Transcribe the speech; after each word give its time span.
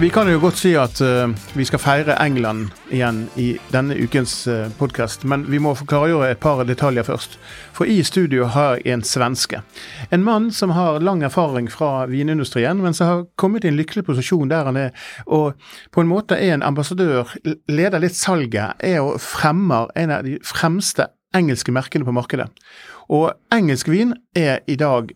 Vi 0.00 0.10
kan 0.10 0.28
jo 0.30 0.38
godt 0.38 0.60
si 0.60 0.70
at 0.78 1.00
uh, 1.02 1.08
eh, 1.08 1.32
vi 1.58 1.64
skal 1.66 1.80
feire 1.82 2.14
England 2.22 2.68
igjen 2.94 3.24
i 3.34 3.48
denne 3.72 3.96
ukens 3.98 4.46
eh, 4.46 4.68
uh, 4.68 4.76
podkast, 4.78 5.24
men 5.26 5.42
vi 5.50 5.58
må 5.58 5.72
förklara 5.74 6.06
klargjøre 6.06 6.28
et 6.30 6.40
par 6.40 6.62
detaljer 6.62 7.02
først. 7.02 7.34
For 7.74 7.82
i 7.90 7.96
studio 8.06 8.46
har 8.46 8.78
jeg 8.78 8.94
en 8.94 9.02
svenske. 9.02 9.58
En 10.14 10.22
mann 10.22 10.52
som 10.54 10.70
har 10.70 11.00
lang 11.02 11.24
erfaring 11.26 11.66
fra 11.66 12.06
vinindustrien, 12.06 12.78
men 12.78 12.94
som 12.94 13.10
har 13.10 13.26
kommet 13.34 13.66
i 13.66 13.72
en 13.72 13.80
lykkelig 13.80 14.06
posisjon 14.06 14.54
der 14.54 14.70
han 14.70 14.78
er, 14.78 14.94
og 15.26 15.58
på 15.90 16.06
en 16.06 16.12
måte 16.14 16.38
er 16.38 16.54
en 16.54 16.62
ambassadør, 16.62 17.34
leder 17.66 17.98
litt 17.98 18.14
salget, 18.14 18.78
er 18.78 19.02
og 19.02 19.18
fremmer 19.18 19.90
en 19.98 20.14
av 20.14 20.22
de 20.22 20.38
fremste 20.46 21.10
engelske 21.34 21.74
merkene 21.74 22.06
på 22.06 22.14
markedet. 22.14 22.46
Og 23.10 23.32
engelsk 23.50 23.90
vin 23.90 24.14
er 24.38 24.60
i 24.70 24.78
dag 24.78 25.10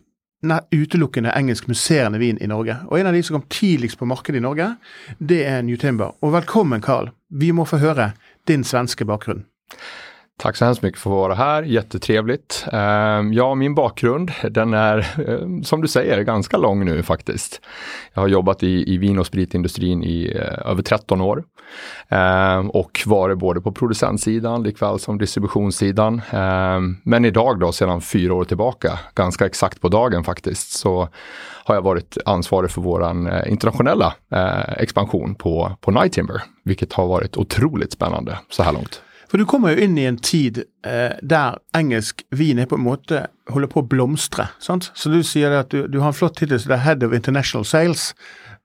utelukkende 0.71 1.31
engelsk 1.31 1.67
musserende 1.67 2.19
vin 2.19 2.37
i 2.41 2.47
Norge. 2.47 2.77
Og 2.87 2.99
en 2.99 3.07
av 3.07 3.13
de 3.13 3.23
som 3.23 3.39
kom 3.39 3.47
tidligst 3.49 3.99
på 3.99 4.05
markedet 4.05 4.37
i 4.37 4.43
Norge, 4.43 4.75
det 5.17 5.43
är 5.43 5.61
New 5.63 5.77
Timber. 5.77 6.11
Och 6.19 6.33
välkommen 6.33 6.81
Karl. 6.81 7.09
Vi 7.29 7.51
må 7.51 7.65
få 7.65 7.77
höra 7.77 8.11
din 8.47 8.63
svenska 8.63 9.05
bakgrund. 9.05 9.43
Tack 10.37 10.55
så 10.55 10.65
hemskt 10.65 10.81
mycket 10.81 10.99
för 10.99 11.09
att 11.09 11.15
vara 11.15 11.33
här, 11.33 11.63
jättetrevligt. 11.63 12.65
Ehm, 12.71 13.33
ja, 13.33 13.55
min 13.55 13.75
bakgrund 13.75 14.31
den 14.49 14.73
är 14.73 14.97
eh, 14.97 15.61
som 15.63 15.81
du 15.81 15.87
säger 15.87 16.21
ganska 16.21 16.57
lång 16.57 16.85
nu 16.85 17.03
faktiskt. 17.03 17.61
Jag 18.13 18.21
har 18.21 18.27
jobbat 18.27 18.63
i, 18.63 18.93
i 18.93 18.97
vin 18.97 19.19
och 19.19 19.25
spritindustrin 19.25 20.03
i 20.03 20.33
eh, 20.35 20.71
över 20.71 20.81
13 20.83 21.21
år 21.21 21.43
ehm, 22.09 22.69
och 22.69 23.03
varit 23.05 23.37
både 23.37 23.61
på 23.61 23.71
producentsidan 23.71 24.63
likväl 24.63 24.99
som 24.99 25.17
distributionssidan. 25.17 26.21
Ehm, 26.31 26.97
men 27.03 27.25
idag 27.25 27.59
då 27.59 27.71
sedan 27.71 28.01
fyra 28.01 28.33
år 28.33 28.45
tillbaka, 28.45 28.99
ganska 29.15 29.45
exakt 29.45 29.81
på 29.81 29.87
dagen 29.89 30.23
faktiskt, 30.23 30.71
så 30.71 31.09
har 31.65 31.75
jag 31.75 31.81
varit 31.81 32.17
ansvarig 32.25 32.71
för 32.71 32.81
våran 32.81 33.27
eh, 33.27 33.51
internationella 33.51 34.13
expansion 34.77 35.35
på, 35.35 35.77
på 35.81 35.91
Night 35.91 36.13
Timber, 36.13 36.43
vilket 36.63 36.93
har 36.93 37.07
varit 37.07 37.37
otroligt 37.37 37.93
spännande 37.93 38.39
så 38.49 38.63
här 38.63 38.73
långt. 38.73 39.01
For 39.33 39.41
du 39.41 39.47
kommer 39.49 39.73
jo 39.73 39.81
inn 39.81 39.95
i 39.97 40.03
en 40.05 40.19
tid 40.21 40.59
eh, 40.85 41.15
der 41.25 41.55
engelsk 41.73 42.19
vin 42.37 42.59
er 42.61 42.67
på 42.69 42.77
en 42.77 42.83
måte 42.85 43.23
holder 43.49 43.69
på 43.71 43.81
å 43.81 43.87
blomstre. 43.89 44.43
sant? 44.61 44.91
Så 44.93 45.09
du 45.09 45.23
sier 45.25 45.55
at 45.57 45.71
du, 45.73 45.87
du 45.89 46.03
har 46.03 46.11
en 46.11 46.13
flott 46.13 46.35
tittel 46.37 46.59
som 46.61 46.75
er 46.75 46.83
Head 46.83 47.01
of 47.01 47.15
International 47.17 47.65
Sales, 47.65 48.11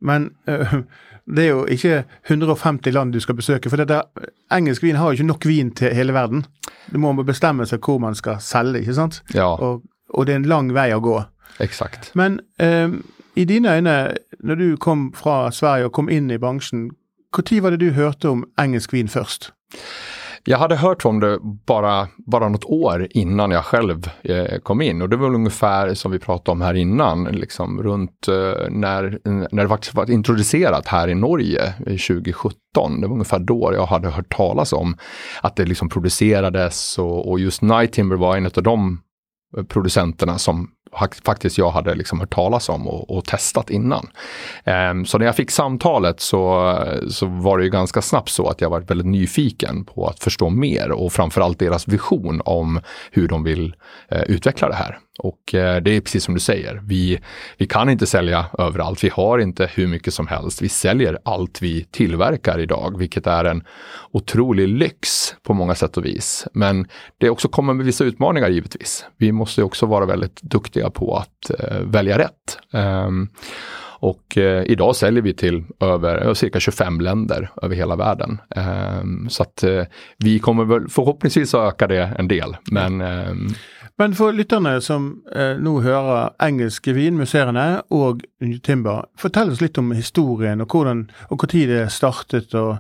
men 0.04 0.26
eh, 0.44 0.74
det 1.38 1.46
er 1.46 1.48
jo 1.54 1.62
ikke 1.72 2.02
150 2.28 2.92
land 2.92 3.16
du 3.16 3.20
skal 3.24 3.38
besøke. 3.38 3.72
For 3.72 3.80
der, 3.80 4.28
engelsk 4.52 4.84
vin 4.84 4.98
har 5.00 5.08
jo 5.08 5.16
ikke 5.16 5.30
nok 5.30 5.46
vin 5.48 5.70
til 5.72 5.96
hele 5.96 6.12
verden. 6.12 6.44
Du 6.92 7.00
må 7.00 7.14
bestemme 7.22 7.64
seg 7.64 7.80
hvor 7.80 7.96
man 8.04 8.18
skal 8.20 8.36
selge, 8.44 8.84
ikke 8.84 8.98
sant? 9.00 9.22
Ja. 9.32 9.48
Og, 9.56 9.88
og 10.12 10.28
det 10.28 10.36
er 10.36 10.42
en 10.42 10.50
lang 10.52 10.68
vei 10.76 10.90
å 10.92 11.00
gå. 11.00 11.16
Exakt. 11.64 12.10
Men 12.12 12.42
eh, 12.60 12.92
i 13.40 13.48
dine 13.48 13.72
øyne, 13.72 13.96
når 14.44 14.60
du 14.60 14.68
kom 14.76 15.14
fra 15.16 15.46
Sverige 15.48 15.88
og 15.88 15.96
kom 15.96 16.12
inn 16.12 16.28
i 16.28 16.36
bransjen, 16.36 16.90
når 17.32 17.64
var 17.64 17.72
det 17.72 17.80
du 17.80 17.96
hørte 17.96 18.28
om 18.36 18.44
engelsk 18.60 18.92
vin 18.92 19.08
først? 19.08 19.54
Jag 20.50 20.58
hade 20.58 20.76
hört 20.76 21.04
om 21.04 21.20
det 21.20 21.38
bara, 21.66 22.08
bara 22.26 22.48
något 22.48 22.64
år 22.64 23.08
innan 23.10 23.50
jag 23.50 23.64
själv 23.64 24.10
eh, 24.22 24.58
kom 24.58 24.80
in 24.80 25.02
och 25.02 25.08
det 25.08 25.16
var 25.16 25.26
väl 25.26 25.34
ungefär 25.34 25.94
som 25.94 26.12
vi 26.12 26.18
pratade 26.18 26.50
om 26.52 26.60
här 26.60 26.74
innan, 26.74 27.24
liksom 27.24 27.82
runt 27.82 28.28
eh, 28.28 28.70
när, 28.70 29.18
när 29.24 29.62
det 29.62 29.68
faktiskt 29.68 29.94
var 29.94 30.10
introducerat 30.10 30.86
här 30.86 31.08
i 31.08 31.14
Norge 31.14 31.72
2017. 31.78 33.00
Det 33.00 33.06
var 33.06 33.12
ungefär 33.14 33.38
då 33.38 33.70
jag 33.74 33.86
hade 33.86 34.08
hört 34.08 34.36
talas 34.36 34.72
om 34.72 34.96
att 35.42 35.56
det 35.56 35.64
liksom 35.64 35.88
producerades 35.88 36.98
och, 36.98 37.30
och 37.30 37.40
just 37.40 37.62
Night 37.62 37.92
Timber 37.92 38.16
var 38.16 38.36
en 38.36 38.46
av 38.46 38.62
de 38.62 39.00
eh, 39.56 39.64
producenterna 39.64 40.38
som 40.38 40.70
faktiskt 41.24 41.58
jag 41.58 41.70
hade 41.70 41.94
liksom 41.94 42.20
hört 42.20 42.34
talas 42.34 42.68
om 42.68 42.88
och, 42.88 43.16
och 43.16 43.24
testat 43.24 43.70
innan. 43.70 44.08
Um, 44.90 45.06
så 45.06 45.18
när 45.18 45.26
jag 45.26 45.36
fick 45.36 45.50
samtalet 45.50 46.20
så, 46.20 46.78
så 47.10 47.26
var 47.26 47.58
det 47.58 47.64
ju 47.64 47.70
ganska 47.70 48.02
snabbt 48.02 48.28
så 48.28 48.48
att 48.48 48.60
jag 48.60 48.70
var 48.70 48.80
väldigt 48.80 49.06
nyfiken 49.06 49.84
på 49.84 50.06
att 50.06 50.20
förstå 50.20 50.50
mer 50.50 50.90
och 50.90 51.12
framförallt 51.12 51.58
deras 51.58 51.88
vision 51.88 52.42
om 52.44 52.80
hur 53.10 53.28
de 53.28 53.44
vill 53.44 53.74
uh, 54.12 54.22
utveckla 54.22 54.68
det 54.68 54.74
här. 54.74 54.98
Och 55.18 55.54
uh, 55.54 55.76
det 55.76 55.96
är 55.96 56.00
precis 56.00 56.24
som 56.24 56.34
du 56.34 56.40
säger, 56.40 56.80
vi, 56.84 57.20
vi 57.56 57.66
kan 57.66 57.90
inte 57.90 58.06
sälja 58.06 58.46
överallt. 58.58 59.04
Vi 59.04 59.08
har 59.08 59.38
inte 59.38 59.70
hur 59.74 59.86
mycket 59.86 60.14
som 60.14 60.26
helst. 60.26 60.62
Vi 60.62 60.68
säljer 60.68 61.18
allt 61.24 61.62
vi 61.62 61.84
tillverkar 61.84 62.58
idag, 62.58 62.98
vilket 62.98 63.26
är 63.26 63.44
en 63.44 63.64
otrolig 64.12 64.68
lyx 64.68 65.34
på 65.42 65.54
många 65.54 65.74
sätt 65.74 65.96
och 65.96 66.04
vis. 66.04 66.46
Men 66.52 66.86
det 67.18 67.30
också 67.30 67.48
kommer 67.48 67.74
med 67.74 67.86
vissa 67.86 68.04
utmaningar 68.04 68.48
givetvis. 68.48 69.04
Vi 69.16 69.32
måste 69.32 69.62
också 69.62 69.86
vara 69.86 70.06
väldigt 70.06 70.42
duktiga 70.42 70.77
på 70.90 71.16
att 71.16 71.60
eh, 71.60 71.80
välja 71.80 72.18
rätt. 72.18 72.58
Ehm, 72.72 73.28
och 74.00 74.38
eh, 74.38 74.62
idag 74.64 74.96
säljer 74.96 75.22
vi 75.22 75.34
till 75.34 75.64
över 75.80 76.34
cirka 76.34 76.60
25 76.60 77.00
länder 77.00 77.50
över 77.62 77.76
hela 77.76 77.96
världen. 77.96 78.40
Eh, 78.56 79.28
så 79.28 79.42
att 79.42 79.62
eh, 79.62 79.84
vi 80.18 80.38
kommer 80.38 80.64
väl 80.64 80.88
förhoppningsvis 80.88 81.54
att 81.54 81.74
öka 81.74 81.86
det 81.86 82.14
en 82.18 82.28
del. 82.28 82.56
Men 82.70 83.00
um, 83.00 83.54
Men 84.00 84.14
för 84.14 84.32
lyssnarna 84.32 84.80
som 84.80 85.22
eh, 85.34 85.80
hör 85.82 86.30
engelska 86.38 86.92
vinmuseerna 86.92 87.82
och 87.88 87.98
og 87.98 88.22
Timber, 88.62 89.04
fortell 89.18 89.50
oss 89.50 89.60
lite 89.60 89.80
om 89.80 89.92
historien 89.92 90.60
och 90.60 90.72
hur 90.72 91.06
og 91.30 91.48
tid 91.48 91.68
det 91.68 91.90
startade 91.90 92.60
och 92.60 92.76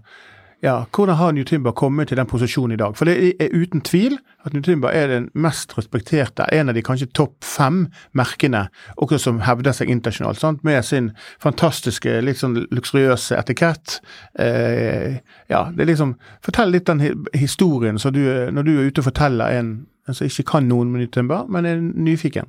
ja, 0.62 0.84
Hvordan 0.96 1.16
har 1.16 1.32
New 1.32 1.44
Timber 1.44 1.70
kommet 1.70 2.08
til 2.08 2.16
den 2.16 2.26
posisjonen 2.26 2.74
i 2.74 2.76
dag? 2.76 2.96
For 2.96 3.04
det 3.04 3.34
er 3.38 3.54
uten 3.54 3.80
tvil 3.80 4.18
at 4.44 4.52
New 4.52 4.62
Timber 4.62 4.88
er 4.88 5.06
den 5.06 5.28
mest 5.34 5.78
respekterte, 5.78 6.46
en 6.52 6.68
av 6.68 6.74
de 6.74 6.82
kanskje 6.82 7.10
topp 7.14 7.44
fem 7.44 7.86
merkene 8.12 8.64
også 8.96 9.18
som 9.22 9.42
hevder 9.46 9.72
seg 9.76 9.90
internasjonalt, 9.90 10.40
sant? 10.40 10.64
med 10.64 10.82
sin 10.82 11.12
fantastiske, 11.42 12.20
litt 12.20 12.40
sånn 12.42 12.56
luksuriøse 12.74 13.38
etikett. 13.38 14.00
Eh, 14.38 15.20
ja, 15.48 15.62
det 15.74 15.84
er 15.84 15.92
liksom, 15.92 16.16
Fortell 16.42 16.74
litt 16.74 16.90
den 16.90 17.24
historien 17.34 17.98
så 17.98 18.10
du, 18.10 18.20
når 18.50 18.66
du 18.66 18.74
er 18.74 18.90
ute 18.90 19.04
og 19.04 19.10
forteller 19.12 19.60
en 19.60 19.78
Alltså 20.08 20.24
inte 20.24 20.42
kan 20.42 20.68
någon 20.68 20.92
New 20.92 21.06
Timber, 21.06 21.46
men 21.48 21.66
är 21.66 21.76
nyfiken. 21.76 22.46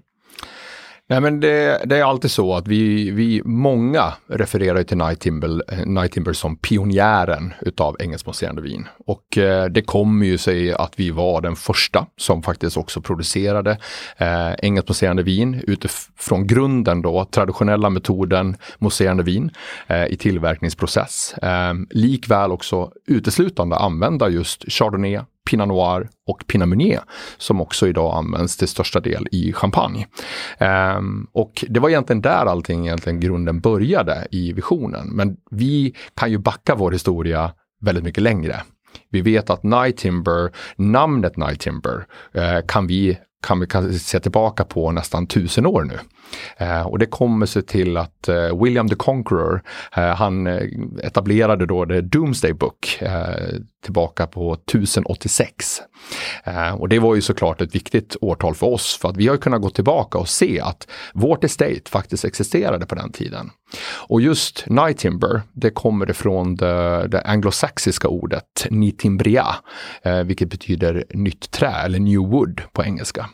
Nej 1.09 1.21
men 1.21 1.39
det, 1.39 1.81
det, 1.85 1.97
är 1.97 2.03
alltid 2.03 2.31
så 2.31 2.55
att 2.55 2.67
vi, 2.67 3.11
vi 3.11 3.41
många 3.45 4.13
refererar 4.27 4.83
till 4.83 4.97
Night 4.97 5.19
Timber, 5.19 5.85
Night 5.85 6.11
Timber 6.11 6.33
som 6.33 6.55
pionjären 6.55 7.53
utav 7.61 7.95
engelskmousserande 7.99 8.61
vin. 8.61 8.87
Och 9.05 9.37
eh, 9.37 9.65
det 9.65 9.81
kommer 9.81 10.25
ju 10.25 10.37
sig 10.37 10.73
att 10.73 10.93
vi 10.95 11.11
var 11.11 11.41
den 11.41 11.55
första 11.55 12.05
som 12.17 12.43
faktiskt 12.43 12.77
också 12.77 13.01
producerade 13.01 13.77
eh, 14.17 14.53
engelskmousserande 14.53 15.23
vin 15.23 15.63
utifrån 15.67 16.47
grunden 16.47 17.01
då, 17.01 17.25
traditionella 17.25 17.89
metoden 17.89 18.57
mousserande 18.79 19.23
vin 19.23 19.51
eh, 19.87 20.05
i 20.05 20.17
tillverkningsprocess. 20.17 21.33
Eh, 21.33 21.73
likväl 21.89 22.51
också 22.51 22.91
uteslutande 23.07 23.75
använda 23.75 24.29
just 24.29 24.71
Chardonnay, 24.71 25.19
Pinot 25.49 25.67
Noir 25.67 26.09
och 26.27 26.47
Pinot 26.47 26.67
Meunier 26.67 27.01
som 27.37 27.61
också 27.61 27.87
idag 27.87 28.17
används 28.17 28.57
till 28.57 28.67
största 28.67 28.99
del 28.99 29.27
i 29.31 29.53
champagne. 29.53 30.07
Um, 30.97 31.27
och 31.33 31.65
det 31.69 31.79
var 31.79 31.89
egentligen 31.89 32.21
där 32.21 32.45
allting 32.45 32.85
egentligen 32.87 33.19
grunden 33.19 33.59
började 33.59 34.27
i 34.31 34.53
visionen. 34.53 35.07
Men 35.07 35.37
vi 35.51 35.95
kan 36.13 36.31
ju 36.31 36.37
backa 36.37 36.75
vår 36.75 36.91
historia 36.91 37.51
väldigt 37.81 38.03
mycket 38.03 38.23
längre. 38.23 38.61
Vi 39.11 39.21
vet 39.21 39.49
att 39.49 39.63
Night 39.63 39.97
Timber, 39.97 40.51
namnet 40.75 41.37
Night 41.37 41.59
Timber, 41.59 42.05
eh, 42.33 42.65
kan 42.67 42.87
vi 42.87 43.17
kan 43.41 43.59
vi 43.59 43.99
se 43.99 44.19
tillbaka 44.19 44.63
på 44.63 44.91
nästan 44.91 45.27
tusen 45.27 45.65
år 45.65 45.83
nu. 45.83 45.99
Eh, 46.57 46.81
och 46.81 46.99
det 46.99 47.05
kommer 47.05 47.45
sig 47.45 47.61
till 47.61 47.97
att 47.97 48.27
eh, 48.27 48.63
William 48.63 48.89
the 48.89 48.95
Conqueror, 48.95 49.61
eh, 49.95 50.15
han 50.15 50.47
etablerade 51.03 51.65
då 51.65 51.85
The 51.85 52.01
Doomsday 52.01 52.53
Book 52.53 52.99
tillbaka 53.83 54.27
på 54.27 54.53
1086. 54.53 55.81
Och 56.77 56.89
det 56.89 56.99
var 56.99 57.15
ju 57.15 57.21
såklart 57.21 57.61
ett 57.61 57.75
viktigt 57.75 58.15
årtal 58.21 58.55
för 58.55 58.67
oss 58.67 58.97
för 59.01 59.09
att 59.09 59.17
vi 59.17 59.27
har 59.27 59.37
kunnat 59.37 59.61
gå 59.61 59.69
tillbaka 59.69 60.17
och 60.17 60.29
se 60.29 60.59
att 60.59 60.87
vårt 61.13 61.43
estate 61.43 61.81
faktiskt 61.89 62.25
existerade 62.25 62.85
på 62.85 62.95
den 62.95 63.11
tiden. 63.11 63.49
Och 64.07 64.21
just 64.21 64.65
Night 64.69 64.97
Timber, 64.97 65.41
det 65.53 65.69
kommer 65.69 66.09
ifrån 66.09 66.55
det, 66.55 67.07
det 67.07 67.21
anglosaxiska 67.21 68.07
ordet 68.07 68.67
nitimbria, 68.69 69.55
vilket 70.25 70.49
betyder 70.49 71.05
nytt 71.13 71.51
trä 71.51 71.71
eller 71.85 71.99
new 71.99 72.19
wood 72.19 72.61
på 72.73 72.83
engelska. 72.83 73.29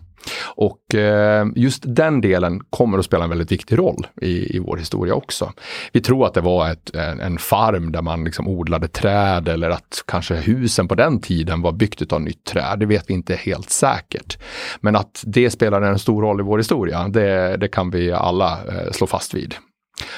Och 0.45 0.95
eh, 0.95 1.47
just 1.55 1.83
den 1.87 2.21
delen 2.21 2.59
kommer 2.69 2.97
att 2.97 3.05
spela 3.05 3.23
en 3.23 3.29
väldigt 3.29 3.51
viktig 3.51 3.77
roll 3.77 4.07
i, 4.21 4.55
i 4.55 4.59
vår 4.59 4.77
historia 4.77 5.13
också. 5.13 5.53
Vi 5.91 6.01
tror 6.01 6.25
att 6.25 6.33
det 6.33 6.41
var 6.41 6.71
ett, 6.71 6.95
en, 6.95 7.19
en, 7.19 7.37
farm 7.37 7.91
där 7.91 8.01
man 8.01 8.23
liksom 8.23 8.47
odlade 8.47 8.87
träd 8.87 9.47
eller 9.47 9.69
att 9.69 10.03
kanske 10.07 10.35
husen 10.35 10.87
på 10.87 10.95
den 10.95 11.21
tiden 11.21 11.61
var 11.61 11.71
byggt 11.71 12.13
av 12.13 12.21
nytt 12.21 12.43
träd. 12.43 12.79
Det 12.79 12.85
vet 12.85 13.09
vi 13.09 13.13
inte 13.13 13.35
helt 13.35 13.69
säkert. 13.69 14.37
Men 14.81 14.95
att 14.95 15.23
det 15.25 15.49
spelar 15.49 15.81
en 15.81 15.99
stor 15.99 16.21
roll 16.21 16.39
i 16.39 16.43
vår 16.43 16.57
historia, 16.57 17.07
det, 17.07 17.57
det 17.57 17.67
kan 17.67 17.89
vi 17.89 18.11
alla 18.11 18.51
eh, 18.51 18.91
slå 18.91 19.07
fast 19.07 19.33
vid. 19.33 19.55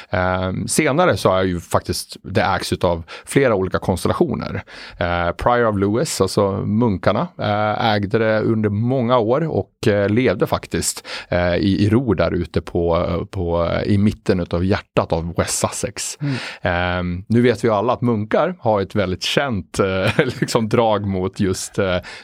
Eh, 0.09 0.51
senare 0.67 1.17
så 1.17 1.33
är 1.33 1.43
ju 1.43 1.59
faktiskt 1.59 2.17
det 2.23 2.41
ägs 2.41 2.73
av 2.73 3.03
flera 3.25 3.55
olika 3.55 3.79
konstellationer. 3.79 4.63
Eh, 4.97 5.31
Prior 5.31 5.65
of 5.65 5.77
Lewis, 5.77 6.21
alltså 6.21 6.51
munkarna, 6.51 7.27
eh, 7.39 7.85
ägde 7.93 8.17
det 8.17 8.41
under 8.41 8.69
många 8.69 9.17
år 9.17 9.47
och 9.47 9.87
eh, 9.87 10.09
levde 10.09 10.47
faktiskt 10.47 11.07
eh, 11.29 11.55
i, 11.55 11.85
i 11.85 11.89
ro 11.89 12.13
där 12.13 12.31
ute 12.31 12.61
på, 12.61 13.27
på, 13.31 13.71
i 13.85 13.97
mitten 13.97 14.45
av 14.49 14.65
hjärtat 14.65 15.13
av 15.13 15.33
West 15.37 15.59
Sussex. 15.59 16.17
Mm. 16.21 16.35
Ehm, 16.61 17.23
nu 17.27 17.41
vet 17.41 17.63
vi 17.63 17.69
alla 17.69 17.93
att 17.93 18.01
munkar 18.01 18.55
har 18.59 18.81
ett 18.81 18.95
väldigt 18.95 19.23
känt 19.23 19.79
liksom 20.17 20.69
drag 20.69 21.05
mot 21.05 21.39
just 21.39 21.75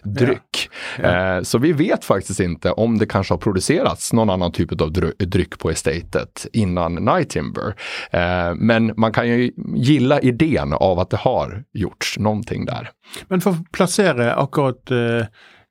dryck. 0.03 0.69
Ja. 0.97 1.35
Ja. 1.35 1.43
så 1.43 1.57
vi 1.57 1.71
vet 1.73 2.05
faktiskt 2.05 2.39
inte 2.39 2.71
om 2.71 2.97
det 2.97 3.05
kanske 3.05 3.33
har 3.33 3.39
producerats 3.39 4.13
någon 4.13 4.29
annan 4.29 4.51
typ 4.51 4.81
av 4.81 4.91
dryck 5.17 5.59
på 5.59 5.69
estatet 5.69 6.47
innan 6.53 6.95
Night 6.95 7.35
Timber. 7.43 7.75
Eh, 8.11 8.55
men 8.55 8.93
man 8.97 9.11
kan 9.11 9.27
ju 9.27 9.51
gilla 9.75 10.19
idén 10.19 10.73
av 10.73 10.99
att 10.99 11.09
det 11.09 11.17
har 11.17 11.63
gjorts 11.73 12.19
någonting 12.19 12.65
där. 12.65 12.89
Men 13.27 13.41
för 13.41 13.49
att 13.49 13.71
placera 13.71 14.35
akkurat 14.35 14.91
eh, 14.91 15.25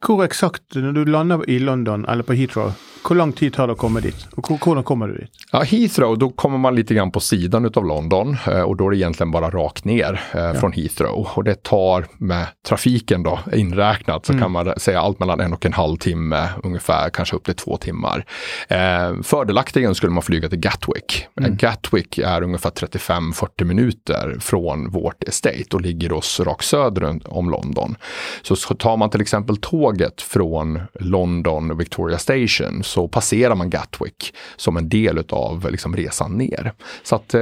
Hvor 0.07 0.25
exakt, 0.25 0.63
när 0.75 0.93
du 0.93 1.05
landar 1.05 1.51
i 1.51 1.59
London 1.59 2.05
eller 2.05 2.23
på 2.23 2.33
Heathrow, 2.33 2.73
hur 3.09 3.17
lång 3.17 3.33
tid 3.33 3.55
tar 3.55 3.67
det 3.67 3.73
att 3.73 3.79
komma 3.79 4.01
dit? 4.01 4.27
Och 4.37 4.49
hur 4.49 4.83
kommer 4.83 5.09
du 5.09 5.15
dit? 5.15 5.31
Ja, 5.53 5.63
Heathrow, 5.63 6.19
då 6.19 6.31
kommer 6.31 6.59
man 6.59 6.75
lite 6.75 6.95
grann 6.95 7.11
på 7.11 7.21
sidan 7.21 7.71
av 7.75 7.87
London 7.87 8.37
eh, 8.47 8.61
och 8.61 8.77
då 8.77 8.87
är 8.87 8.91
det 8.91 8.97
egentligen 8.97 9.31
bara 9.31 9.51
rakt 9.51 9.85
ner 9.85 10.21
eh, 10.35 10.41
ja. 10.41 10.55
från 10.55 10.73
Heathrow. 10.73 11.29
Och 11.35 11.45
det 11.45 11.63
tar 11.63 12.07
med 12.19 12.47
trafiken 12.67 13.23
då 13.23 13.39
inräknat 13.53 14.27
så 14.27 14.33
mm. 14.33 14.43
kan 14.43 14.53
man 14.53 14.73
säga 14.77 15.01
allt 15.01 15.21
mellan 15.21 15.41
en 15.41 15.53
och 15.53 15.67
en 15.67 15.73
halv 15.73 15.97
timme 15.97 16.49
ungefär, 16.63 17.11
kanske 17.11 17.37
upp 17.37 17.45
till 17.45 17.55
två 17.55 17.77
timmar. 17.77 18.25
Eh, 18.69 19.23
fördelaktigen 19.23 19.95
skulle 19.95 20.13
man 20.13 20.23
flyga 20.23 20.49
till 20.49 20.59
Gatwick. 20.59 21.27
Mm. 21.41 21.57
Gatwick 21.57 22.19
är 22.19 22.43
ungefär 22.43 22.71
35-40 22.71 23.65
minuter 23.65 24.37
från 24.41 24.91
vårt 24.91 25.25
estate 25.25 25.67
och 25.73 25.81
ligger 25.81 26.13
oss 26.13 26.41
rakt 26.41 26.65
söder 26.65 27.21
om 27.25 27.51
London. 27.51 27.97
Så 28.43 28.57
tar 28.57 28.97
man 28.97 29.11
till 29.11 29.21
exempel 29.21 29.57
tåget 29.93 30.23
från 30.23 30.81
London 31.01 31.79
Victoria 31.79 32.19
Station 32.19 32.83
så 32.83 33.09
passerar 33.09 33.55
man 33.55 33.71
Gatwick 33.71 34.35
som 34.57 34.77
en 34.77 34.89
del 34.89 35.25
av 35.29 35.71
liksom, 35.71 35.97
resan 35.97 36.33
ner. 36.33 36.73
Så 37.03 37.17
att 37.17 37.35
eh, 37.35 37.41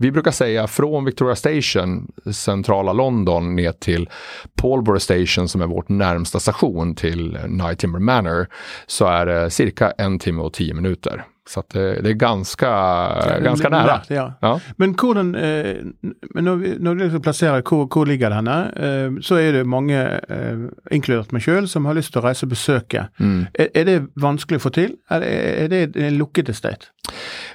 vi 0.00 0.10
brukar 0.12 0.30
säga 0.30 0.66
från 0.66 1.04
Victoria 1.04 1.36
Station, 1.36 2.12
centrala 2.32 2.92
London, 2.92 3.56
ner 3.56 3.72
till 3.72 4.08
Paulborough 4.54 5.00
Station 5.00 5.48
som 5.48 5.60
är 5.60 5.66
vårt 5.66 5.88
närmsta 5.88 6.40
station 6.40 6.94
till 6.94 7.38
Night 7.48 7.78
Timber 7.78 8.00
Manor, 8.00 8.46
så 8.86 9.06
är 9.06 9.26
det 9.26 9.50
cirka 9.50 9.90
en 9.90 10.18
timme 10.18 10.42
och 10.42 10.52
tio 10.52 10.74
minuter. 10.74 11.24
Så 11.48 11.60
att 11.60 11.70
det, 11.70 12.02
det 12.02 12.10
är 12.10 12.12
ganska, 12.12 12.66
ja, 12.66 13.38
ganska 13.40 13.68
nära. 13.68 14.02
Ja. 14.08 14.32
Ja. 14.40 14.60
Men 14.76 14.94
hvordan, 14.94 15.34
eh, 15.34 15.76
når, 16.34 16.56
vi, 16.56 16.74
når 16.78 16.94
du 16.94 17.04
liksom 17.04 17.22
plasserer 17.22 17.62
hvor, 17.62 17.86
hvor 17.86 18.04
ligger 18.06 18.30
det 18.30 18.36
henne, 18.40 18.56
eh, 18.76 19.20
så 19.22 19.38
er 19.38 19.52
det 19.52 19.64
mange, 19.64 20.00
eh, 20.28 20.66
inkludert 20.90 21.32
meg 21.32 21.46
sjøl, 21.46 21.68
som 21.68 21.86
har 21.86 22.00
til 22.02 22.20
å 22.20 22.24
reise 22.26 22.46
og 22.46 22.50
besøke. 22.50 23.06
Mm. 23.18 23.46
Er, 23.54 23.68
er, 23.74 23.84
det 23.84 23.96
vanskelig 24.16 24.58
å 24.58 24.66
få 24.66 24.74
til, 24.74 24.96
eller 25.10 25.26
er 25.26 25.68
det 25.70 25.82
en 25.96 26.18
lukket 26.18 26.50
estate? 26.50 26.90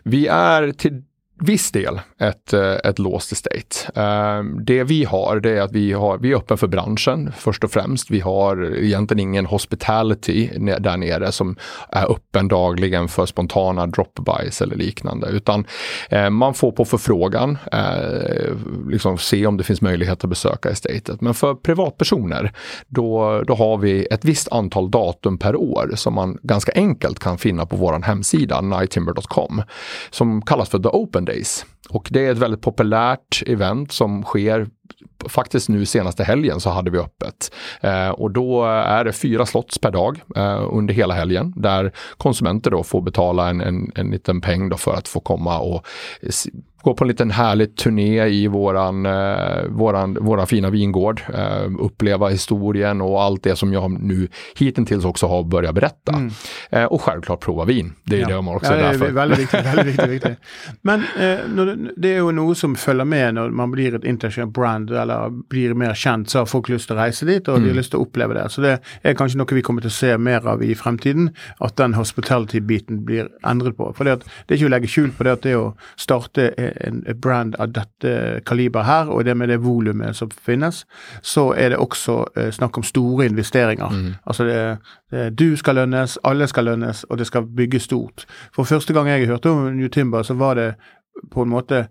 Vi 0.03 0.25
er 0.31 0.71
til 0.71 1.03
viss 1.41 1.71
del 1.71 2.01
ett, 2.19 2.53
eh, 2.53 2.73
ett 2.83 2.99
låst 2.99 3.31
estate. 3.31 4.01
Ehm, 4.01 4.65
det 4.65 4.83
vi 4.83 5.03
har, 5.03 5.39
det 5.39 5.57
är 5.57 5.61
att 5.61 5.71
vi, 5.71 5.93
har, 5.93 6.17
vi 6.17 6.31
är 6.31 6.35
öppen 6.35 6.57
för 6.57 6.67
branschen 6.67 7.31
först 7.37 7.63
och 7.63 7.71
främst. 7.71 8.11
Vi 8.11 8.19
har 8.19 8.75
egentligen 8.75 9.19
ingen 9.19 9.45
hospitality 9.45 10.49
där 10.79 10.97
nere 10.97 11.31
som 11.31 11.55
är 11.89 12.11
öppen 12.11 12.47
dagligen 12.47 13.07
för 13.07 13.25
spontana 13.25 13.87
drop-bys 13.87 14.63
eller 14.63 14.75
liknande. 14.75 15.27
Utan 15.27 15.65
eh, 16.09 16.29
man 16.29 16.53
får 16.53 16.71
på 16.71 16.85
förfrågan 16.85 17.57
eh, 17.71 18.55
liksom 18.87 19.17
se 19.17 19.45
om 19.47 19.57
det 19.57 19.63
finns 19.63 19.81
möjlighet 19.81 20.23
att 20.23 20.29
besöka 20.29 20.69
estatet. 20.69 21.21
Men 21.21 21.33
för 21.33 21.55
privatpersoner, 21.55 22.51
då, 22.87 23.41
då 23.47 23.55
har 23.55 23.77
vi 23.77 24.05
ett 24.11 24.25
visst 24.25 24.51
antal 24.51 24.91
datum 24.91 25.37
per 25.37 25.55
år 25.55 25.91
som 25.95 26.13
man 26.13 26.37
ganska 26.43 26.71
enkelt 26.75 27.19
kan 27.19 27.37
finna 27.37 27.65
på 27.65 27.75
vår 27.75 28.01
hemsida, 28.01 28.61
nighttimber.com, 28.61 29.61
som 30.09 30.41
kallas 30.41 30.69
för 30.69 30.79
The 30.79 30.89
Open 30.89 31.25
Day 31.25 31.30
Days. 31.31 31.65
Och 31.89 32.07
det 32.11 32.25
är 32.25 32.31
ett 32.31 32.37
väldigt 32.37 32.61
populärt 32.61 33.43
event 33.47 33.91
som 33.91 34.23
sker 34.23 34.67
faktiskt 35.29 35.69
nu 35.69 35.85
senaste 35.85 36.23
helgen 36.23 36.59
så 36.59 36.69
hade 36.69 36.91
vi 36.91 36.97
öppet. 36.97 37.53
Eh, 37.81 38.09
och 38.09 38.31
då 38.31 38.65
är 38.65 39.03
det 39.03 39.13
fyra 39.13 39.45
slots 39.45 39.77
per 39.77 39.91
dag 39.91 40.21
eh, 40.35 40.67
under 40.71 40.93
hela 40.93 41.13
helgen 41.13 41.53
där 41.55 41.91
konsumenter 42.17 42.71
då 42.71 42.83
får 42.83 43.01
betala 43.01 43.49
en, 43.49 43.61
en, 43.61 43.91
en 43.95 44.11
liten 44.11 44.41
peng 44.41 44.69
då 44.69 44.77
för 44.77 44.93
att 44.93 45.07
få 45.07 45.19
komma 45.19 45.59
och 45.59 45.87
gå 46.81 46.93
på 46.93 47.03
en 47.03 47.07
liten 47.07 47.31
härlig 47.31 47.75
turné 47.75 48.27
i 48.27 48.47
våran, 48.47 49.05
eh, 49.05 49.63
våran, 49.69 50.17
våran 50.21 50.47
fina 50.47 50.69
vingård. 50.69 51.21
Eh, 51.33 51.71
uppleva 51.79 52.29
historien 52.29 53.01
och 53.01 53.21
allt 53.21 53.43
det 53.43 53.55
som 53.55 53.73
jag 53.73 53.91
nu 53.91 54.27
hittills 54.55 55.05
också 55.05 55.27
har 55.27 55.43
börjat 55.43 55.75
berätta. 55.75 56.13
Mm. 56.13 56.31
Eh, 56.69 56.85
och 56.85 57.01
självklart 57.01 57.39
prova 57.39 57.65
vin. 57.65 57.93
Det 58.03 58.15
är 58.15 58.19
ja. 58.19 58.27
det 58.27 58.41
man 58.41 58.55
också 58.55 58.73
ja, 58.73 58.77
är 58.77 58.91
där 58.91 58.99
för. 58.99 59.11
Väldigt 59.21 59.39
viktigt, 59.39 59.65
väldigt 59.65 59.85
viktigt, 59.85 60.09
viktigt. 60.09 60.37
Men 60.81 60.99
eh, 60.99 61.39
det 61.97 62.09
är 62.09 62.15
ju 62.15 62.31
något 62.31 62.57
som 62.57 62.75
följer 62.75 63.05
med 63.05 63.33
när 63.33 63.49
man 63.49 63.71
blir 63.71 63.95
ett 63.95 64.03
internationellt 64.03 64.53
brand 64.53 64.91
eller 64.91 65.29
blir 65.29 65.73
mer 65.73 65.93
känd, 65.93 66.29
så 66.29 66.39
har 66.39 66.45
folk 66.45 66.69
lust 66.69 66.91
att 66.91 66.97
resa 66.97 67.25
dit 67.25 67.47
och 67.47 67.55
mm. 67.55 67.63
de 67.63 67.69
har 67.69 67.75
lust 67.75 67.93
att 67.93 68.01
uppleva 68.01 68.33
det. 68.33 68.49
Så 68.49 68.61
det 68.61 68.79
är 69.01 69.13
kanske 69.13 69.37
något 69.37 69.51
vi 69.51 69.61
kommer 69.61 69.85
att 69.85 69.91
se 69.91 70.17
mer 70.17 70.47
av 70.47 70.63
i 70.63 70.75
framtiden, 70.75 71.35
att 71.57 71.75
den 71.75 71.93
hospitality-biten 71.93 73.05
blir 73.05 73.29
ändrat 73.43 73.77
på. 73.77 73.93
För 73.93 74.05
det, 74.05 74.19
det 74.45 74.53
är 74.53 74.57
inte 74.57 74.65
att 74.65 74.71
lägga 74.71 74.87
skjul 74.87 75.11
på 75.11 75.23
det 75.23 75.31
att 75.31 75.41
det 75.41 75.51
är 75.51 75.67
att 75.67 75.77
starta 75.95 76.41
en 76.81 77.03
brand 77.21 77.55
av 77.59 77.73
dette 77.75 78.41
kaliber 78.45 78.85
her, 78.87 79.09
og 79.09 79.25
det 79.25 79.37
med 79.37 79.49
det 79.49 79.61
volumet 79.63 80.15
som 80.15 80.31
finnes, 80.31 80.85
så 81.21 81.51
er 81.53 81.73
det 81.73 81.81
også 81.81 82.17
eh, 82.37 82.51
snakk 82.51 82.77
om 82.77 82.83
store 82.83 83.25
investeringer. 83.25 83.89
Mm. 83.89 84.13
Altså 84.25 84.47
det, 84.47 84.61
det, 85.11 85.39
du 85.39 85.57
skal 85.57 85.75
lønnes, 85.75 86.17
alle 86.23 86.47
skal 86.47 86.65
lønnes, 86.65 87.03
og 87.09 87.17
det 87.17 87.27
skal 87.27 87.49
bygges 87.57 87.89
stort. 87.89 88.25
For 88.55 88.63
første 88.63 88.93
gang 88.93 89.09
jeg 89.09 89.27
hørte 89.27 89.49
om 89.49 89.75
New 89.75 89.87
Timber, 89.87 90.23
så 90.23 90.33
var 90.33 90.53
det 90.53 90.73
på 91.31 91.43
en 91.43 91.49
måte 91.49 91.85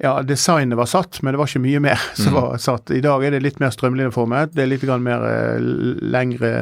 ja, 0.00 0.22
designet 0.22 0.78
var 0.78 0.88
satt, 0.88 1.18
men 1.22 1.34
det 1.34 1.38
var 1.38 1.50
ikke 1.50 1.60
mye 1.60 1.80
mer 1.84 2.04
som 2.16 2.32
mm. 2.32 2.38
var 2.38 2.60
satt. 2.62 2.90
I 2.90 3.02
dag 3.04 3.24
er 3.24 3.34
det 3.34 3.42
litt 3.44 3.58
mer 3.60 3.72
strømlinjeformet. 3.74 4.54
Det 4.56 4.64
er 4.64 4.70
litt 4.70 4.86
mer 5.04 5.26
eh, 5.28 5.58
lengre 6.14 6.52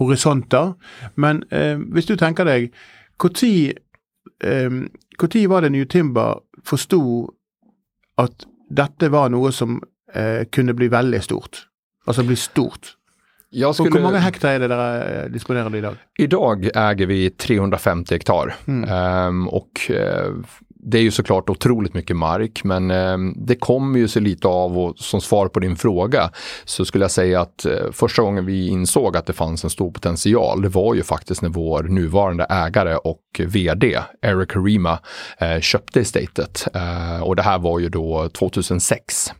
horisonter. 0.00 0.72
Men 1.20 1.42
eh, 1.52 1.76
hvis 1.76 2.08
du 2.08 2.16
tenker 2.16 2.48
deg, 2.48 2.70
når 3.20 3.44
eh, 4.40 4.80
var 5.48 5.62
det 5.62 5.70
New 5.70 5.84
Timber 5.84 6.40
forsto 6.64 7.30
at 8.18 8.46
dette 8.70 9.08
var 9.08 9.30
noe 9.32 9.52
som 9.52 9.80
eh, 10.14 10.44
kunne 10.50 10.74
bli 10.74 10.88
veldig 10.88 11.22
stort. 11.22 11.66
Altså 12.06 12.24
bli 12.24 12.36
stort. 12.36 12.94
Skulle... 13.74 13.90
Hur 13.96 14.02
många 14.02 14.18
hektar 14.18 14.50
är 14.52 14.58
det 14.58 14.68
där 14.68 15.24
eh, 15.24 15.30
disponerar 15.30 15.70
du 15.70 15.78
idag? 15.78 15.96
Idag 16.18 16.70
äger 16.74 17.06
vi 17.06 17.30
350 17.30 18.14
hektar. 18.14 18.54
Mm. 18.66 18.90
Um, 19.28 19.48
och 19.48 19.90
uh, 19.90 20.44
det 20.80 20.98
är 20.98 21.02
ju 21.02 21.10
såklart 21.10 21.50
otroligt 21.50 21.94
mycket 21.94 22.16
mark, 22.16 22.64
men 22.64 22.90
eh, 22.90 23.18
det 23.36 23.54
kommer 23.54 23.98
ju 23.98 24.08
sig 24.08 24.22
lite 24.22 24.48
av 24.48 24.78
och 24.78 24.98
som 24.98 25.20
svar 25.20 25.48
på 25.48 25.60
din 25.60 25.76
fråga 25.76 26.30
så 26.64 26.84
skulle 26.84 27.04
jag 27.04 27.10
säga 27.10 27.40
att 27.40 27.64
eh, 27.64 27.92
första 27.92 28.22
gången 28.22 28.46
vi 28.46 28.68
insåg 28.68 29.16
att 29.16 29.26
det 29.26 29.32
fanns 29.32 29.64
en 29.64 29.70
stor 29.70 29.90
potential, 29.90 30.62
det 30.62 30.68
var 30.68 30.94
ju 30.94 31.02
faktiskt 31.02 31.42
när 31.42 31.48
vår 31.48 31.82
nuvarande 31.82 32.44
ägare 32.44 32.96
och 32.96 33.22
vd 33.38 33.98
Eric 34.22 34.56
Rima 34.56 34.98
eh, 35.38 35.60
köpte 35.60 36.00
estatet. 36.00 36.68
Eh, 36.74 37.22
och 37.22 37.36
det 37.36 37.42
här 37.42 37.58
var 37.58 37.78
ju 37.78 37.88
då 37.88 38.28
2006. 38.28 39.32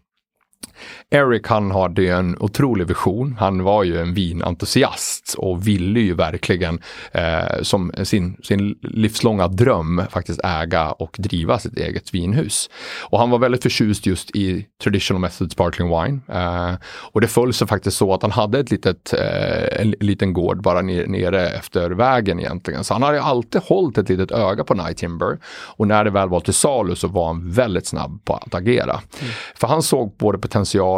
Eric 1.11 1.47
han 1.47 1.71
hade 1.71 2.09
en 2.09 2.37
otrolig 2.41 2.87
vision. 2.87 3.37
Han 3.39 3.63
var 3.63 3.83
ju 3.83 4.01
en 4.01 4.15
vinentusiast 4.15 5.35
och 5.39 5.67
ville 5.67 6.01
ju 6.01 6.15
verkligen 6.15 6.81
eh, 7.13 7.63
som 7.63 7.93
sin, 8.03 8.37
sin 8.43 8.79
livslånga 8.83 9.49
dröm 9.49 10.03
faktiskt 10.11 10.41
äga 10.45 10.91
och 10.91 11.17
driva 11.19 11.59
sitt 11.59 11.77
eget 11.77 12.15
vinhus. 12.15 12.71
Och 13.01 13.19
han 13.19 13.31
var 13.31 13.39
väldigt 13.39 13.63
förtjust 13.63 14.07
just 14.07 14.37
i 14.37 14.67
traditional 14.83 15.21
method 15.21 15.53
sparkling 15.53 15.89
wine. 15.89 16.21
Eh, 16.29 16.75
och 17.13 17.21
det 17.21 17.29
föll 17.29 17.53
sig 17.53 17.67
faktiskt 17.67 17.97
så 17.97 18.15
att 18.15 18.23
han 18.23 18.31
hade 18.31 18.59
ett 18.59 18.71
litet, 18.71 19.13
eh, 19.13 19.81
en 19.81 19.91
liten 20.01 20.33
gård 20.33 20.63
bara 20.63 20.83
nere 20.83 21.49
efter 21.49 21.91
vägen 21.91 22.41
egentligen. 22.41 22.85
Så 22.85 22.95
han 22.95 23.03
hade 23.03 23.23
alltid 23.23 23.63
hållit 23.63 23.99
ett 23.99 24.09
litet 24.09 24.31
öga 24.31 24.65
på 24.65 24.75
Night 24.75 24.97
Timber. 24.97 25.39
Och 25.49 25.89
när 25.89 26.05
det 26.05 26.11
väl 26.11 26.29
var 26.29 26.41
till 26.41 26.55
salu 26.55 26.95
så 26.95 27.09
var 27.09 27.27
han 27.27 27.51
väldigt 27.51 27.87
snabb 27.87 28.25
på 28.25 28.35
att 28.35 28.55
agera. 28.55 28.93
Mm. 28.93 29.33
För 29.55 29.67
han 29.67 29.83
såg 29.83 30.17
både 30.19 30.39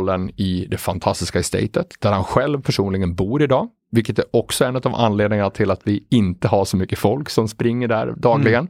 potentialen 0.00 0.30
i 0.36 0.66
det 0.70 0.78
fantastiska 0.78 1.38
estatet, 1.38 1.94
där 2.00 2.12
han 2.12 2.24
själv 2.24 2.62
personligen 2.62 3.14
bor 3.14 3.42
idag, 3.42 3.68
vilket 3.92 4.18
är 4.18 4.24
också 4.32 4.64
en 4.64 4.76
av 4.76 4.94
anledningarna 4.94 5.50
till 5.50 5.70
att 5.70 5.80
vi 5.84 6.04
inte 6.10 6.48
har 6.48 6.64
så 6.64 6.76
mycket 6.76 6.98
folk 6.98 7.30
som 7.30 7.48
springer 7.48 7.88
där 7.88 8.14
dagligen. 8.16 8.68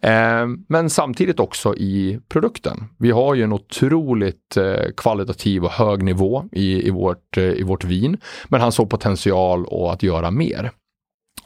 Mm. 0.00 0.52
Eh, 0.52 0.58
men 0.68 0.90
samtidigt 0.90 1.40
också 1.40 1.74
i 1.74 2.20
produkten. 2.28 2.84
Vi 2.98 3.10
har 3.10 3.34
ju 3.34 3.42
en 3.42 3.52
otroligt 3.52 4.56
eh, 4.56 4.92
kvalitativ 4.96 5.64
och 5.64 5.70
hög 5.70 6.02
nivå 6.02 6.44
i, 6.52 6.86
i, 6.86 6.90
vårt, 6.90 7.36
eh, 7.36 7.44
i 7.44 7.62
vårt 7.62 7.84
vin, 7.84 8.16
men 8.48 8.60
han 8.60 8.72
såg 8.72 8.90
potential 8.90 9.64
och 9.66 9.92
att 9.92 10.02
göra 10.02 10.30
mer. 10.30 10.70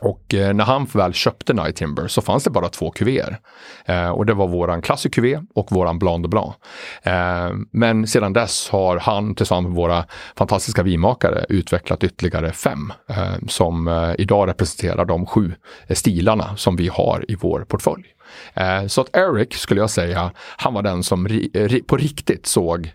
Och 0.00 0.34
eh, 0.34 0.54
när 0.54 0.64
han 0.64 0.84
väl 0.84 1.12
köpte 1.12 1.52
Night 1.52 1.76
Timber 1.76 2.08
så 2.08 2.22
fanns 2.22 2.44
det 2.44 2.50
bara 2.50 2.68
två 2.68 2.90
kuvéer. 2.90 3.38
Eh, 3.84 4.08
och 4.08 4.26
det 4.26 4.34
var 4.34 4.48
våran 4.48 4.82
Classic 4.82 5.12
kuvé 5.12 5.42
och 5.54 5.72
våran 5.72 5.98
Blanc 5.98 6.22
de 6.22 6.28
Blanc. 6.28 6.54
Eh, 7.02 7.50
men 7.70 8.06
sedan 8.06 8.32
dess 8.32 8.68
har 8.68 8.96
han 8.98 9.34
tillsammans 9.34 9.66
med 9.66 9.76
våra 9.76 10.04
fantastiska 10.36 10.82
vinmakare 10.82 11.46
utvecklat 11.48 12.04
ytterligare 12.04 12.52
fem 12.52 12.92
eh, 13.08 13.34
som 13.48 13.88
eh, 13.88 14.14
idag 14.18 14.48
representerar 14.48 15.04
de 15.04 15.26
sju 15.26 15.54
eh, 15.86 15.94
stilarna 15.94 16.56
som 16.56 16.76
vi 16.76 16.88
har 16.88 17.24
i 17.28 17.34
vår 17.34 17.60
portfölj. 17.68 18.04
Eh, 18.54 18.86
så 18.86 19.00
att 19.00 19.16
Eric 19.16 19.54
skulle 19.54 19.80
jag 19.80 19.90
säga, 19.90 20.30
han 20.56 20.74
var 20.74 20.82
den 20.82 21.02
som 21.02 21.28
ri 21.28 21.50
eh, 21.54 21.82
på 21.86 21.96
riktigt 21.96 22.46
såg 22.46 22.92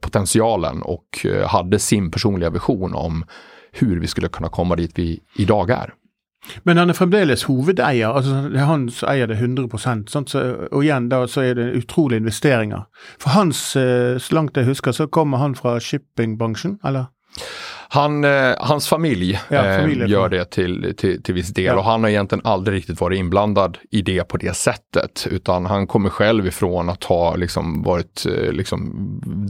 potentialen 0.00 0.82
och 0.82 1.26
hade 1.46 1.78
sin 1.78 2.10
personliga 2.10 2.50
vision 2.50 2.94
om 2.94 3.24
hur 3.72 4.00
vi 4.00 4.06
skulle 4.06 4.28
kunna 4.28 4.48
komma 4.48 4.76
dit 4.76 4.92
vi 4.94 5.20
idag 5.36 5.70
är. 5.70 5.94
Men 6.64 6.76
han 6.76 6.90
er 6.90 6.98
fremdeles 6.98 7.44
hovedeier. 7.46 8.08
altså 8.08 8.48
Det 8.50 8.60
er 8.60 8.66
han 8.66 8.88
som 8.90 9.08
eier 9.12 9.30
det 9.30 9.38
100 9.38 9.68
sånn, 10.10 10.26
så, 10.26 10.68
Og 10.72 10.82
igjen 10.82 11.08
da 11.08 11.24
så 11.26 11.44
er 11.46 11.54
det 11.54 11.68
utrolige 11.78 12.22
investeringer. 12.22 12.86
For 13.18 13.30
hans, 13.30 13.76
eh, 13.76 14.18
så 14.18 14.34
langt 14.34 14.56
jeg 14.56 14.66
husker, 14.66 14.92
så 14.92 15.06
kommer 15.06 15.38
han 15.38 15.54
fra 15.54 15.78
shippingbransjen, 15.80 16.78
eller? 16.84 17.10
Han, 17.94 18.24
eh, 18.24 18.54
hans 18.58 18.88
familj, 18.88 19.40
ja, 19.48 19.64
eh, 19.64 20.08
gör 20.08 20.28
det 20.28 20.50
till, 20.50 20.94
till, 20.96 21.22
till 21.22 21.34
viss 21.34 21.48
del 21.48 21.64
ja. 21.64 21.76
och 21.76 21.84
han 21.84 22.02
har 22.02 22.10
egentligen 22.10 22.42
aldrig 22.44 22.76
riktigt 22.76 23.00
varit 23.00 23.18
inblandad 23.18 23.78
i 23.90 24.02
det 24.02 24.28
på 24.28 24.36
det 24.36 24.56
sättet. 24.56 25.26
Utan 25.30 25.66
han 25.66 25.86
kommer 25.86 26.10
själv 26.10 26.46
ifrån 26.46 26.88
att 26.88 27.04
ha 27.04 27.36
liksom 27.36 27.82
varit 27.82 28.26
eh, 28.26 28.52
liksom 28.52 28.92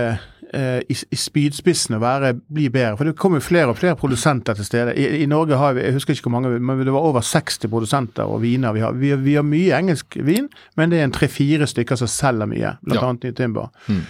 eh, 0.50 0.80
i, 0.90 0.94
i 1.14 1.18
spydspissen 1.18 1.94
og 1.94 2.02
være, 2.02 2.32
bli 2.34 2.66
bedre? 2.74 2.96
For 2.98 3.06
det 3.06 3.14
kommer 3.20 3.44
flere 3.44 3.70
og 3.70 3.78
flere 3.78 3.94
produsenter 3.98 4.58
til 4.58 4.66
stede. 4.66 4.96
I, 4.98 5.22
I, 5.22 5.28
Norge 5.30 5.60
har 5.60 5.76
vi 5.76 5.84
jeg 5.84 5.94
husker 5.94 6.16
ikke 6.16 6.26
hvor 6.26 6.34
mange, 6.34 6.50
men 6.58 6.82
det 6.82 6.94
var 6.94 7.06
over 7.06 7.22
60 7.22 7.70
produsenter 7.70 8.26
og 8.26 8.42
viner. 8.42 8.74
Vi 8.74 8.82
har, 8.82 8.98
vi, 8.98 9.12
vi 9.22 9.36
har 9.38 9.46
mye 9.46 9.78
engelsk 9.78 10.18
vin, 10.26 10.50
men 10.76 10.90
det 10.90 10.98
er 10.98 11.06
en 11.06 11.14
tre-fire 11.14 11.70
stykker 11.70 12.00
som 12.02 12.10
selger 12.10 12.50
mye, 12.50 12.74
blant 12.82 12.98
ja. 12.98 13.06
annet 13.06 13.28
New 13.28 13.38
Timber. 13.38 13.70
Mm. 13.86 14.02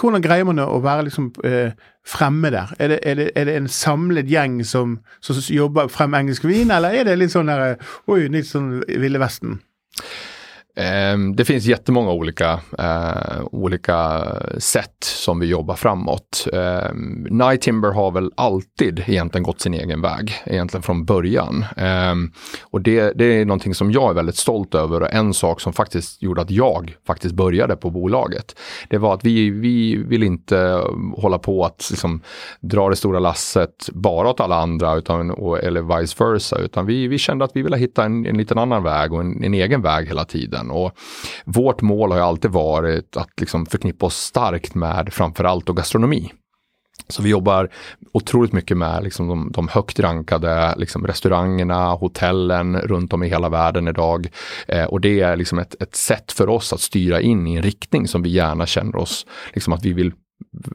Hvordan 0.00 0.24
greier 0.24 0.48
man 0.48 0.64
å 0.64 0.80
være 0.80 1.04
liksom 1.10 1.28
eh, 1.44 1.76
fremme 2.08 2.48
der? 2.54 2.72
Er 2.80 2.94
det, 2.94 3.00
er, 3.04 3.20
det, 3.20 3.30
er 3.36 3.50
det, 3.50 3.60
en 3.60 3.68
samlet 3.68 4.32
gjeng 4.32 4.62
som, 4.64 5.02
som 5.20 5.44
jobber 5.52 5.92
frem 5.92 6.16
engelsk 6.16 6.48
vin, 6.48 6.72
eller 6.72 6.96
er 6.96 7.10
det 7.10 7.20
litt 7.20 7.36
sånn 7.36 7.52
der, 7.52 7.76
oi, 8.08 8.22
litt 8.32 8.48
sånn 8.48 8.78
Ville 8.88 9.20
Vesten? 9.20 9.60
Ehm, 10.80 11.36
det 11.36 11.44
finns 11.44 11.64
jättemånga 11.64 12.12
olika, 12.12 12.60
eh, 12.78 13.44
olika 13.52 14.24
sätt 14.58 15.04
som 15.04 15.40
vi 15.40 15.46
jobbar 15.46 15.74
framåt. 15.74 16.46
Eh, 16.52 16.94
Night 17.30 17.60
Timber 17.60 17.90
har 17.90 18.10
väl 18.10 18.30
alltid 18.34 19.04
egentligen 19.06 19.42
gått 19.42 19.60
sin 19.60 19.74
egen 19.74 20.00
väg, 20.00 20.34
egentligen 20.46 20.82
från 20.82 21.04
början. 21.04 21.64
Eh, 21.76 22.14
och 22.62 22.80
det, 22.80 23.12
det, 23.12 23.24
är 23.24 23.44
någonting 23.44 23.74
som 23.74 23.92
jag 23.92 24.10
är 24.10 24.14
väldigt 24.14 24.36
stolt 24.36 24.74
över 24.74 25.00
och 25.00 25.12
en 25.12 25.34
sak 25.34 25.60
som 25.60 25.72
faktiskt 25.72 26.22
gjorde 26.22 26.42
att 26.42 26.50
jag 26.50 26.96
faktiskt 27.06 27.34
började 27.34 27.76
på 27.76 27.90
bolaget. 27.90 28.56
Det 28.88 28.98
var 28.98 29.14
att 29.14 29.24
vi, 29.24 29.50
vi 29.50 29.96
vill 29.96 30.22
inte 30.22 30.82
hålla 31.16 31.38
på 31.38 31.64
att 31.64 31.88
liksom, 31.90 32.20
dra 32.60 32.88
det 32.88 32.96
stora 32.96 33.18
lasset 33.18 33.88
bara 33.92 34.30
åt 34.30 34.40
alla 34.40 34.56
andra 34.56 34.94
utan, 34.94 35.30
eller 35.62 35.98
vice 35.98 36.24
versa, 36.24 36.58
utan 36.58 36.86
vi, 36.86 37.08
vi 37.08 37.18
kände 37.18 37.44
att 37.44 37.52
vi 37.54 37.62
ville 37.62 37.76
hitta 37.76 38.04
en, 38.04 38.26
en 38.26 38.38
liten 38.38 38.58
annan 38.58 38.82
väg 38.82 39.12
och 39.12 39.20
en, 39.20 39.44
en 39.44 39.54
egen 39.54 39.82
väg 39.82 40.08
hela 40.08 40.24
tiden. 40.24 40.69
Och 40.70 40.92
vårt 41.44 41.82
mål 41.82 42.10
har 42.10 42.18
ju 42.18 42.24
alltid 42.24 42.50
varit 42.50 43.16
att 43.16 43.40
liksom 43.40 43.66
förknippa 43.66 44.06
oss 44.06 44.16
starkt 44.16 44.74
med 44.74 45.08
framförallt 45.12 45.68
och 45.68 45.76
gastronomi. 45.76 46.32
Så 47.08 47.22
vi 47.22 47.28
jobbar 47.28 47.68
otroligt 48.12 48.52
mycket 48.52 48.76
med 48.76 49.04
liksom 49.04 49.28
de, 49.28 49.52
de 49.52 49.68
högt 49.68 50.00
rankade 50.00 50.74
liksom 50.76 51.06
restaurangerna, 51.06 51.90
hotellen 51.90 52.76
runt 52.76 53.12
om 53.12 53.22
i 53.22 53.28
hela 53.28 53.48
världen 53.48 53.88
idag. 53.88 54.28
Eh, 54.68 54.84
och 54.84 55.00
det 55.00 55.20
är 55.20 55.36
liksom 55.36 55.58
ett, 55.58 55.82
ett 55.82 55.96
sätt 55.96 56.32
för 56.32 56.48
oss 56.48 56.72
att 56.72 56.80
styra 56.80 57.20
in 57.20 57.46
i 57.46 57.56
en 57.56 57.62
riktning 57.62 58.08
som 58.08 58.22
vi 58.22 58.30
gärna 58.30 58.66
känner 58.66 58.96
oss, 58.96 59.26
liksom 59.52 59.72
att 59.72 59.84
vi 59.84 59.92
vill 59.92 60.12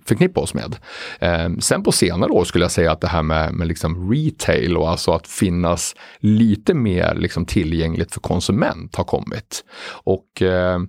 förknippa 0.05 0.41
oss 0.41 0.53
med. 0.53 0.75
Eh, 1.19 1.49
sen 1.59 1.83
på 1.83 1.91
senare 1.91 2.31
år 2.31 2.43
skulle 2.43 2.63
jag 2.63 2.71
säga 2.71 2.91
att 2.91 3.01
det 3.01 3.07
här 3.07 3.23
med, 3.23 3.53
med 3.53 3.67
liksom 3.67 4.11
retail 4.11 4.77
och 4.77 4.89
alltså 4.89 5.11
att 5.11 5.27
finnas 5.27 5.95
lite 6.19 6.73
mer 6.73 7.15
liksom 7.15 7.45
tillgängligt 7.45 8.13
för 8.13 8.19
konsument 8.19 8.95
har 8.95 9.03
kommit. 9.03 9.63
Och 9.89 10.41
eh, 10.41 10.79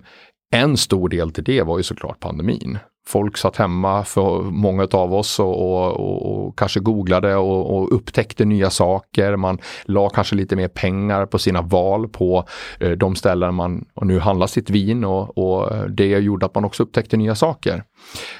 en 0.51 0.77
stor 0.77 1.09
del 1.09 1.31
till 1.31 1.43
det 1.43 1.61
var 1.61 1.77
ju 1.77 1.83
såklart 1.83 2.19
pandemin 2.19 2.79
folk 3.07 3.37
satt 3.37 3.57
hemma 3.57 4.03
för 4.03 4.41
många 4.41 4.87
av 4.91 5.13
oss 5.13 5.39
och, 5.39 5.61
och, 5.61 6.45
och 6.45 6.57
kanske 6.57 6.79
googlade 6.79 7.35
och, 7.35 7.77
och, 7.77 7.95
upptäckte 7.95 8.45
nya 8.45 8.69
saker. 8.69 9.35
Man 9.35 9.57
la 9.85 10.09
kanske 10.09 10.35
lite 10.35 10.55
mer 10.55 10.67
pengar 10.67 11.25
på 11.25 11.39
sina 11.39 11.61
val 11.61 12.07
på 12.07 12.43
eh, 12.79 12.91
de 12.91 13.15
ställen 13.15 13.55
man 13.55 13.85
och 13.93 14.07
nu 14.07 14.19
handlar 14.19 14.47
sitt 14.47 14.69
vin 14.69 15.03
och, 15.03 15.89
det 15.89 16.07
gjorde 16.07 16.45
att 16.45 16.55
man 16.55 16.65
också 16.65 16.83
upptäckte 16.83 17.17
nya 17.17 17.35
saker. 17.35 17.83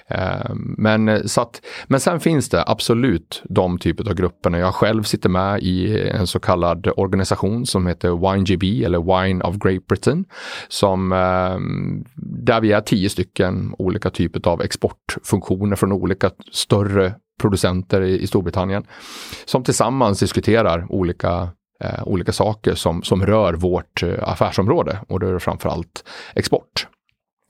Ehm, 0.07 0.75
men, 0.77 1.09
eh, 1.09 1.21
så 1.25 1.41
att, 1.41 1.61
men 1.87 1.99
sen 1.99 2.19
finns 2.19 2.49
det 2.49 2.63
absolut 2.67 3.43
de 3.49 3.79
typer 3.79 4.09
av 4.09 4.15
grupperna. 4.15 4.59
Jag 4.59 4.75
själv 4.75 5.03
sitter 5.03 5.29
med 5.29 5.63
i 5.63 6.01
en 6.09 6.27
så 6.27 6.39
kallad 6.39 6.87
organisation 6.97 7.65
som 7.65 7.87
heter 7.87 8.31
WineGB 8.31 8.83
eller 8.85 9.23
Wine 9.23 9.43
of 9.43 9.55
Great 9.55 9.87
Britain. 9.87 10.25
Som, 10.67 11.11
ehm, 11.11 12.05
där 12.15 12.61
vi 12.61 12.71
är 12.71 12.81
tio 12.81 13.09
stycken 13.09 13.73
olika 13.77 14.09
typer 14.09 14.49
av 14.49 14.61
exportfunktioner 14.61 15.75
från 15.75 15.91
olika 15.91 16.31
större 16.51 17.13
producenter 17.41 18.01
i, 18.01 18.19
i 18.19 18.27
Storbritannien. 18.27 18.83
Som 19.45 19.63
tillsammans 19.63 20.19
diskuterar 20.19 20.87
olika 20.89 21.49
eh, 21.83 22.03
olika 22.03 22.31
saker 22.31 22.75
som, 22.75 23.03
som 23.03 23.25
rör 23.25 23.53
vårt 23.53 24.03
eh, 24.03 24.29
affärsområde 24.29 24.99
och 25.07 25.19
det 25.19 25.29
är 25.29 25.39
framförallt 25.39 26.03
export. 26.35 26.87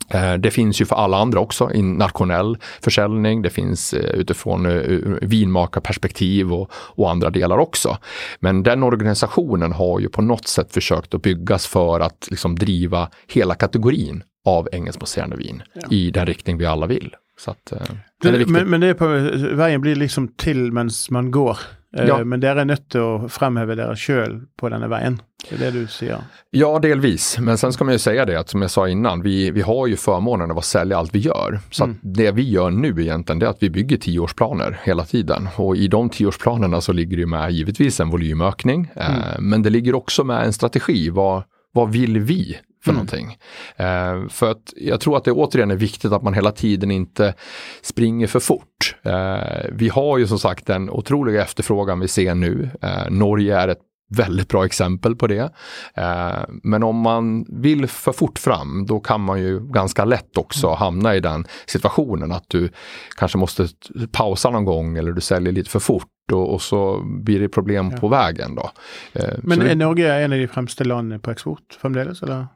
Eh, 0.09 0.33
det 0.33 0.51
finns 0.51 0.81
ju 0.81 0.85
för 0.85 0.95
alla 0.95 1.17
andra 1.17 1.39
också 1.39 1.71
i 1.73 1.81
nationell 1.81 2.57
försäljning. 2.81 3.41
Det 3.41 3.49
finns 3.49 3.93
eh, 3.93 4.19
utifrån 4.19 4.65
eh, 4.65 4.99
vinmakarperspektiv 5.21 6.53
och, 6.53 6.71
och 6.73 7.11
andra 7.11 7.29
delar 7.29 7.57
också. 7.57 7.97
Men 8.39 8.63
den 8.63 8.83
organisationen 8.83 9.71
har 9.71 9.99
ju 9.99 10.09
på 10.09 10.21
något 10.21 10.47
sätt 10.47 10.73
försökt 10.73 11.13
att 11.13 11.21
byggas 11.21 11.67
för 11.67 11.99
att 11.99 12.27
liksom 12.31 12.55
driva 12.55 13.09
hela 13.27 13.55
kategorin 13.55 14.23
av 14.45 14.69
engelskmousserande 14.71 15.35
vin 15.35 15.63
Ja. 15.73 15.81
i 15.91 16.11
den 16.11 16.25
riktning 16.25 16.57
vi 16.57 16.65
alla 16.65 16.87
vill. 16.87 17.15
Så 17.39 17.51
att, 17.51 17.73
det 18.21 18.29
är 18.29 18.31
Det, 18.31 18.45
men, 18.47 18.69
men 18.69 18.81
det 18.81 18.87
er 18.89 18.93
på, 18.93 19.07
veien 19.55 19.81
blir 19.81 19.95
liksom 19.95 20.27
til 20.27 20.71
mens 20.73 21.09
man 21.11 21.31
går. 21.31 21.59
Ja. 21.91 22.23
Men 22.23 22.41
dere 22.41 22.61
er 22.61 22.65
nødt 22.65 22.89
til 22.89 23.01
å 23.01 23.29
fremheve 23.29 23.75
dere 23.77 23.95
sjøl 23.95 24.39
på 24.59 24.69
denne 24.73 24.89
veien. 24.89 25.19
Det 25.49 25.55
er 25.55 25.59
det 25.59 25.71
du 25.71 25.87
sier. 25.87 26.23
Ja, 26.49 26.79
delvis. 26.79 27.39
Men 27.39 27.57
sen 27.57 27.73
ska 27.73 27.83
man 27.83 27.93
ju 27.93 27.99
säga 27.99 28.25
det 28.25 28.39
att 28.39 28.49
som 28.49 28.61
jag 28.61 28.71
sa 28.71 28.87
innan, 28.89 29.21
vi, 29.21 29.51
vi 29.51 29.61
har 29.61 29.87
ju 29.87 29.95
förmånen 29.95 30.51
av 30.51 30.57
att 30.57 30.65
sälja 30.65 30.97
allt 30.97 31.15
vi 31.15 31.19
gör. 31.19 31.59
Så 31.71 31.83
att 31.83 31.89
det 32.01 32.31
vi 32.31 32.49
gör 32.49 32.69
nu 32.69 33.01
egentligen, 33.01 33.39
det 33.39 33.45
är 33.45 33.49
att 33.49 33.63
vi 33.63 33.69
bygger 33.69 33.97
tioårsplaner 33.97 34.79
hela 34.83 35.05
tiden. 35.05 35.49
Och 35.55 35.77
i 35.77 35.87
de 35.87 36.09
tioårsplanerna 36.09 36.81
så 36.81 36.93
ligger 36.93 37.17
det 37.17 37.25
med 37.25 37.51
givetvis 37.51 37.99
en 37.99 38.09
volymökning. 38.09 38.91
Eh, 38.95 39.39
men 39.39 39.61
det 39.61 39.69
ligger 39.69 39.95
också 39.95 40.23
med 40.23 40.45
en 40.45 40.53
strategi. 40.53 41.09
Vad, 41.09 41.43
vad 41.73 41.91
vill 41.91 42.19
vi 42.19 42.57
för 42.83 42.91
någonting? 42.91 43.37
Eh, 43.75 44.27
för 44.29 44.51
att 44.51 44.73
jag 44.75 44.99
tror 44.99 45.17
att 45.17 45.23
det 45.23 45.31
återigen 45.31 45.71
är 45.71 45.75
viktigt 45.75 46.11
att 46.11 46.23
man 46.23 46.33
hela 46.33 46.51
tiden 46.51 46.91
inte 46.91 47.33
springer 47.81 48.27
för 48.27 48.39
fort. 48.39 48.95
Eh, 49.03 49.69
vi 49.71 49.89
har 49.89 50.17
ju 50.17 50.27
som 50.27 50.39
sagt 50.39 50.65
den 50.65 50.89
otroliga 50.89 51.41
efterfrågan 51.41 51.99
vi 51.99 52.07
ser 52.07 52.35
nu. 52.35 52.69
Eh, 52.81 53.09
Norge 53.09 53.57
är 53.59 53.67
ett 53.67 53.81
väldigt 54.09 54.47
bra 54.47 54.65
exempel 54.65 55.15
på 55.15 55.27
det. 55.27 55.49
Eh, 55.93 56.43
men 56.63 56.83
om 56.83 56.95
man 56.95 57.45
vill 57.49 57.87
för 57.87 58.11
fort 58.11 58.39
fram, 58.39 58.85
då 58.85 58.99
kan 58.99 59.21
man 59.21 59.39
ju 59.41 59.59
ganska 59.59 60.05
lätt 60.05 60.37
också 60.37 60.73
hamna 60.73 61.15
i 61.15 61.19
den 61.19 61.45
situationen 61.65 62.31
att 62.31 62.45
du 62.47 62.69
kanske 63.17 63.37
måste 63.37 63.67
pausa 64.11 64.49
någon 64.49 64.65
gång 64.65 64.97
eller 64.97 65.11
du 65.11 65.21
säljer 65.21 65.53
lite 65.53 65.69
för 65.69 65.79
fort 65.79 66.07
och, 66.31 66.53
och 66.53 66.61
så 66.61 67.01
blir 67.05 67.39
det 67.39 67.49
problem 67.49 67.91
på 67.91 68.07
vägen. 68.07 68.55
Då. 68.55 68.71
Eh, 69.13 69.29
Men 69.43 69.57
så 69.57 69.63
det- 69.63 69.75
Norge 69.75 70.13
en 70.23 70.33
av 70.33 70.39
de 70.39 70.47
fremste 70.47 70.83
landene 70.83 71.19
på 71.19 71.31
eksport 71.31 71.77
fremdeles, 71.81 72.21
eller? 72.23 72.47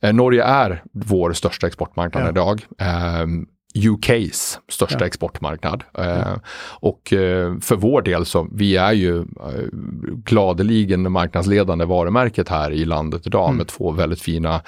Eh, 0.00 0.12
Norge 0.12 0.44
är 0.44 0.82
vår 0.92 1.32
största 1.32 1.66
exportmarknad 1.66 2.24
Ja. 2.24 2.28
idag. 2.28 2.64
UKs 3.74 4.58
största 4.68 4.96
Ja. 5.00 5.06
exportmarknad. 5.06 5.84
Eh, 5.98 6.34
Och 6.80 7.12
eh, 7.12 7.58
för 7.60 7.76
vår 7.76 8.02
del 8.02 8.26
så, 8.26 8.48
vi 8.52 8.76
är 8.76 8.92
ju 8.92 9.18
eh, 9.18 9.24
gladeligen 10.24 11.12
marknadsledande 11.12 11.84
varumärket 11.84 12.48
här 12.48 12.70
i 12.70 12.84
landet 12.84 13.26
idag 13.26 13.44
Mm. 13.48 13.56
med 13.56 13.66
två 13.68 13.90
väldigt 13.90 14.20
fina 14.22 14.62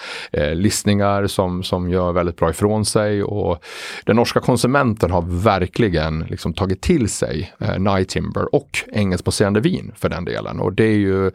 listningar 0.54 1.26
som, 1.26 1.62
som 1.62 1.90
gör 1.90 2.12
väldigt 2.12 2.36
bra 2.36 2.50
ifrån 2.50 2.84
sig. 2.84 3.22
Och 3.22 3.64
den 4.04 4.16
norska 4.16 4.40
konsumenten 4.40 5.10
har 5.10 5.22
verkligen 5.22 6.18
liksom 6.20 6.54
tagit 6.54 6.80
till 6.82 7.08
sig 7.08 7.52
Night 7.78 8.08
Timber 8.08 8.54
och 8.54 8.70
engelskbaserande 8.92 9.60
vin 9.60 9.92
för 9.96 10.08
den 10.08 10.24
delen. 10.24 10.60
Och 10.60 10.72
det 10.72 10.84
är 10.84 10.96
ju, 10.96 11.30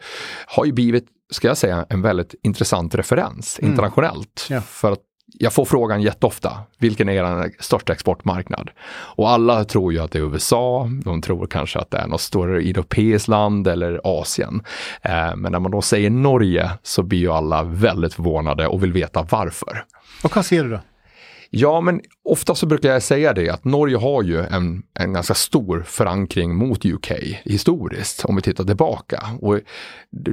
har 0.46 0.64
ju 0.64 0.72
blivit 0.72 1.06
ska 1.30 1.48
jag 1.48 1.56
säga, 1.56 1.86
en 1.88 2.02
väldigt 2.02 2.34
intressant 2.42 2.94
referens 2.94 3.58
internationellt. 3.58 4.46
Ja. 4.50 4.60
För 4.60 4.92
att 4.92 4.98
jag 5.32 5.52
får 5.52 5.64
frågan 5.64 6.02
jätteofta, 6.02 6.58
vilken 6.78 7.08
är 7.08 7.12
er 7.12 7.52
största 7.58 7.92
exportmarknad? 7.92 8.70
Och 8.90 9.30
alla 9.30 9.64
tror 9.64 9.92
ju 9.92 9.98
att 9.98 10.10
det 10.10 10.18
är 10.18 10.32
USA, 10.32 10.90
de 11.04 11.22
tror 11.22 11.46
kanske 11.46 11.78
att 11.78 11.90
det 11.90 11.98
är 11.98 12.06
något 12.06 12.20
större 12.20 12.58
europeiskt 12.58 13.28
land 13.28 13.68
eller 13.68 14.00
Asien. 14.04 14.62
Eh, 15.02 15.36
men 15.36 15.52
när 15.52 15.58
man 15.58 15.70
då 15.70 15.82
säger 15.82 16.10
Norge 16.10 16.70
så 16.82 17.02
blir 17.02 17.18
ju 17.18 17.32
alla 17.32 17.62
väldigt 17.62 18.14
förvånade 18.14 18.66
och 18.66 18.82
vill 18.82 18.92
veta 18.92 19.26
varför. 19.30 19.84
Och 20.24 20.36
vad 20.36 20.46
ser 20.46 20.64
du 20.64 20.70
då? 20.70 20.80
Ja, 21.50 21.80
men 21.80 22.00
ofta 22.24 22.54
så 22.54 22.66
brukar 22.66 22.92
jag 22.92 23.02
säga 23.02 23.32
det 23.32 23.50
att 23.50 23.64
Norge 23.64 23.96
har 23.96 24.22
ju 24.22 24.40
en, 24.40 24.82
en 24.98 25.12
ganska 25.12 25.34
stor 25.34 25.82
förankring 25.86 26.54
mot 26.54 26.84
UK 26.84 27.12
historiskt 27.44 28.24
om 28.24 28.36
vi 28.36 28.42
tittar 28.42 28.64
tillbaka. 28.64 29.22
Och 29.40 29.60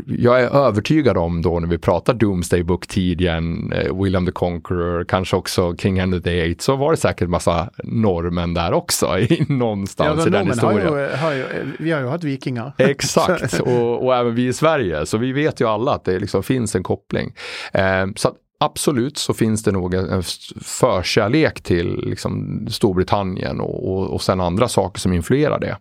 jag 0.08 0.42
är 0.42 0.48
övertygad 0.48 1.18
om 1.18 1.42
då 1.42 1.60
när 1.60 1.68
vi 1.68 1.78
pratar 1.78 2.14
Doomsday 2.14 2.64
Book-tiden, 2.64 3.72
eh, 3.74 4.02
William 4.04 4.26
the 4.26 4.32
Conqueror, 4.32 5.04
kanske 5.04 5.36
också 5.36 5.76
King 5.78 6.00
Henry 6.00 6.20
VIII, 6.20 6.56
så 6.60 6.76
var 6.76 6.92
det 6.92 6.98
säkert 6.98 7.30
massa 7.30 7.70
norrmän 7.84 8.54
där 8.54 8.74
också 8.74 9.20
i, 9.20 9.46
någonstans 9.50 10.28
i 10.28 10.30
den 10.30 10.48
nordmenn 10.48 10.60
har 10.60 10.74
historien. 10.74 11.10
jo, 11.12 11.18
har 11.18 11.34
jo, 11.34 11.46
vi 11.80 11.92
har 11.92 12.02
jo 12.02 12.08
hatt 12.08 12.24
vikinger. 12.24 12.72
Exakt, 12.78 13.60
och, 13.60 14.06
och 14.06 14.16
även 14.16 14.36
vi 14.36 14.48
i 14.48 14.54
Sverige. 14.54 15.06
Så 15.06 15.18
vi 15.18 15.32
vet 15.32 15.62
ju 15.62 15.68
alla 15.68 15.92
att 15.92 16.06
det 16.06 16.20
liksom 16.20 16.44
finns 16.44 16.76
en 16.76 16.84
koppling. 16.84 17.34
Eh, 17.74 18.06
så 18.16 18.28
att 18.28 18.36
absolut 18.60 19.18
så 19.18 19.34
finns 19.34 19.64
det 19.64 19.72
nog 19.72 19.94
en 19.94 20.24
förkärlek 20.62 21.62
till 21.62 22.00
liksom 22.04 22.60
Storbritannien 22.70 23.60
och, 23.62 23.92
och, 23.92 24.14
och 24.14 24.22
sen 24.22 24.42
andra 24.42 24.68
saker 24.68 25.00
som 25.00 25.14
influerar 25.14 25.60
det. 25.60 25.78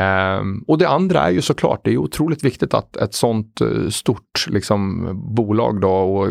Eh, 0.00 0.42
och 0.66 0.78
det 0.78 0.88
andra 0.88 1.20
är 1.20 1.30
ju 1.30 1.42
såklart, 1.42 1.80
det 1.84 1.92
är 1.92 1.96
otroligt 1.96 2.44
viktigt 2.44 2.74
att 2.74 2.96
ett 2.96 3.14
sånt 3.14 3.60
eh, 3.60 3.88
stort 3.88 4.46
liksom, 4.48 5.08
bolag 5.34 5.80
då 5.80 5.92
och 5.92 6.28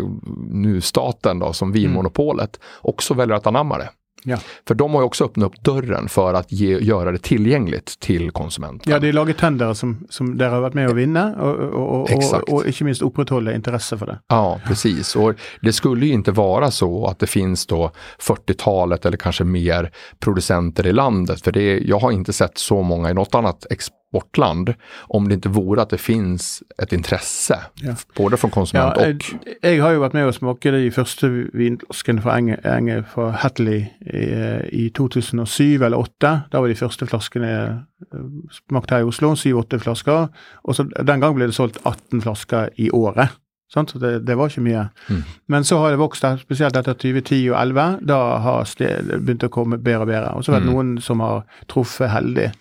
nu 0.50 0.82
staten 0.82 1.40
då 1.40 1.54
som 1.54 1.72
Vinmonopolet 1.72 2.60
också 2.82 3.14
väljer 3.14 3.36
att 3.36 3.48
anamma 3.48 3.78
det. 3.78 3.90
Ja. 4.24 4.38
För 4.68 4.75
de 4.75 4.94
har 4.94 5.01
ju 5.01 5.06
också 5.06 5.25
öppnat 5.25 5.48
upp 5.48 5.63
dörren 5.63 6.10
för 6.10 6.34
att 6.34 6.51
ge, 6.51 6.79
göra 6.79 7.12
det 7.12 7.18
tillgängligt 7.18 8.00
till 8.00 8.31
konsumenten. 8.31 8.92
Ja, 8.92 9.00
de 9.00 9.12
lager 9.12 9.34
tendere 9.34 9.75
som, 9.75 10.07
som 10.10 10.38
dere 10.38 10.50
har 10.50 10.62
vært 10.62 10.77
med 10.77 10.92
å 10.92 10.94
vinne, 10.94 11.24
og, 11.40 11.60
og, 11.60 11.88
og, 11.96 12.12
Exakt. 12.12 12.50
og, 12.50 12.53
og 12.62 12.70
ikke 12.70 12.86
minst 12.88 13.01
opprettholde 13.05 13.55
interesse 13.55 13.98
for 13.98 14.05
det. 14.14 14.20
Ja, 14.27 14.60
precis. 14.68 15.16
Och 15.16 15.34
det 15.62 15.74
skulle 15.74 16.05
ju 16.05 16.14
inte 16.14 16.31
vara 16.31 16.72
så 16.72 17.05
att 17.05 17.20
det 17.20 17.27
finns 17.27 17.66
då 17.66 17.92
40-talet 18.20 19.05
eller 19.05 19.18
kanske 19.18 19.44
mer 19.44 19.92
producenter 20.20 20.88
i 20.88 20.94
landet. 20.94 21.42
För 21.42 21.51
det, 21.51 21.79
jag 21.79 22.00
har 22.00 22.12
inte 22.12 22.34
sett 22.34 22.57
så 22.57 22.81
många 22.81 23.10
i 23.10 23.14
något 23.14 23.36
annat 23.36 23.66
exportland 24.12 24.74
om 25.08 25.28
det 25.30 25.36
inte 25.36 25.50
vore 25.50 25.82
att 25.82 25.90
det 25.90 25.98
finns 25.98 26.64
ett 26.78 26.94
intresse. 26.94 27.60
Ja. 27.76 27.96
Både 28.16 28.38
från 28.38 28.50
Ja, 28.50 28.54
konsument 28.54 28.98
jeg, 28.98 29.16
och... 29.16 29.48
jeg 29.62 29.82
har 29.82 29.92
jo 29.92 30.02
vært 30.02 30.14
med 30.14 30.28
å 30.28 30.34
smake 30.34 30.72
de 30.72 30.92
første 30.92 31.30
vinflaskene 31.54 32.22
fra 32.22 32.36
Enge, 32.38 32.58
Enge 32.64 33.04
fra 33.08 33.32
Hatley 33.32 33.86
i, 34.02 34.26
i 34.72 34.90
2007 34.90 35.84
eller 35.84 35.98
2008. 35.98 36.34
Da 36.52 36.62
var 36.62 36.68
de 36.68 36.76
første 36.76 37.08
flaskene 37.08 37.52
eh, 37.62 38.26
smakt 38.68 38.92
her 38.92 39.06
i 39.06 39.08
Oslo, 39.08 39.34
7-8 39.36 39.80
flasker. 39.80 40.28
Og 40.64 40.76
så 40.76 40.84
Den 40.84 41.22
gang 41.22 41.36
ble 41.36 41.48
det 41.48 41.56
solgt 41.56 41.80
18 41.86 42.22
flasker 42.22 42.70
i 42.78 42.90
året. 42.92 43.32
Sant? 43.74 43.92
Så 43.94 44.00
Det, 44.01 44.25
det 44.27 44.36
var 44.38 44.50
ikke 44.51 44.64
mye. 44.66 44.90
Mm. 45.10 45.22
Men 45.48 45.64
så 45.64 45.77
har 45.79 45.94
det 45.94 46.00
vokst, 46.01 46.25
spesielt 46.42 46.75
etter 46.75 46.94
2010 46.94 47.50
og 47.51 47.55
2011. 47.55 48.00
Da 48.07 48.20
har 48.44 48.74
det 48.77 49.22
begynt 49.25 49.46
å 49.48 49.51
komme 49.53 49.77
bedre 49.79 50.01
og 50.03 50.12
bedre. 50.12 50.34
Og 50.36 50.44
så 50.44 50.51
er 50.53 50.60
det 50.60 50.68
Mm. 50.68 50.74
noen 50.74 50.92
som 51.01 51.20
har 51.24 51.46
truffet 51.72 52.10
heldig. 52.12 52.51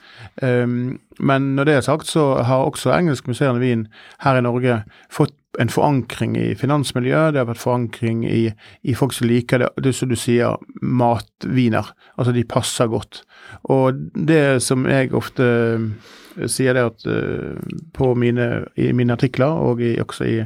Um, 0.42 1.00
men 1.18 1.56
når 1.56 1.64
det 1.64 1.74
er 1.74 1.80
sagt, 1.80 2.06
så 2.06 2.42
har 2.46 2.64
også 2.64 2.94
engelsk 2.94 3.26
musserende 3.28 3.60
vin 3.60 3.88
her 4.20 4.38
i 4.38 4.40
Norge 4.46 4.84
fått 5.10 5.34
en 5.58 5.68
forankring 5.68 6.36
i 6.38 6.54
finansmiljøet, 6.54 7.32
det 7.34 7.40
har 7.42 7.48
vært 7.48 7.58
forankring 7.58 8.22
i, 8.24 8.52
i 8.86 8.94
folk 8.94 9.12
som 9.12 9.26
liker 9.26 9.58
det, 9.58 9.68
det 9.82 9.92
som 9.98 10.08
du 10.08 10.14
sier, 10.16 10.54
matviner. 10.80 11.90
Altså 12.18 12.32
de 12.36 12.44
passer 12.48 12.86
godt. 12.86 13.24
Og 13.64 13.98
det 14.14 14.62
som 14.62 14.86
jeg 14.86 15.10
ofte 15.16 15.42
eh, 15.42 16.46
sier, 16.46 16.76
det 16.78 16.84
at 16.92 17.06
eh, 17.10 17.58
på 17.96 18.12
mine, 18.14 18.46
i 18.78 18.92
mine 18.96 19.16
artikler, 19.18 19.58
og 19.58 19.82
i, 19.82 19.96
også 20.00 20.28
i 20.30 20.38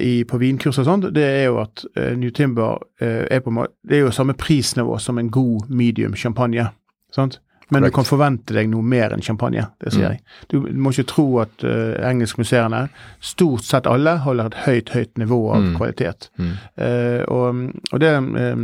i, 0.00 0.24
på 0.24 0.38
vinkurs 0.38 0.78
og 0.78 0.84
sånt, 0.86 1.08
det 1.14 1.24
er 1.24 1.44
jo 1.48 1.58
at 1.60 1.84
eh, 1.96 2.14
New 2.16 2.30
Timber 2.30 2.78
eh, 3.00 3.26
er 3.30 3.40
på 3.40 3.50
det 3.82 3.96
er 3.96 4.04
jo 4.06 4.10
samme 4.14 4.34
prisnivå 4.38 4.98
som 5.02 5.18
en 5.18 5.30
god 5.30 5.68
medium 5.68 6.14
champagne. 6.14 6.68
Sant? 7.14 7.40
Men 7.70 7.82
Korrekt. 7.82 7.92
du 7.92 7.96
kan 7.98 8.04
forvente 8.08 8.54
deg 8.56 8.68
noe 8.70 8.82
mer 8.82 9.12
enn 9.12 9.20
champagne. 9.20 9.66
det 9.84 9.92
sier 9.92 10.08
Mm. 10.08 10.12
jeg. 10.12 10.20
Du 10.48 10.60
må 10.80 10.90
ikke 10.90 11.04
tro 11.10 11.38
at 11.42 11.64
uh, 11.64 11.98
engelskmuseene, 12.08 12.88
stort 13.20 13.62
sett 13.64 13.86
alle, 13.86 14.14
holder 14.24 14.46
et 14.46 14.54
høyt, 14.64 14.88
høyt 14.94 15.18
nivå 15.18 15.40
av 15.52 15.62
Mm. 15.62 15.74
kvalitet. 15.76 16.30
Mm. 16.38 16.52
Eh, 16.78 17.22
og, 17.28 17.72
og 17.92 18.00
det 18.00 18.08
eh, 18.14 18.56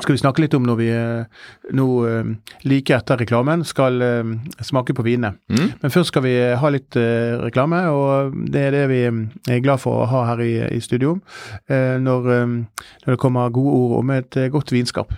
skal 0.00 0.14
vi 0.14 0.20
snakke 0.20 0.42
litt 0.42 0.54
om 0.56 0.64
når 0.66 0.78
vi 0.78 0.88
eh, 0.90 1.42
nå 1.76 1.86
eh, 2.08 2.30
like 2.66 2.94
etter 2.96 3.20
reklamen 3.20 3.62
skal 3.66 4.02
eh, 4.02 4.32
smake 4.64 4.96
på 4.96 5.04
vinene. 5.06 5.36
Mm. 5.52 5.76
Men 5.82 5.94
først 5.94 6.10
skal 6.10 6.24
vi 6.26 6.34
ha 6.58 6.72
litt 6.72 6.98
reklame, 7.44 7.84
og 7.94 8.34
det 8.50 8.66
er 8.68 8.74
det 8.74 8.84
vi 8.90 9.02
eh, 9.06 9.20
er 9.54 9.62
glad 9.64 9.82
for 9.84 10.02
å 10.02 10.08
ha 10.10 10.24
her 10.32 10.42
i, 10.44 10.54
i 10.74 10.80
studio. 10.82 11.16
når, 11.68 12.26
når 12.26 13.14
det 13.14 13.20
kommer 13.20 13.52
gode 13.54 13.74
ord 13.76 13.98
om 14.00 14.10
et 14.14 14.36
godt 14.52 14.72
vinskap. 14.72 15.12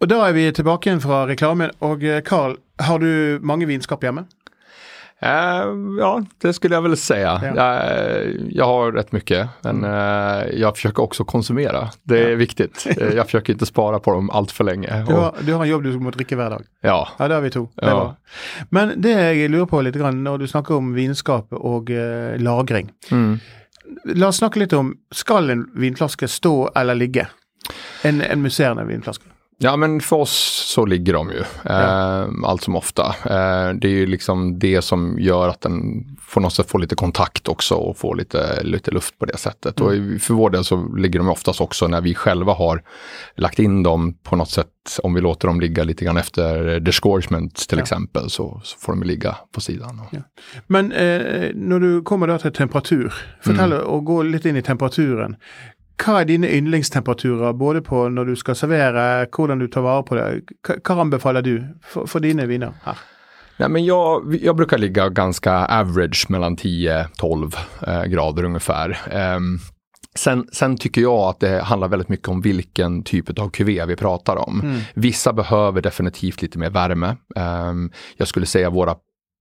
Og 0.00 0.08
da 0.08 0.22
er 0.26 0.34
vi 0.34 0.46
tilbake 0.54 0.88
igjen 0.88 1.02
fra 1.02 1.24
reklamen. 1.28 1.72
Og 1.84 2.04
Carl, 2.24 2.56
har 2.80 3.02
du 3.02 3.38
mange 3.44 3.68
vinskap 3.68 4.04
hjemme? 4.04 4.24
Eh, 5.22 5.64
ja, 5.98 6.22
det 6.42 6.52
skulle 6.52 6.74
jag 6.74 6.82
väl 6.82 6.96
säga. 6.96 7.40
Ja. 7.42 7.54
Jag, 7.56 8.26
jag 8.50 8.64
har 8.64 8.92
rätt 8.92 9.12
mycket, 9.12 9.48
men 9.62 9.84
eh, 9.84 10.46
jag 10.60 10.74
försöker 10.76 11.02
också 11.02 11.24
konsumera. 11.24 11.88
Det 12.02 12.24
är 12.24 12.30
Ja. 12.30 12.36
viktigt. 12.36 12.86
Eh, 13.00 13.08
jag 13.16 13.26
försöker 13.26 13.52
inte 13.52 13.66
spara 13.66 13.98
på 13.98 14.10
dem 14.10 14.30
allt 14.30 14.52
för 14.52 14.64
länge. 14.64 15.04
Du 15.08 15.14
Och, 15.14 15.20
har, 15.20 15.34
du 15.40 15.52
har 15.54 15.62
en 15.64 15.68
jobb 15.70 15.82
du 15.82 15.98
må 15.98 16.10
drikke 16.10 16.36
hver 16.36 16.50
dag. 16.50 16.62
ja, 16.82 17.08
Ja, 17.18 17.28
det 17.28 17.34
har 17.34 17.42
vi 17.42 17.50
to. 17.50 17.68
Det 17.76 17.86
Ja. 17.86 18.16
Men 18.68 18.92
det 19.02 19.10
jeg 19.10 19.50
lurer 19.50 19.66
på 19.66 19.80
litt, 19.82 19.94
grann, 19.96 20.24
når 20.24 20.38
du 20.38 20.46
snakker 20.46 20.74
om 20.74 20.94
vinskap 20.94 21.52
og 21.52 21.90
eh, 21.90 22.36
lagring 22.38 22.90
mm. 23.10 23.40
La 24.04 24.28
oss 24.28 24.36
snakke 24.38 24.58
litt 24.60 24.72
om 24.72 24.94
skal 25.12 25.50
en 25.50 25.66
vinflaske 25.74 26.28
stå 26.28 26.70
eller 26.76 26.94
ligge? 26.94 27.26
En, 28.04 28.20
en 28.22 28.42
musserende 28.42 28.84
vinflaske. 28.86 29.24
Ja 29.62 29.76
men 29.76 30.00
för 30.00 30.16
oss 30.16 30.64
så 30.66 30.86
ligger 30.86 31.12
de 31.12 31.30
ju 31.30 31.42
ja. 31.62 31.80
eh, 31.80 32.28
allt 32.44 32.62
som 32.62 32.76
ofta. 32.76 33.06
Eh, 33.06 33.74
det 33.74 33.88
är 33.88 33.92
ju 33.92 34.06
liksom 34.06 34.58
det 34.58 34.82
som 34.82 35.18
gör 35.18 35.48
att 35.48 35.60
den 35.60 36.04
på 36.34 36.40
något 36.40 36.52
sätt 36.52 36.70
får 36.70 36.78
lite 36.78 36.94
kontakt 36.94 37.48
också 37.48 37.74
och 37.74 37.98
får 37.98 38.16
lite, 38.16 38.62
lite 38.62 38.90
luft 38.90 39.18
på 39.18 39.26
det 39.26 39.36
sättet. 39.36 39.80
Mm. 39.80 40.14
Och 40.14 40.20
för 40.20 40.34
vår 40.34 40.50
del 40.50 40.64
så 40.64 40.96
ligger 40.96 41.18
de 41.18 41.28
oftast 41.28 41.60
också 41.60 41.86
när 41.86 42.00
vi 42.00 42.14
själva 42.14 42.52
har 42.52 42.82
lagt 43.36 43.58
in 43.58 43.82
dem 43.82 44.14
på 44.22 44.36
något 44.36 44.50
sätt. 44.50 44.66
Om 45.02 45.14
vi 45.14 45.20
låter 45.20 45.48
dem 45.48 45.60
ligga 45.60 45.84
lite 45.84 46.04
grann 46.04 46.16
efter 46.16 46.80
disgorgement 46.80 47.68
till 47.68 47.78
ja. 47.78 47.82
exempel 47.82 48.30
så, 48.30 48.60
så, 48.64 48.78
får 48.78 48.92
de 48.92 49.02
ligga 49.02 49.36
på 49.54 49.60
sidan. 49.60 50.00
Ja. 50.10 50.18
Men 50.66 50.92
eh, 50.92 51.50
när 51.54 51.80
du 51.80 52.02
kommer 52.02 52.26
då 52.26 52.38
till 52.38 52.52
temperatur, 52.52 53.14
fortell 53.42 53.72
mm. 53.72 53.84
och 53.84 54.04
gå 54.04 54.22
lite 54.22 54.48
in 54.48 54.56
i 54.56 54.62
temperaturen. 54.62 55.36
Hva 56.00 56.20
er 56.20 56.28
dine 56.30 56.48
yndlingstemperaturer, 56.48 57.52
både 57.52 57.82
på 57.84 58.06
når 58.08 58.32
du 58.32 58.36
skal 58.40 58.56
servere, 58.56 59.26
hvordan 59.36 59.60
du 59.60 59.66
tar 59.68 59.84
vare 59.84 60.04
på 60.06 60.16
det? 60.16 60.26
Hva 60.80 61.00
anbefaler 61.02 61.44
du 61.44 61.54
for, 61.84 62.08
for 62.08 62.24
dine 62.24 62.46
viner 62.48 62.76
her? 62.86 63.02
Nej, 63.60 63.68
men 63.68 63.84
jag, 63.84 64.38
jag 64.40 64.56
brukar 64.56 64.78
ligga 64.78 65.08
ganska 65.08 65.52
average 65.52 66.26
mellan 66.28 66.56
10-12 66.56 67.56
eh, 67.86 68.04
grader 68.04 68.44
ungefär. 68.44 68.90
Eh, 69.10 69.40
Sen, 70.14 70.46
sen, 70.52 70.76
tycker 70.76 71.00
jag 71.00 71.18
att 71.18 71.40
det 71.40 71.62
handlar 71.62 71.88
väldigt 71.88 72.08
mycket 72.08 72.28
om 72.28 72.40
vilken 72.40 73.02
typ 73.02 73.38
av 73.38 73.50
kuvé 73.50 73.86
vi 73.86 73.96
pratar 73.96 74.36
om. 74.48 74.60
Mm. 74.60 74.80
Vissa 74.94 75.32
behöver 75.32 75.82
definitivt 75.82 76.42
lite 76.42 76.58
mer 76.58 76.70
värme. 76.70 77.16
Um, 77.36 77.92
jag 78.16 78.28
skulle 78.28 78.46
säga 78.46 78.70
våra 78.70 78.94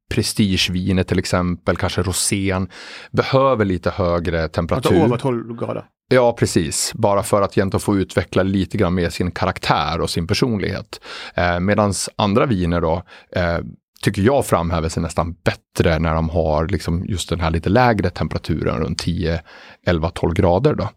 prestigeviner 0.09 1.03
till 1.03 1.19
exempel, 1.19 1.77
kanske 1.77 2.01
rosén, 2.01 2.69
behöver 3.11 3.65
lite 3.65 3.89
högre 3.89 4.47
temperatur. 4.47 4.89
Alltså 4.89 5.05
över 5.05 5.17
12 5.17 5.57
grader? 5.59 5.85
Ja, 6.11 6.33
precis. 6.33 6.91
Bara 6.93 7.23
för 7.23 7.41
att 7.41 7.57
egentligen 7.57 7.81
få 7.81 7.97
utveckla 7.97 8.43
lite 8.43 8.77
grann 8.77 8.93
med 8.93 9.13
sin 9.13 9.31
karaktär 9.31 10.01
och 10.01 10.09
sin 10.09 10.27
personlighet. 10.27 11.01
Eh, 11.35 11.59
Medan 11.59 11.93
andra 12.15 12.45
viner 12.45 12.81
då 12.81 13.03
eh, 13.35 13.57
tycker 14.01 14.21
jag 14.21 14.45
framhäver 14.45 14.89
sig 14.89 15.03
nästan 15.03 15.33
bättre 15.33 15.59
när 15.83 16.15
de 16.15 16.29
har 16.29 16.67
liksom 16.67 17.05
just 17.05 17.29
den 17.29 17.39
här 17.39 17.51
lite 17.51 17.69
lägre 17.69 18.09
temperaturen 18.09 18.79
runt 18.79 18.99
10, 18.99 19.41
11, 19.85 20.09
12 20.09 20.33
grader. 20.33 20.73
Då. 20.73 20.89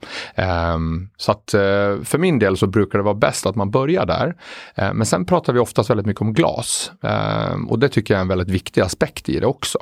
Um, 0.42 1.11
så 1.16 1.32
att 1.32 1.54
uh, 1.54 2.04
för 2.04 2.18
min 2.18 2.38
del 2.38 2.56
så 2.56 2.66
brukar 2.66 2.98
det 2.98 3.04
vara 3.04 3.14
bäst 3.14 3.46
att 3.46 3.56
man 3.56 3.70
börjar 3.70 4.06
där. 4.06 4.26
Uh, 4.82 4.94
men 4.94 5.06
sen 5.06 5.24
pratar 5.24 5.52
vi 5.52 5.58
oftast 5.58 5.90
väldigt 5.90 6.06
mycket 6.06 6.22
om 6.22 6.32
glas 6.32 6.92
um, 7.00 7.68
och 7.68 7.78
det 7.78 7.88
tycker 7.88 8.14
jag 8.14 8.18
är 8.18 8.22
en 8.22 8.28
väldigt 8.28 8.48
viktig 8.48 8.80
aspekt 8.80 9.28
i 9.28 9.40
det 9.40 9.46
också. 9.46 9.78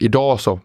Idag 0.00 0.40
så, 0.40 0.60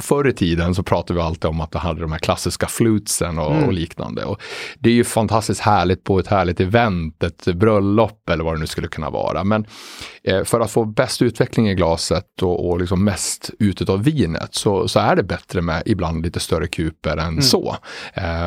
förr 0.00 0.28
i 0.28 0.32
tiden 0.32 0.74
så 0.74 0.82
pratade 0.82 1.18
vi 1.18 1.24
alltid 1.24 1.44
om 1.44 1.60
att 1.60 1.70
det 1.70 1.78
hade 1.78 2.00
de 2.00 2.12
här 2.12 2.18
klassiska 2.18 2.66
flutsen 2.66 3.38
och, 3.38 3.52
mm. 3.52 3.64
och 3.64 3.72
liknande. 3.72 4.24
Och 4.24 4.40
det 4.78 4.90
är 4.90 4.94
ju 4.94 5.04
fantastiskt 5.04 5.60
härligt 5.60 6.04
på 6.04 6.18
ett 6.18 6.26
härligt 6.26 6.60
event, 6.60 7.22
ett 7.22 7.44
bröllop 7.44 8.30
eller 8.30 8.44
vad 8.44 8.54
det 8.54 8.60
nu 8.60 8.66
skulle 8.66 8.88
kunna 8.88 9.10
vara. 9.10 9.44
Men 9.44 9.66
uh, 10.30 10.44
för 10.44 10.60
att 10.60 10.70
få 10.70 10.84
bäst 10.84 11.22
utveckling 11.22 11.68
i 11.68 11.74
glaset 11.74 12.42
och, 12.46 12.70
och 12.70 12.80
liksom 12.80 13.04
mest 13.04 13.50
ut 13.58 13.88
av 13.88 14.04
vinet 14.04 14.54
så, 14.54 14.88
så 14.88 15.00
är 15.00 15.16
det 15.16 15.22
bättre 15.22 15.62
med 15.62 15.82
ibland 15.86 16.24
lite 16.24 16.40
större 16.40 16.66
kuper 16.66 17.16
än 17.16 17.28
mm. 17.28 17.42
så. 17.42 17.76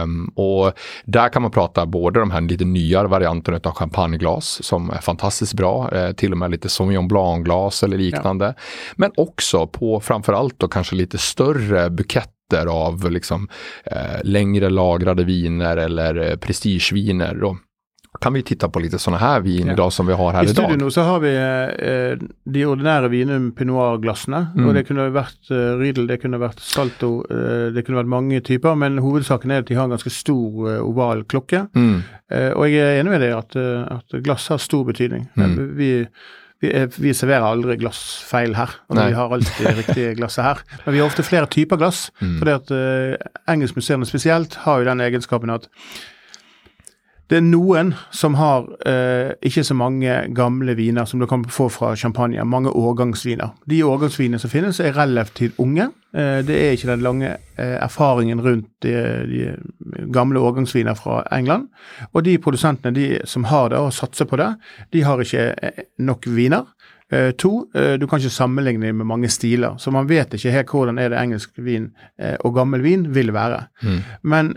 Um, 0.04 0.32
och 0.36 0.74
där 1.06 1.30
kan 1.30 1.42
man 1.42 1.52
prata 1.52 1.86
både 1.86 2.20
de 2.20 2.32
här 2.32 2.42
lite 2.42 2.66
nyare 2.66 3.08
varianterna 3.08 3.60
av 3.64 3.74
champagneglas 3.74 4.64
som 4.64 4.90
är 4.90 5.02
fantastiskt 5.02 5.54
bra, 5.54 5.92
eh, 5.92 6.12
till 6.12 6.32
och 6.32 6.38
med 6.38 6.52
lite 6.52 6.70
Sauvignon 6.70 7.08
Blanc-glas 7.08 7.84
eller 7.84 7.98
liknande. 7.98 8.46
Ja. 8.46 8.54
Men 8.96 9.12
också 9.18 9.68
på 9.68 10.00
framförallt 10.00 10.60
då 10.60 10.68
kanske 10.68 10.96
lite 10.96 11.18
större 11.18 11.90
buketter 11.90 12.66
av 12.70 13.12
liksom, 13.12 13.50
eh, 13.84 14.24
längre 14.24 14.70
lagrade 14.70 15.24
viner 15.24 15.78
eller 15.78 16.30
eh, 16.30 16.36
prestigeviner. 16.36 17.44
Och, 17.44 17.58
kan 18.22 18.34
vi 18.34 18.44
titta 18.44 18.70
på 18.70 18.80
lite 18.80 19.00
sådana 19.00 19.18
här 19.18 19.40
vin 19.40 19.68
ja. 19.68 19.74
idag 19.74 19.94
som 19.94 20.08
vi 20.08 20.14
har 20.14 20.32
här 20.32 20.44
I 20.44 20.50
idag. 20.50 20.64
I 20.66 20.74
studion 20.74 20.92
så 20.92 21.02
har 21.02 21.20
vi 21.20 21.36
eh, 21.36 22.28
de 22.44 22.66
ordinære 22.66 23.08
vinene, 23.08 23.52
Pinot-glassene. 23.52 24.48
Mm. 24.56 24.66
og 24.66 24.74
Det 24.74 24.84
kunne 24.88 25.06
vært 25.14 25.52
eh, 25.54 25.78
Riedel, 25.78 26.08
det 26.10 26.18
kunne 26.24 26.42
vært 26.42 26.60
Salto, 26.60 27.12
eh, 27.30 27.70
det 27.76 27.86
kunne 27.86 28.02
vært 28.02 28.10
mange 28.10 28.42
typer. 28.42 28.76
Men 28.76 28.98
hovedsaken 29.04 29.54
er 29.54 29.62
at 29.62 29.70
de 29.70 29.78
har 29.78 29.86
en 29.86 29.94
ganske 29.94 30.14
stor 30.14 30.72
eh, 30.72 30.82
oval 30.82 31.24
klokke. 31.30 31.68
Mm. 31.78 32.02
Eh, 32.34 32.52
og 32.58 32.66
jeg 32.72 32.82
er 32.82 33.00
enig 33.04 33.14
med 33.14 33.26
deg 33.28 33.38
at, 33.38 33.56
eh, 33.62 33.88
at 34.00 34.20
glass 34.26 34.50
har 34.50 34.62
stor 34.64 34.90
betydning. 34.90 35.30
Mm. 35.38 35.56
Vi, 35.78 35.94
vi, 36.66 36.76
vi, 36.98 37.14
serverer 37.14 37.46
aldri 37.46 37.78
glassfeil 37.78 38.58
her. 38.58 38.74
og 38.90 39.04
Vi 39.06 39.18
har 39.22 39.38
alltid 39.38 39.66
det 39.70 39.80
riktige 39.84 40.14
glasset 40.20 40.50
her. 40.50 40.68
Men 40.84 40.98
vi 40.98 41.04
har 41.04 41.14
ofte 41.14 41.30
flere 41.30 41.46
typer 41.46 41.78
glass. 41.78 42.08
Mm. 42.20 42.40
fordi 42.42 42.58
at 42.58 42.78
Engelskmuseene 43.48 44.10
spesielt 44.10 44.64
har 44.66 44.82
jo 44.82 44.90
den 44.90 45.06
egenskapen 45.06 45.54
at 45.54 45.70
det 47.30 47.38
er 47.38 47.46
noen 47.46 47.92
som 48.16 48.34
har 48.40 48.66
eh, 48.90 49.36
ikke 49.46 49.62
så 49.68 49.76
mange 49.78 50.14
gamle 50.34 50.74
viner 50.78 51.06
som 51.06 51.22
du 51.22 51.28
kan 51.30 51.44
få 51.46 51.68
fra 51.70 51.92
champagne. 51.96 52.42
Mange 52.42 52.74
årgangsviner. 52.74 53.52
De 53.70 53.84
årgangsvinene 53.86 54.42
som 54.42 54.50
finnes, 54.50 54.80
er 54.82 54.98
relativt 54.98 55.60
unge. 55.62 55.92
Eh, 56.10 56.40
det 56.46 56.58
er 56.58 56.74
ikke 56.74 56.90
den 56.90 57.06
lange 57.06 57.30
eh, 57.30 57.76
erfaringen 57.78 58.42
rundt 58.42 58.72
de, 58.82 58.96
de 59.30 60.10
gamle 60.14 60.42
årgangsviner 60.42 60.98
fra 60.98 61.22
England. 61.36 61.70
Og 62.14 62.26
de 62.26 62.40
produsentene 62.42 62.96
de 62.98 63.08
som 63.30 63.46
har 63.52 63.70
det 63.70 63.78
og 63.78 63.94
satser 63.94 64.26
på 64.26 64.42
det, 64.42 64.50
de 64.94 65.06
har 65.06 65.22
ikke 65.22 65.52
eh, 65.54 65.86
nok 66.02 66.26
viner. 66.34 66.66
Uh, 67.14 67.32
to, 67.32 67.66
uh, 67.76 67.94
du 68.02 68.08
kan 68.08 68.20
ikke 68.20 68.30
sammenligne 68.30 68.92
med 68.94 69.06
mange 69.06 69.30
stiler, 69.30 69.78
så 69.78 69.92
man 69.92 70.10
vet 70.10 70.34
ikke 70.34 70.52
helt 70.54 70.70
hvordan 70.70 71.00
er 71.02 71.10
det 71.10 71.18
engelsk 71.18 71.56
vin 71.58 71.88
uh, 72.22 72.36
og 72.46 72.54
gammel 72.54 72.84
vin 72.86 73.08
vil 73.16 73.34
være. 73.34 73.64
Mm. 73.82 74.02
Men 74.22 74.54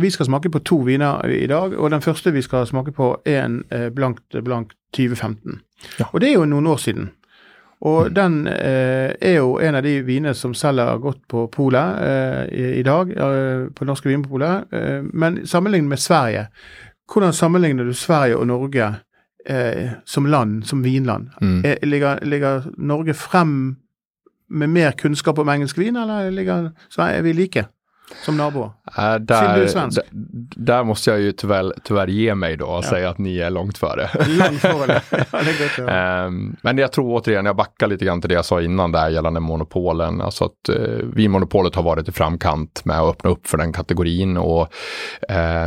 vi 0.00 0.10
skal 0.10 0.26
smake 0.26 0.50
på 0.50 0.58
to 0.58 0.76
viner 0.76 1.26
i 1.28 1.46
dag, 1.46 1.76
og 1.78 1.90
den 1.90 2.00
første 2.00 2.32
vi 2.32 2.42
skal 2.42 2.66
smake 2.66 2.92
på 2.92 3.20
er 3.26 3.44
en 3.44 3.62
blankt 3.94 4.36
blank 4.44 4.72
2015. 4.92 5.60
Ja. 5.98 6.04
Og 6.12 6.20
det 6.20 6.30
er 6.30 6.34
jo 6.34 6.44
noen 6.44 6.66
år 6.66 6.76
siden. 6.76 7.10
Og 7.80 8.08
mm. 8.08 8.14
den 8.14 8.46
er 8.48 9.34
jo 9.36 9.58
en 9.58 9.74
av 9.74 9.82
de 9.82 10.00
vinene 10.02 10.34
som 10.34 10.54
selger 10.54 10.98
godt 10.98 11.20
på 11.28 11.46
polet 11.52 12.48
i, 12.52 12.64
i, 12.80 12.82
dag, 12.82 13.12
på 13.76 13.84
norske 13.84 14.08
vinpoler. 14.08 14.64
men 15.12 15.46
sammenlignet 15.46 15.88
med 15.88 15.98
Sverige, 15.98 16.46
hvordan 17.12 17.32
sammenligner 17.32 17.84
du 17.84 17.92
Sverige 17.92 18.36
og 18.36 18.46
Norge? 18.46 18.94
Eh, 19.48 19.90
som 20.04 20.26
land, 20.26 20.66
som 20.66 20.82
vinland. 20.82 21.30
Mm. 21.40 21.64
Eh, 21.64 21.88
ligger, 21.88 22.20
ligger, 22.20 22.62
Norge 22.76 23.14
frem 23.14 23.76
med 24.48 24.68
mer 24.68 24.92
kunnskap 24.92 25.38
om 25.38 25.48
engelsk 25.48 25.78
vin, 25.78 25.96
eller 25.96 26.30
ligger, 26.30 26.72
så 26.88 27.02
är 27.02 27.22
vi 27.22 27.32
like? 27.32 27.64
Som 28.24 28.36
naboer? 28.36 28.70
Äh, 28.98 29.14
där, 29.14 29.18
där, 29.20 29.90
där, 30.56 30.84
måste 30.84 31.10
jag 31.10 31.20
ju 31.20 31.32
tyvärr, 31.32 31.72
tyvärr 31.84 32.06
ge 32.06 32.34
mig 32.34 32.56
då 32.56 32.66
och 32.66 32.84
ja. 32.84 32.88
säga 32.88 33.10
att 33.10 33.18
ni 33.18 33.38
är 33.38 33.50
långt 33.50 33.78
före. 33.78 34.10
långt 34.26 34.60
före. 34.60 35.02
ja, 35.86 36.26
um, 36.26 36.56
men 36.62 36.78
jag 36.78 36.92
tror 36.92 37.18
återigen, 37.18 37.46
jag 37.46 37.56
backar 37.56 37.86
lite 37.86 38.04
grann 38.04 38.20
till 38.20 38.28
det 38.28 38.34
jag 38.34 38.44
sa 38.44 38.62
innan 38.62 38.92
där 38.92 39.08
gällande 39.08 39.40
monopolen. 39.40 40.20
Alltså 40.20 40.44
att 40.44 40.76
uh, 40.76 41.04
Vinmonopolet 41.14 41.74
har 41.74 41.82
varit 41.82 42.08
i 42.08 42.12
framkant 42.12 42.84
med 42.84 43.00
att 43.00 43.10
öppna 43.10 43.30
upp 43.30 43.46
för 43.46 43.58
den 43.58 43.72
kategorin 43.72 44.36
och 44.36 44.72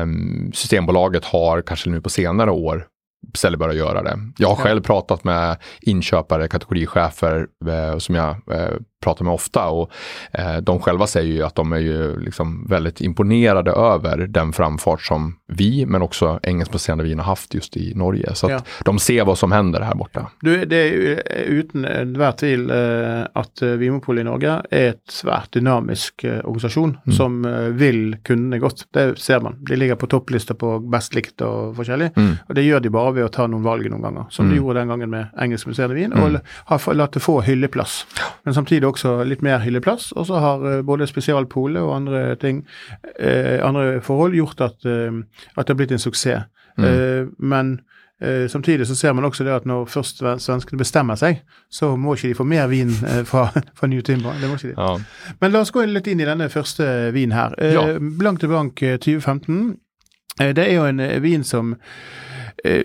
um, 0.02 0.52
Systembolaget 0.54 1.26
har 1.26 1.62
kanske 1.62 1.90
nu 1.90 2.02
på 2.02 2.10
senare 2.10 2.52
år 2.52 2.86
istället 3.34 3.60
börja 3.60 3.74
göra 3.74 4.04
det. 4.04 4.20
Jag 4.38 4.48
har 4.48 4.56
själv 4.56 4.82
pratat 4.82 5.24
med 5.24 5.58
inköpare, 5.82 6.48
kategorichefer 6.48 7.48
eh, 7.68 7.98
som 7.98 8.16
jag 8.16 8.30
eh, 8.30 8.78
pratar 9.02 9.26
med 9.26 9.34
ofta 9.34 9.68
och 9.68 9.92
eh, 10.32 10.58
de 10.58 10.80
själva 10.80 11.08
säger 11.08 11.34
ju 11.34 11.44
att 11.44 11.56
de 11.56 11.74
är 11.74 11.78
ju 11.78 12.20
liksom 12.20 12.68
väldigt 12.70 13.02
imponerade 13.02 13.72
över 13.72 14.18
den 14.18 14.54
framfart 14.54 15.02
som 15.02 15.36
vi, 15.48 15.86
men 15.86 16.02
också 16.02 16.40
engelskbaserade 16.44 17.04
vin 17.04 17.20
har 17.20 17.26
haft 17.26 17.54
just 17.54 17.78
i 17.78 17.94
Norge. 17.96 18.36
Så 18.36 18.46
att 18.46 18.52
ja. 18.52 18.62
de 18.86 19.00
ser 19.00 19.26
vad 19.26 19.38
som 19.38 19.52
händer 19.52 19.82
här 19.82 19.96
borta. 19.96 20.30
Du, 20.42 20.66
det 20.66 20.76
är 20.76 20.86
ju 20.86 21.20
utan 21.46 21.86
enhver 21.86 22.32
tvil 22.32 22.70
eh, 22.70 23.24
att 23.34 23.62
eh, 23.62 23.70
Vinmonopolet 23.70 24.22
i 24.22 24.24
Norge 24.24 24.62
är 24.72 24.90
ett 24.90 25.10
svært 25.10 25.52
dynamisk 25.52 26.24
eh, 26.24 26.40
organisation 26.40 26.98
mm. 27.06 27.18
som 27.18 27.46
eh, 27.46 27.52
vill 27.60 28.18
kundene 28.24 28.60
godt. 28.60 28.88
Det 28.92 29.20
ser 29.20 29.40
man. 29.40 29.56
De 29.60 29.76
ligger 29.76 29.96
på 29.96 30.08
topplistor 30.08 30.56
på 30.56 30.80
best 30.80 31.16
likt 31.16 31.42
og 31.42 31.76
forskjellig. 31.76 32.12
Mm. 32.16 32.34
Og 32.48 32.56
det 32.56 32.66
gjør 32.66 32.84
de 32.84 32.94
bare 32.94 33.14
ved 33.16 33.28
å 33.28 33.32
ta 33.34 33.48
noen 33.48 33.66
valg 33.66 33.90
noen 33.90 34.04
ganger, 34.06 34.28
som 34.30 34.46
mm. 34.46 34.52
de 34.52 34.60
gjorde 34.60 34.80
den 34.80 34.94
gangen 34.94 35.14
med 35.14 35.42
engelskbaserade 35.42 35.98
vin, 35.98 36.14
mm. 36.14 36.24
og 36.24 36.40
har 36.72 36.98
latt 36.98 37.18
det 37.18 37.24
få 37.24 37.40
hylleplass. 37.46 38.02
Men 38.44 38.58
samtidig 38.58 38.88
også 38.92 39.16
litt 39.28 39.44
mer 39.46 39.62
hylleplass. 39.64 40.12
Og 40.16 40.28
så 40.30 40.42
har 40.44 40.66
uh, 40.66 40.82
både 40.86 41.08
spesialpole 41.10 41.82
og 41.82 41.96
andre 41.96 42.36
ting, 42.42 42.64
uh, 43.20 43.58
andre 43.68 44.02
forhold, 44.06 44.36
gjort 44.38 44.62
at, 44.68 44.78
uh, 44.86 45.22
at, 45.56 45.66
det 45.66 45.74
har 45.74 45.80
blitt 45.84 45.96
en 45.98 46.06
suksess. 46.10 46.48
Mm. 46.78 47.34
men 47.38 47.80
samtidig 48.48 48.88
så 48.88 48.96
ser 48.96 49.14
man 49.14 49.26
også 49.26 49.44
det 49.44 49.52
at 49.52 49.66
når 49.68 49.90
først 49.92 50.22
svenskene 50.40 50.80
bestemmer 50.80 51.18
seg, 51.20 51.42
så 51.70 51.98
må 52.00 52.14
ikke 52.16 52.30
de 52.30 52.38
få 52.38 52.46
mer 52.48 52.70
vin 52.72 52.94
fra, 53.28 53.50
fra 53.78 53.90
New 53.92 54.02
Timber. 54.02 54.38
Det 54.40 54.48
må 54.48 54.56
ikke 54.56 54.70
de. 54.70 54.76
Ja. 54.78 55.34
Men 55.42 55.52
la 55.52 55.60
oss 55.66 55.74
gå 55.76 55.84
litt 55.84 56.08
inn 56.08 56.24
i 56.24 56.28
denne 56.30 56.48
første 56.50 56.86
vinen 57.12 57.36
her. 57.36 57.58
Ja. 57.60 57.84
Blank 58.00 58.40
til 58.40 58.54
blank 58.54 58.80
2015. 58.80 59.76
det 60.40 60.64
er 60.64 60.72
jo 60.78 60.86
en 60.88 61.04
vin 61.22 61.44
som 61.44 61.76
eh, 62.66 62.84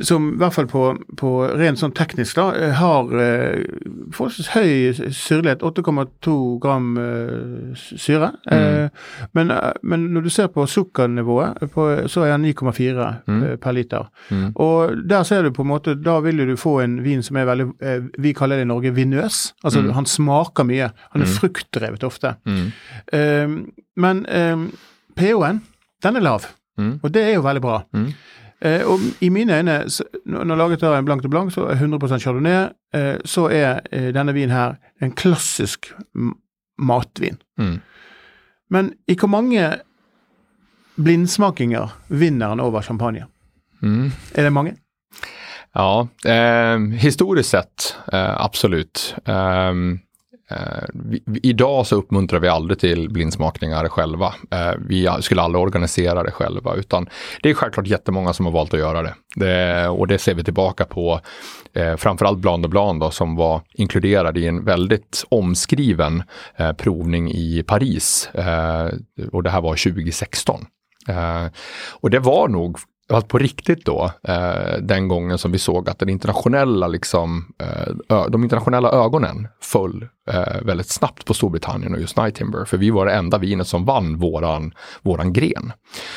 som 0.00 0.32
i 0.34 0.36
hvert 0.40 0.52
fall 0.54 0.66
på, 0.68 0.82
på 1.16 1.30
rent 1.58 1.78
sånn 1.80 1.94
teknisk 1.96 2.38
eh, 2.38 2.72
har 2.78 3.12
eh, 3.20 3.62
forholdsvis 4.12 4.50
høy 4.54 5.10
syrlighet, 5.16 5.62
8,2 5.64 6.34
gram 6.62 6.90
eh, 7.00 7.74
syre. 7.98 8.32
Eh, 8.52 8.88
men, 9.34 9.50
eh, 9.50 9.72
men 9.82 10.08
når 10.14 10.26
du 10.26 10.30
ser 10.30 10.50
på 10.52 10.66
sukkernivået, 10.68 11.62
på, 11.72 11.86
så 12.12 12.26
er 12.26 12.36
den 12.36 12.48
9,4 12.52 13.10
Mm. 13.26 13.42
eh, 13.42 13.56
per 13.56 13.72
liter. 13.72 14.08
Mm. 14.30 14.52
Og 14.56 14.96
der 15.08 15.22
ser 15.24 15.42
du 15.42 15.50
på 15.54 15.62
en 15.62 15.68
måte, 15.72 15.94
da 16.02 16.18
vil 16.20 16.36
du 16.46 16.56
få 16.56 16.80
en 16.84 16.98
vin 17.04 17.22
som 17.22 17.36
veldig, 17.36 17.68
eh, 17.82 18.00
vi 18.18 18.32
kaller 18.34 18.56
det 18.60 18.66
i 18.66 18.70
Norge 18.70 18.92
vinøs. 18.94 19.52
Altså 19.64 19.80
Mm. 19.82 19.92
han 19.94 20.06
smaker 20.06 20.64
mye. 20.64 20.90
Han 21.12 21.22
er 21.22 21.26
Mm. 21.26 21.36
fruktdrevet 21.38 22.02
ofte. 22.04 22.36
Mm. 22.46 22.72
Eh, 23.12 23.48
men 23.96 24.26
eh, 24.26 24.56
pH-en, 25.16 25.62
den 26.02 26.16
er 26.16 26.20
lav. 26.20 26.46
Mm. 26.78 27.00
Og 27.02 27.12
det 27.12 27.22
er 27.22 27.34
jo 27.34 27.42
veldig 27.42 27.60
bra. 27.62 27.82
Eh, 28.64 28.86
og 28.86 29.00
i 29.20 29.28
mine 29.28 29.56
øyne, 29.58 29.78
når 30.26 30.56
laget 30.56 30.82
er 30.82 30.98
en 30.98 31.04
blank 31.04 31.22
til 31.22 31.30
blank, 31.30 31.52
så 31.52 31.66
er 31.66 31.74
100 31.74 32.18
chardonnay, 32.18 32.68
eh, 32.94 33.16
så 33.24 33.48
er 33.50 33.80
eh, 33.92 34.12
denne 34.14 34.34
vinen 34.34 34.54
her 34.54 34.74
en 35.02 35.12
klassisk 35.12 35.92
matvin. 36.78 37.38
Mm. 37.58 37.80
Men 38.70 38.92
i 39.08 39.16
hvor 39.18 39.28
mange 39.28 39.70
blindsmakinger 40.96 41.98
vinner 42.08 42.48
han 42.48 42.60
over 42.60 42.80
champagne? 42.80 43.26
Mm. 43.80 44.12
Er 44.34 44.42
det 44.42 44.52
mange? 44.52 44.76
Ja, 45.74 46.06
eh, 46.24 46.78
historiskt 47.00 47.50
sett 47.50 47.96
eh, 48.12 48.34
absolut. 48.44 49.14
Eh, 49.24 49.74
Eh, 50.52 50.84
vi, 50.94 51.22
vi, 51.26 51.40
idag 51.42 51.86
så 51.86 51.96
uppmuntrar 51.96 52.40
vi 52.40 52.48
aldrig 52.48 52.78
till 52.78 53.10
blindsmakningar 53.10 53.88
själva. 53.88 54.34
Eh, 54.50 54.72
vi 54.78 55.08
skulle 55.20 55.42
aldrig 55.42 55.62
organisera 55.62 56.22
det 56.22 56.30
själva, 56.30 56.74
utan 56.74 57.08
det 57.42 57.50
är 57.50 57.54
självklart 57.54 57.86
jättemånga 57.86 58.32
som 58.32 58.46
har 58.46 58.52
valt 58.52 58.74
att 58.74 58.80
göra 58.80 59.02
det. 59.02 59.14
det 59.36 59.88
och 59.88 60.06
det 60.06 60.18
ser 60.18 60.34
vi 60.34 60.44
tillbaka 60.44 60.84
på 60.84 61.20
eh, 61.72 61.96
framförallt 61.96 62.38
Bland 62.38 62.64
och 62.64 62.70
Bland 62.70 63.00
då, 63.00 63.10
som 63.10 63.36
var 63.36 63.60
inkluderade 63.74 64.40
i 64.40 64.46
en 64.46 64.64
väldigt 64.64 65.24
omskriven 65.28 66.22
eh, 66.56 66.72
provning 66.72 67.30
i 67.30 67.62
Paris. 67.66 68.30
Eh, 68.34 68.88
och 69.32 69.42
det 69.42 69.50
här 69.50 69.60
var 69.60 69.92
2016. 69.92 70.66
Eh, 71.08 71.46
och 71.90 72.10
det 72.10 72.18
var 72.18 72.48
nog 72.48 72.78
att 73.08 73.28
på 73.28 73.38
riktigt 73.38 73.84
då, 73.84 74.10
eh, 74.28 74.78
den 74.80 75.08
gången 75.08 75.38
som 75.38 75.52
vi 75.52 75.58
såg 75.58 75.88
att 75.88 75.98
den 75.98 76.08
internationella, 76.08 76.88
liksom, 76.88 77.54
eh, 78.08 78.26
de 78.28 78.42
internationella 78.42 78.90
ögonen 78.90 79.48
föll 79.60 80.08
eh, 80.30 80.62
väldigt 80.62 80.88
snabbt 80.88 81.24
på 81.24 81.34
Storbritannien 81.34 81.94
och 81.94 82.00
just 82.00 82.16
Night 82.16 82.34
Timber. 82.34 82.64
För 82.64 82.76
vi 82.76 82.90
var 82.90 83.06
det 83.06 83.12
enda 83.12 83.38
vinet 83.38 83.66
som 83.66 83.84
vann 83.84 84.16
våran, 84.16 84.74
våran 85.02 85.32
gren. 85.32 85.72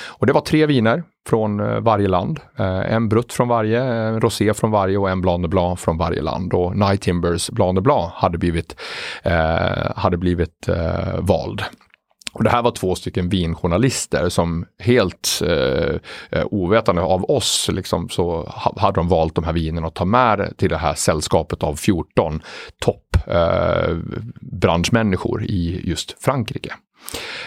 Och 0.05 0.27
det 0.27 0.33
var 0.33 0.41
tre 0.41 0.65
viner 0.65 1.03
från 1.29 1.59
eh, 1.59 1.79
varje 1.79 2.07
land. 2.07 2.39
Eh, 2.59 2.93
en 2.93 3.09
brutt 3.09 3.33
från 3.33 3.47
varje, 3.47 3.83
en 3.83 4.21
rosé 4.21 4.53
från 4.53 4.71
varje 4.71 4.97
och 4.97 5.09
en 5.09 5.21
Blanc 5.21 5.41
de 5.41 5.47
Blanc 5.47 5.79
från 5.79 5.97
varje 5.97 6.21
land. 6.21 6.53
Och 6.53 6.77
Night 6.77 7.01
Timbers 7.01 7.49
Blanc 7.49 7.75
de 7.75 7.81
Blanc 7.81 8.11
hade 8.13 8.37
blivit, 8.37 8.75
eh, 9.23 9.91
hade 9.95 10.17
blivit 10.17 10.67
eh, 10.67 11.19
vald. 11.19 11.63
Och 12.35 12.43
det 12.43 12.49
här 12.49 12.61
var 12.61 12.71
två 12.71 12.95
stycken 12.95 13.29
vinjournalister 13.29 14.29
som 14.29 14.65
helt 14.79 15.41
eh, 15.45 15.95
eh, 16.29 16.45
ovetande 16.51 17.01
av 17.01 17.31
oss 17.31 17.69
liksom, 17.71 18.09
så 18.09 18.43
ha, 18.43 18.73
hade 18.77 18.95
de 18.95 19.07
valt 19.07 19.35
de 19.35 19.43
här 19.43 19.53
vinerna 19.53 19.87
att 19.87 19.95
ta 19.95 20.05
med 20.05 20.53
till 20.57 20.69
det 20.69 20.77
här 20.77 20.93
sällskapet 20.93 21.63
av 21.63 21.75
14 21.75 22.41
toppbranschmänniskor 22.79 25.41
eh, 25.41 25.47
i 25.47 25.81
just 25.83 26.23
Frankrike. 26.23 26.73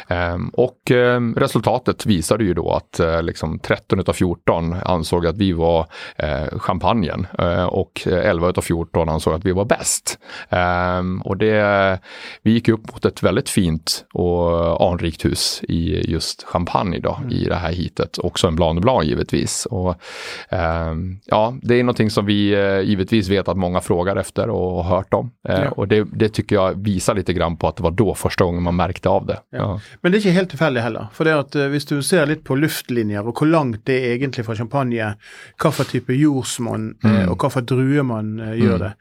Ehm, 0.09 0.49
och 0.49 0.91
ehm, 0.91 1.35
resultatet 1.35 2.07
visade 2.07 2.45
ju 2.45 2.55
då 2.55 2.73
att 2.73 3.01
eh, 3.01 3.23
liksom 3.23 3.59
13 3.59 4.01
utav 4.01 4.13
14 4.13 4.73
ansåg 4.85 5.27
att 5.27 5.37
vi 5.37 5.53
var 5.53 5.87
eh, 6.17 6.59
champagnen 6.59 7.27
eh, 7.39 7.65
och 7.65 8.07
11 8.07 8.49
utav 8.49 8.63
14 8.63 9.09
ansåg 9.09 9.35
att 9.35 9.45
vi 9.45 9.53
var 9.53 9.65
bäst. 9.65 10.19
Ehm, 10.49 11.23
och 11.23 11.37
det, 11.37 11.99
vi 12.43 12.51
gick 12.51 12.69
upp 12.69 12.93
mot 12.93 13.05
ett 13.05 13.23
väldigt 13.23 13.49
fint 13.49 14.05
och 14.13 14.93
anrikt 14.93 15.25
hus 15.25 15.63
i 15.69 16.11
just 16.11 16.43
champagne 16.43 16.99
då, 16.99 17.19
i 17.31 17.45
det 17.45 17.55
här 17.55 17.73
hitet. 17.73 18.19
Också 18.19 18.47
en 18.47 18.57
Blanc 18.57 18.75
de 18.75 18.81
Blanc 18.81 19.05
givetvis. 19.05 19.67
Och, 19.67 19.95
ja, 21.25 21.55
det 21.63 21.75
är 21.75 21.83
någonting 21.83 22.11
som 22.11 22.27
vi 22.27 22.57
givetvis 22.85 23.29
vet 23.29 23.49
att 23.49 23.57
många 23.57 23.81
frågar 23.81 24.17
efter 24.17 24.51
och 24.51 24.85
har 24.85 24.97
hört 24.97 25.15
om. 25.15 25.31
Ja. 25.43 25.71
Och 25.71 25.89
det, 25.89 26.07
det 26.13 26.29
tycker 26.29 26.57
jag 26.57 26.75
visar 26.85 27.15
lite 27.15 27.33
grann 27.33 27.57
på 27.57 27.69
att 27.69 27.77
det 27.77 27.83
var 27.83 27.91
då 27.91 28.15
första 28.15 28.45
gången 28.45 28.63
man 28.63 28.77
märkte 28.77 29.09
av 29.09 29.27
det. 29.27 29.39
Ja. 29.53 29.79
Men 30.03 30.13
det 30.13 30.19
er 30.19 30.23
ikke 30.29 30.37
helt 30.37 30.51
tilfeldig 30.53 30.83
heller. 30.83 31.07
For 31.13 31.25
det 31.25 31.33
at 31.39 31.57
eh, 31.57 31.69
hvis 31.73 31.87
du 31.89 32.03
ser 32.03 32.27
litt 32.27 32.43
på 32.45 32.57
luftlinjer, 32.59 33.25
og 33.25 33.33
hvor 33.39 33.49
langt 33.49 33.85
det 33.89 33.97
er 34.05 34.17
egentlig 34.19 34.45
fra 34.45 34.55
champagne, 34.59 35.15
for 35.59 35.85
type 35.85 36.13
jordsmonn 36.13 36.91
eh, 37.05 37.25
Mm. 37.25 37.31
og 37.33 37.53
for 37.53 37.61
druer 37.63 38.05
man 38.05 38.39
eh, 38.41 38.57
gjør 38.61 38.77
Mm. 38.77 38.79
det, 38.81 38.93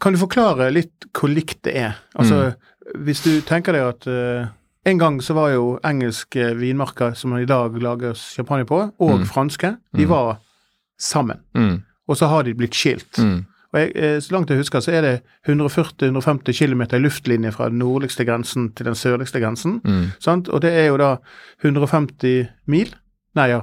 kan 0.00 0.12
du 0.12 0.18
forklare 0.18 0.70
litt 0.72 1.06
hvor 1.12 1.28
likt 1.32 1.62
det 1.64 1.74
er? 1.76 1.96
Altså, 2.14 2.54
hvis 2.96 3.22
du 3.24 3.40
tenker 3.40 3.72
deg 3.72 3.82
at 3.88 4.06
eh, 4.06 4.46
en 4.86 4.98
gang 4.98 5.18
så 5.20 5.34
var 5.34 5.50
jo 5.52 5.78
engelske 5.84 6.54
vinmarker 6.56 7.14
som 7.16 7.30
man 7.30 7.42
i 7.42 7.46
dag 7.48 7.72
lager 7.82 8.14
champagne 8.14 8.64
på, 8.64 8.92
og 9.00 9.18
Mm. 9.20 9.24
franske, 9.26 9.76
de 9.96 10.04
Mm. 10.04 10.08
var 10.10 10.38
sammen. 11.00 11.40
Mm, 11.54 11.82
Og 12.08 12.16
så 12.16 12.26
har 12.28 12.42
de 12.42 12.54
blitt 12.54 12.74
skilt. 12.74 13.18
Mm, 13.72 13.74
Og 13.74 13.80
jeg, 13.80 13.92
eh, 13.94 14.20
så 14.20 14.32
langt 14.32 14.50
jeg 14.50 14.58
husker, 14.58 14.80
så 14.80 14.92
er 14.92 15.00
det 15.00 15.20
140-150 15.48 16.52
km 16.58 16.82
i 16.82 16.98
luftlinje 16.98 17.52
fra 17.52 17.68
den 17.68 17.78
nordligste 17.78 18.24
grensen 18.24 18.72
til 18.72 18.86
den 18.86 18.94
sørligste 18.94 19.40
grensen. 19.40 19.80
mm. 19.84 20.44
Og 20.52 20.62
det 20.62 20.72
er 20.72 20.86
jo 20.86 20.96
da 20.96 21.16
150 21.64 22.46
mil. 22.66 22.94
Nei, 23.34 23.48
ja, 23.48 23.60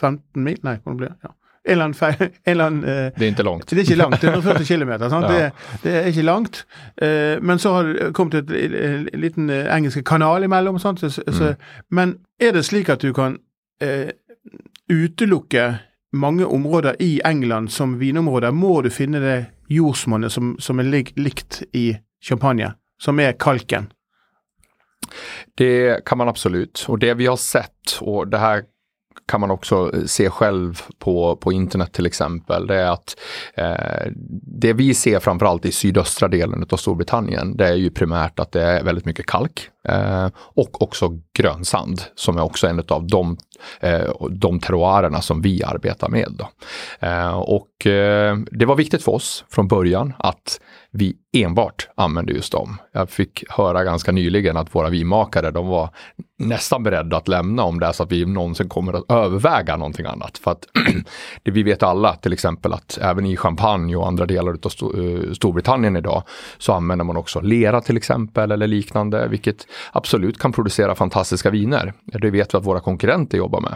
15 0.00 0.44
mil? 0.44 0.58
Nei, 0.62 0.76
hvordan 0.82 0.96
blir 0.96 1.08
det? 1.08 1.16
Ja. 1.24 1.28
En 1.66 1.70
eller 1.72 1.84
annen 1.84 1.94
feil 1.94 2.16
en 2.20 2.30
eller 2.44 2.64
annen, 2.66 2.84
eh, 2.84 3.12
Det 3.16 3.24
är 3.24 3.28
inte 3.28 3.42
långt. 3.42 3.66
Det 3.70 3.78
er 3.78 3.82
ikke 3.82 3.94
langt, 3.94 4.20
det 4.20 4.28
er 4.28 4.32
140 4.32 4.66
km. 4.66 4.88
Ja. 5.00 5.20
Det, 5.28 5.52
det 5.82 5.94
er 5.94 6.06
ikke 6.06 6.22
langt. 6.22 6.66
Eh, 7.02 7.42
men 7.42 7.58
så 7.58 7.72
har 7.72 7.82
det 7.82 8.14
kommet 8.14 8.34
et, 8.34 8.50
en 8.50 9.20
liten 9.20 9.50
eh, 9.50 9.76
engelsk 9.76 10.04
kanal 10.04 10.42
imellom. 10.42 10.78
Så, 10.78 10.94
så, 11.28 11.54
men 11.90 12.16
er 12.40 12.52
det 12.52 12.64
slik 12.64 12.88
at 12.88 13.02
du 13.02 13.12
kan 13.12 13.38
eh, 13.80 14.10
utelukke 14.92 15.78
mange 16.14 16.44
områder 16.44 16.96
i 17.02 17.20
England 17.24 17.72
som 17.72 17.98
vinområder? 17.98 18.50
Må 18.50 18.80
du 18.82 18.90
finne 18.90 19.20
det 19.20 19.36
jordsmonnet 19.68 20.32
som, 20.32 20.56
som 20.60 20.80
er 20.80 20.88
lik, 20.88 21.12
likt 21.16 21.62
i 21.72 21.96
champagne, 22.24 22.72
som 23.02 23.20
er 23.20 23.32
kalken? 23.32 23.90
Det 25.56 26.04
kan 26.04 26.18
man 26.18 26.28
absolut. 26.28 26.84
Och 26.88 26.98
det 26.98 27.14
vi 27.14 27.26
har 27.26 27.36
sett, 27.36 27.98
och 28.00 28.28
det 28.28 28.38
här 28.38 28.62
kan 29.28 29.40
man 29.40 29.50
också 29.50 29.90
eh, 29.94 30.04
se 30.04 30.30
själv 30.30 30.82
på, 30.98 31.36
på 31.36 31.52
internet 31.52 31.92
till 31.92 32.06
exempel, 32.06 32.66
det 32.66 32.76
är 32.76 32.90
att 32.90 33.16
eh, 33.54 34.12
det 34.60 34.72
vi 34.72 34.94
ser 34.94 35.20
framförallt 35.20 35.66
i 35.66 35.72
sydöstra 35.72 36.28
delen 36.28 36.66
av 36.70 36.76
Storbritannien, 36.76 37.56
det 37.56 37.68
är 37.68 37.74
ju 37.74 37.90
primärt 37.90 38.38
att 38.38 38.52
det 38.52 38.62
är 38.62 38.84
väldigt 38.84 39.04
mycket 39.04 39.26
kalk 39.26 39.70
eh, 39.88 40.28
och 40.36 40.82
också 40.82 41.18
grönsand 41.38 42.02
som 42.14 42.36
är 42.36 42.42
också 42.42 42.66
en 42.66 42.82
av 42.88 43.06
de, 43.06 43.36
eh, 43.80 44.10
de 44.30 44.60
terroirerna 44.60 45.20
som 45.20 45.42
vi 45.42 45.64
arbetar 45.64 46.08
med. 46.08 46.28
Då. 46.38 46.48
Eh, 47.06 47.38
och 47.38 47.86
eh, 47.86 48.36
det 48.50 48.66
var 48.66 48.76
viktigt 48.76 49.02
för 49.02 49.12
oss 49.12 49.44
från 49.48 49.68
början 49.68 50.12
att 50.18 50.60
vi 50.90 51.16
enbart 51.32 51.88
använde 51.94 52.32
just 52.32 52.52
dem. 52.52 52.76
Jag 52.92 53.10
fick 53.10 53.44
höra 53.48 53.84
ganska 53.84 54.12
nyligen 54.12 54.56
att 54.56 54.74
våra 54.74 54.88
vinmakare, 54.88 55.50
de 55.50 55.66
var 55.66 55.88
nästan 56.38 56.82
beredda 56.82 57.16
att 57.16 57.28
lämna 57.28 57.62
om 57.62 57.80
det 57.80 57.86
är 57.86 57.92
så 57.92 58.02
att 58.02 58.12
vi 58.12 58.26
någonsin 58.26 58.68
kommer 58.68 58.92
att 58.92 59.10
överväga 59.10 59.76
någonting 59.76 60.06
annat. 60.06 60.38
För 60.38 60.50
att 60.50 60.66
det 61.42 61.50
vi 61.50 61.62
vet 61.62 61.82
alla, 61.82 62.16
till 62.16 62.32
exempel 62.32 62.72
att 62.72 62.98
även 63.02 63.26
i 63.26 63.36
champagne 63.36 63.96
och 63.96 64.06
andra 64.06 64.26
delar 64.26 64.52
av 64.52 64.56
eh, 64.56 65.32
Storbritannien 65.32 65.96
idag 65.96 66.22
så 66.58 66.72
använder 66.72 67.04
man 67.04 67.16
också 67.16 67.40
lera 67.40 67.80
till 67.80 67.96
exempel 67.96 68.52
eller 68.52 68.66
liknande, 68.66 69.28
vilket 69.28 69.66
absolut 69.92 70.38
kan 70.38 70.52
producera 70.52 70.94
fantastiska 70.94 71.50
viner. 71.50 71.92
Det 72.04 72.30
vet 72.30 72.54
vi 72.54 72.58
att 72.58 72.66
våra 72.66 72.80
konkurrenter 72.80 73.38
jobbar 73.38 73.60
med. 73.60 73.74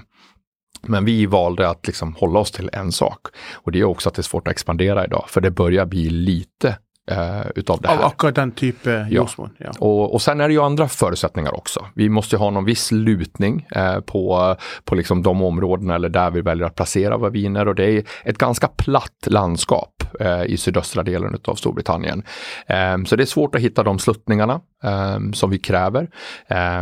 Men 0.83 1.05
vi 1.05 1.27
valde 1.27 1.69
att 1.69 1.87
liksom 1.87 2.15
hålla 2.15 2.39
oss 2.39 2.51
till 2.51 2.71
en 2.73 2.93
sak. 2.93 3.21
Och 3.55 3.73
det 3.73 3.81
är 3.81 3.85
också 3.85 4.09
att 4.09 4.15
det 4.15 4.21
är 4.21 4.23
svårt 4.23 4.49
att 4.49 4.53
expandera 4.53 5.05
idag, 5.05 5.25
för 5.29 5.41
det 5.41 5.51
börjar 5.51 5.87
bli 5.87 6.11
lite 6.11 6.77
eh, 7.11 7.41
utav 7.55 7.81
det 7.81 7.89
Av 7.89 7.97
här. 7.97 8.07
akkurat 8.07 8.35
den 8.35 8.51
type 8.53 9.07
jordsmonn? 9.11 9.51
Ja. 9.59 9.71
Och, 9.79 10.15
och 10.15 10.23
sen 10.23 10.41
är 10.41 10.49
det 10.49 10.55
ju 10.55 10.63
andra 10.63 10.89
förutsättningar 10.89 11.57
också. 11.57 11.87
Vi 11.95 12.09
måste 12.09 12.37
ju 12.37 12.41
ha 12.41 12.51
någon 12.51 12.65
viss 12.65 12.93
lutning 12.93 13.67
eh, 13.71 14.01
på, 14.01 14.57
på 14.85 14.95
liksom 14.95 15.23
de 15.23 15.43
områdena 15.43 15.95
eller 15.95 16.09
där 16.09 16.31
vi 16.31 16.41
väljer 16.41 16.67
att 16.67 16.75
placera 16.75 17.17
våra 17.17 17.31
viner. 17.31 17.69
Och 17.69 17.75
det 17.75 17.91
är 17.91 18.05
ett 18.25 18.39
ganska 18.39 18.69
platt 18.69 19.27
landskap 19.27 20.05
eh, 20.21 20.43
i 20.43 20.57
sydöstra 20.57 21.03
delen 21.03 21.41
av 21.45 21.55
Storbritannien. 21.55 22.23
Eh, 22.67 23.05
så 23.07 23.17
det 23.17 23.23
är 23.23 23.27
svårt 23.27 23.55
att 23.55 23.61
hitta 23.61 23.83
de 23.83 23.99
sluttningarna 23.99 24.61
um, 24.83 25.33
som 25.33 25.51
vi 25.51 25.59
kräver. 25.59 26.11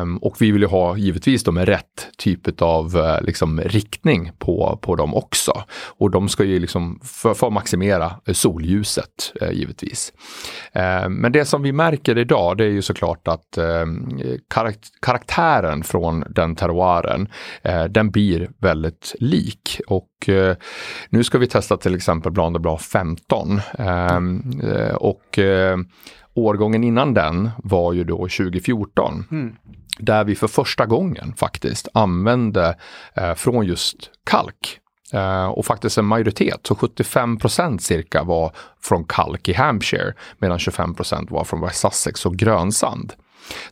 Um, 0.00 0.16
och 0.16 0.36
vi 0.40 0.50
vill 0.50 0.62
ju 0.62 0.68
ha 0.68 0.96
givetvis 0.96 1.44
de 1.44 1.54
med 1.54 1.68
rätt 1.68 2.08
typ 2.18 2.62
av 2.62 2.96
uh, 2.96 3.22
liksom, 3.22 3.60
riktning 3.60 4.30
på, 4.38 4.78
på 4.82 4.96
dem 4.96 5.14
också. 5.14 5.62
Och 5.86 6.10
de 6.10 6.28
ska 6.28 6.44
ju 6.44 6.58
liksom 6.58 7.00
för, 7.04 7.34
för 7.34 7.50
maximera 7.50 8.12
solljuset 8.32 9.32
uh, 9.42 9.52
givetvis. 9.52 10.12
Uh, 10.76 11.08
men 11.08 11.32
det 11.32 11.44
som 11.44 11.62
vi 11.62 11.72
märker 11.72 12.18
idag 12.18 12.56
det 12.56 12.64
är 12.64 12.70
ju 12.70 12.82
såklart 12.82 13.28
att 13.28 13.58
karakt 14.48 14.88
karaktären 15.00 15.84
från 15.84 16.24
den 16.30 16.56
terroiren 16.56 17.28
eh, 17.62 17.84
den 17.84 18.10
blir 18.10 18.50
väldigt 18.58 19.14
lik. 19.20 19.80
Och 19.86 20.08
nu 21.08 21.24
ska 21.24 21.38
vi 21.38 21.46
testa 21.46 21.76
till 21.76 21.94
exempel 21.94 22.32
Blanc 22.32 22.52
de 22.52 22.62
Blanc 22.62 22.82
15. 22.82 23.60
och 24.94 25.38
årgången 26.38 26.84
innan 26.84 27.14
den 27.14 27.50
var 27.56 27.92
ju 27.92 28.04
då 28.04 28.16
2014. 28.16 29.24
Mm. 29.30 29.56
Där 29.98 30.24
vi 30.24 30.34
för 30.34 30.48
första 30.48 30.86
gången 30.86 31.34
faktiskt 31.36 31.88
använde 31.94 32.76
eh, 33.14 33.34
från 33.34 33.66
just 33.66 34.10
kalk. 34.24 34.80
Eh, 35.12 35.46
och 35.46 35.66
faktiskt 35.66 35.98
en 35.98 36.04
majoritet, 36.04 36.60
så 36.62 36.74
75% 36.74 37.78
cirka 37.78 38.22
var 38.22 38.52
från 38.80 39.04
kalk 39.04 39.48
i 39.48 39.52
Hampshire 39.52 40.12
medan 40.38 40.58
25% 40.58 41.30
var 41.30 41.44
från 41.44 41.60
West 41.60 41.80
Sussex 41.80 42.26
och 42.26 42.36
grönsand. 42.36 43.12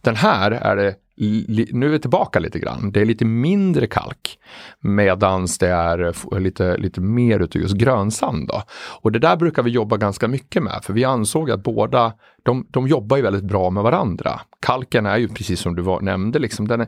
Den 0.00 0.16
här 0.16 0.50
är 0.50 0.76
det 0.76 0.94
nu 1.16 1.86
är 1.86 1.90
vi 1.90 1.98
tillbaka 1.98 2.38
lite 2.38 2.58
grann. 2.58 2.90
Det 2.92 3.00
är 3.00 3.04
lite 3.04 3.24
mindre 3.24 3.86
kalk 3.86 4.38
medans 4.80 5.58
det 5.58 5.68
är 5.68 6.04
eh, 6.32 6.40
lite, 6.40 6.76
lite 6.76 7.00
mer 7.00 7.40
utav 7.40 7.62
just 7.62 7.74
grönsand. 7.74 8.48
Då. 8.48 8.62
Och 9.00 9.12
det 9.12 9.18
där 9.18 9.36
brukar 9.36 9.62
vi 9.62 9.70
jobba 9.70 9.96
ganska 9.96 10.28
mycket 10.28 10.62
med 10.62 10.80
för 10.84 10.92
vi 10.92 11.04
ansåg 11.04 11.50
att 11.50 11.62
båda 11.62 12.12
de, 12.44 12.66
de 12.70 12.88
jobbar 12.88 13.16
ju 13.16 13.22
väldigt 13.22 13.44
bra 13.44 13.70
med 13.70 13.82
varandra. 13.82 14.40
Kalken 14.60 15.06
är 15.06 15.16
ju 15.16 15.28
precis 15.28 15.60
som 15.60 15.76
du 15.76 15.82
var, 15.82 16.00
nämnde, 16.00 16.38
liksom, 16.38 16.68
den, 16.68 16.80
är, 16.80 16.86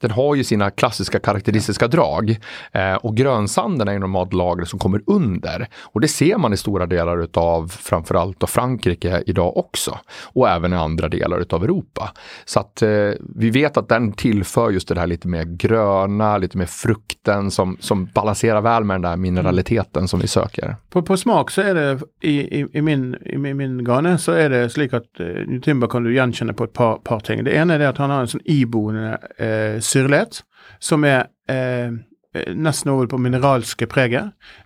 den 0.00 0.10
har 0.10 0.34
ju 0.34 0.44
sina 0.44 0.70
klassiska 0.70 1.18
karaktäristiska 1.18 1.88
drag. 1.88 2.38
Eh, 2.72 2.94
och 2.94 3.16
grönsanden 3.16 3.88
är 3.88 3.92
ju 3.92 3.98
normalt 3.98 4.32
lagret 4.32 4.68
som 4.68 4.78
kommer 4.78 5.02
under. 5.06 5.68
Och 5.82 6.00
det 6.00 6.08
ser 6.08 6.38
man 6.38 6.52
i 6.52 6.56
stora 6.56 6.86
delar 6.86 7.22
utav 7.22 7.68
framförallt 7.68 8.42
av 8.42 8.46
Frankrike 8.46 9.22
idag 9.26 9.56
också. 9.56 9.98
Och 10.22 10.48
även 10.48 10.72
i 10.72 10.76
andra 10.76 11.08
delar 11.08 11.38
utav 11.38 11.64
Europa. 11.64 12.12
Så 12.44 12.60
att 12.60 12.82
eh, 12.82 13.10
vi 13.34 13.50
vet 13.62 13.76
att 13.76 13.88
den 13.88 14.12
tillför 14.12 14.70
just 14.70 14.88
det 14.88 15.00
här 15.00 15.06
lite 15.06 15.28
mer 15.28 15.44
gröna, 15.44 16.38
lite 16.38 16.58
mer 16.58 16.66
frukten 16.66 17.50
som, 17.50 17.76
som 17.80 18.06
balanserar 18.06 18.60
väl 18.60 18.84
med 18.84 18.94
den 18.94 19.02
där 19.02 19.16
mineraliteten 19.16 20.08
som 20.08 20.20
vi 20.20 20.26
söker. 20.26 20.76
På, 20.90 21.02
på 21.02 21.16
smak 21.16 21.50
så 21.50 21.60
är 21.60 21.74
det 21.74 22.00
i, 22.22 22.60
i, 22.60 22.66
i 22.72 22.82
min, 22.82 23.16
i 23.26 23.54
min 23.54 23.84
gane 23.84 24.18
så 24.18 24.32
är 24.32 24.50
det 24.50 24.70
slik 24.70 24.92
att 24.92 25.20
uh, 25.20 25.60
Timber 25.60 25.86
kan 25.86 26.04
du 26.04 26.12
igenkänna 26.12 26.52
på 26.52 26.64
ett 26.64 26.72
par, 26.72 26.96
par, 26.96 27.20
ting. 27.20 27.44
Det 27.44 27.52
ena 27.52 27.74
är 27.74 27.78
det 27.78 27.88
att 27.88 27.98
han 27.98 28.10
har 28.10 28.20
en 28.20 28.28
sån 28.28 28.40
iboende 28.44 29.18
uh, 29.40 29.80
syrlighet 29.80 30.42
som 30.78 31.04
är 31.04 31.26
eh, 31.48 31.90
uh, 32.36 32.54
nesten 32.54 32.92
over 32.92 33.06
på 33.06 33.18
mineralske 33.18 33.86
preget. 33.86 34.24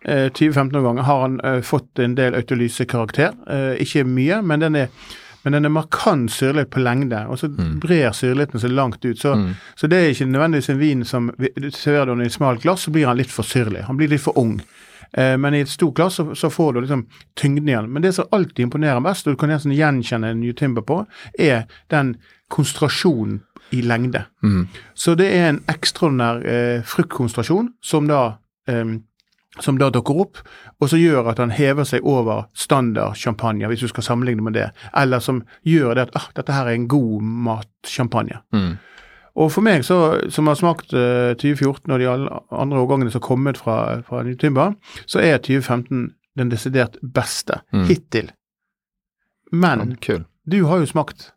Uh, 0.08 0.12
20-15 0.12 0.82
ganger 0.82 1.02
har 1.02 1.20
han 1.20 1.40
uh, 1.40 1.60
fått 1.60 1.98
en 1.98 2.14
del 2.14 2.34
autolysekarakter. 2.34 3.32
Uh, 3.50 3.82
ikke 3.82 4.04
mye, 4.04 4.42
men 4.42 4.60
den 4.60 4.76
er 4.76 4.88
men 5.42 5.56
den 5.56 5.66
er 5.66 5.74
markant 5.74 6.30
syrlighet 6.32 6.70
på 6.70 6.82
lengde, 6.82 7.24
og 7.26 7.38
så 7.40 7.48
mm. 7.50 7.74
brer 7.82 8.14
syrligheten 8.14 8.62
seg 8.62 8.74
langt 8.76 9.04
ut. 9.04 9.18
Så, 9.18 9.34
mm. 9.38 9.48
så, 9.74 9.90
det 9.90 9.98
er 9.98 10.12
ikke 10.12 10.28
nødvendigvis 10.30 10.70
en 10.70 10.80
vin 10.80 11.04
som 11.08 11.30
Serverer 11.72 12.06
du 12.06 12.14
den 12.14 12.24
i 12.26 12.30
et 12.30 12.36
smalt 12.36 12.62
glass, 12.62 12.86
så 12.86 12.94
blir 12.94 13.08
han 13.10 13.18
litt 13.18 13.32
for 13.32 13.46
syrlig. 13.46 13.84
Han 13.88 13.98
blir 13.98 14.12
litt 14.12 14.22
for 14.22 14.38
ung. 14.38 14.60
Eh, 15.12 15.36
men 15.38 15.54
i 15.54 15.62
et 15.64 15.70
stort 15.72 15.96
glass 15.98 16.20
så, 16.20 16.34
så, 16.38 16.50
får 16.50 16.72
du 16.72 16.80
liksom 16.80 17.06
tyngden 17.38 17.68
igjen. 17.68 17.90
Men 17.92 18.04
det 18.04 18.14
som 18.16 18.28
alltid 18.32 18.66
imponerer 18.66 19.02
mest, 19.04 19.26
og 19.26 19.34
du 19.34 19.40
kan 19.40 19.52
nesten 19.52 19.74
gjenkjenne 19.76 20.32
en 20.32 20.40
New 20.40 20.54
Timber 20.56 20.86
på, 20.86 21.02
er 21.38 21.66
den 21.92 22.16
konsentrasjonen 22.52 23.42
i 23.72 23.82
lengde. 23.82 24.24
Mm. 24.44 24.66
Så 24.94 25.14
det 25.16 25.30
er 25.32 25.48
en 25.48 25.62
ekstraordinær 25.72 26.42
eh, 26.44 26.84
fruktkonsentrasjon 26.86 27.72
som 27.84 28.08
da 28.10 28.22
eh, 28.68 28.98
som 29.60 29.76
da 29.78 29.90
dukker 29.92 30.20
opp, 30.22 30.38
og 30.80 30.88
som 30.88 31.00
gjør 31.00 31.28
at 31.32 31.40
han 31.42 31.52
hever 31.52 31.84
seg 31.84 32.06
over 32.08 32.46
standard 32.56 33.18
champagne, 33.20 33.68
hvis 33.68 33.84
du 33.84 33.90
skal 33.90 34.06
sammenligne 34.06 34.44
med 34.44 34.56
det. 34.56 34.70
Eller 34.96 35.20
som 35.20 35.42
gjør 35.68 35.98
det 35.98 36.06
at 36.08 36.16
ah, 36.16 36.30
dette 36.38 36.56
her 36.56 36.70
er 36.70 36.78
en 36.78 36.88
god 36.88 37.26
matsjampanje. 37.50 38.40
Mm. 38.56 38.72
Og 39.42 39.52
for 39.52 39.64
meg, 39.64 39.84
så, 39.84 39.98
som 40.32 40.48
har 40.48 40.58
smakt 40.60 40.92
uh, 40.92 41.32
2014 41.40 41.92
og 41.92 42.00
de 42.00 42.08
andre 42.08 42.80
årgangene 42.80 43.12
som 43.12 43.20
har 43.20 43.28
kommet 43.28 43.60
fra, 43.60 43.76
fra 44.08 44.24
Timber, 44.40 44.74
så 45.06 45.20
er 45.24 45.40
2015 45.40 46.10
den 46.38 46.52
desidert 46.52 46.96
beste 47.14 47.60
mm. 47.72 47.86
hittil. 47.88 48.32
Men 49.52 49.96
ja, 50.08 50.18
du 50.48 50.58
har 50.64 50.80
jo 50.80 50.88
smakt 50.88 51.32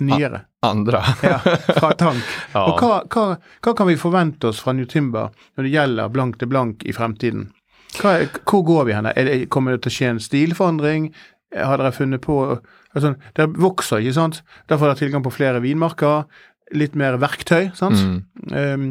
nyere. 0.00 0.44
Andra. 0.66 1.00
ja, 1.22 1.38
fra 1.78 1.92
tank. 1.96 2.24
ja. 2.52 2.64
Og 2.66 2.80
hva, 2.82 3.00
hva, 3.08 3.24
hva, 3.64 3.74
kan 3.76 3.88
vi 3.88 3.96
forvente 4.00 4.50
oss 4.50 4.60
fra 4.60 4.74
New 4.76 4.88
Timber 4.88 5.30
når 5.56 5.66
det 5.66 5.72
gjelder 5.72 6.12
blank 6.12 6.36
til 6.40 6.50
blank 6.52 6.84
i 6.84 6.94
fremtiden? 6.96 7.48
Hva, 7.96 8.18
hvor 8.44 8.64
går 8.68 8.88
vi 8.88 8.96
hen? 8.96 9.10
Kommer 9.52 9.74
det 9.74 9.84
til 9.86 9.92
å 9.92 9.96
skje 9.96 10.10
en 10.14 10.22
stilforandring? 10.22 11.10
Har 11.56 11.80
dere 11.80 11.94
funnet 11.96 12.22
på 12.22 12.36
altså, 12.46 13.16
Det 13.34 13.48
vokser, 13.58 14.04
ikke 14.04 14.18
sant? 14.20 14.42
Derfor 14.70 14.86
har 14.86 14.94
dere 14.94 15.02
tilgang 15.06 15.24
på 15.24 15.32
flere 15.34 15.62
vinmarker 15.64 16.28
litt 16.76 16.94
mer 16.94 17.16
verktøy. 17.18 17.72
sant? 17.74 17.98
Mm. 17.98 18.20
Um, 18.52 18.90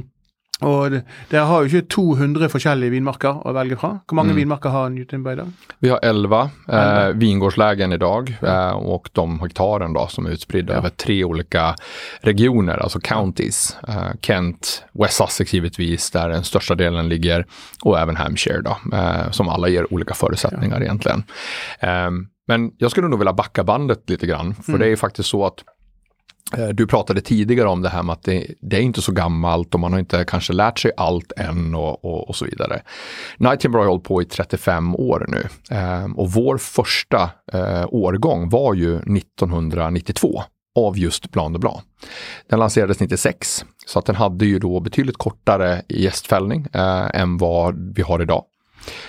og 0.60 0.92
dere 1.30 1.46
har 1.48 1.64
jo 1.64 1.70
ikke 1.70 1.88
200 1.96 2.50
forskjellige 2.52 2.92
vinmarker 2.92 3.38
å 3.48 3.54
velge 3.56 3.78
fra. 3.80 3.94
Hvor 4.04 4.18
mange 4.20 4.34
mm. 4.34 4.40
vinmarker 4.42 4.74
har 4.74 4.90
Newtonberg 4.92 5.38
i 5.38 5.40
dag? 5.40 5.54
Vi 5.80 5.92
har 5.94 6.00
11 6.04 6.50
eh, 6.68 7.08
vingårdslägen 7.22 7.94
idag 7.94 8.38
eh, 8.42 8.72
och 8.72 9.10
de 9.14 9.40
hektaren 9.40 9.94
då, 9.94 10.08
som 10.08 10.26
är 10.26 10.30
utspridda 10.30 10.74
ja. 10.74 10.78
över 10.80 10.90
tre 10.90 11.24
olika 11.24 11.76
regioner, 12.22 12.78
alltså 12.78 13.00
counties. 13.00 13.78
Eh, 13.88 14.12
Kent, 14.22 14.84
West 14.92 15.18
Sussex 15.18 15.54
givetvis, 15.54 16.12
där 16.12 16.30
den 16.30 16.44
största 16.44 16.76
delen 16.76 17.10
ligger, 17.10 17.46
och 17.84 18.00
även 18.00 18.16
Hampshire 18.16 18.62
då, 18.62 18.78
eh, 18.98 19.32
som 19.32 19.50
alla 19.50 19.68
ger 19.68 19.94
olika 19.94 20.14
förutsättningar 20.14 20.78
ja. 20.78 20.84
egentligen. 20.84 21.24
Ehm, 21.80 22.28
men 22.48 22.72
jag 22.78 22.92
skulle 22.92 23.08
nog 23.08 23.20
vilja 23.20 23.34
backa 23.34 23.64
bandet 23.64 24.10
lite 24.10 24.28
grann, 24.28 24.56
för 24.56 24.72
mm. 24.72 24.82
det 24.82 24.88
är 24.88 24.96
faktiskt 24.96 25.30
så 25.30 25.46
att 25.46 25.64
Eh, 25.64 25.79
Eh, 26.58 26.68
du 26.68 26.88
pratade 26.88 27.22
tidigare 27.22 27.68
om 27.68 27.82
det 27.82 27.90
här 27.90 28.04
med 28.04 28.14
att 28.14 28.24
det, 28.24 28.48
det, 28.62 28.78
är 28.78 28.82
inte 28.82 29.02
så 29.02 29.12
gammalt 29.12 29.74
och 29.74 29.80
man 29.80 29.94
har 29.94 30.00
inte 30.00 30.26
kanske 30.28 30.54
lärt 30.54 30.80
sig 30.80 30.92
allt 30.98 31.32
än 31.38 31.76
och, 31.76 32.06
och, 32.06 32.30
och 32.30 32.36
så 32.36 32.46
vidare. 32.46 32.82
Nightingale 33.38 33.84
har 33.84 33.90
hållit 33.90 34.04
på 34.04 34.22
i 34.22 34.26
35 34.26 34.96
år 34.96 35.26
nu 35.28 35.48
eh, 35.78 36.06
och 36.16 36.32
vår 36.32 36.58
första 36.58 37.30
eh, 37.54 37.86
årgång 37.88 38.50
var 38.50 38.74
ju 38.74 38.96
1992 38.96 40.44
av 40.76 40.98
just 40.98 41.32
Plan 41.32 41.54
de 41.54 41.60
Blanc. 41.60 41.82
Den 42.50 42.60
lanserades 42.60 43.00
96 43.00 43.66
så 43.86 44.00
att 44.00 44.06
den 44.06 44.16
hade 44.16 44.46
ju 44.46 44.60
då 44.60 44.80
betydligt 44.80 45.18
kortare 45.18 45.82
gästfällning 45.90 46.68
eh, 46.74 47.10
än 47.14 47.38
vad 47.38 47.96
vi 47.96 48.02
har 48.02 48.22
idag. 48.22 48.44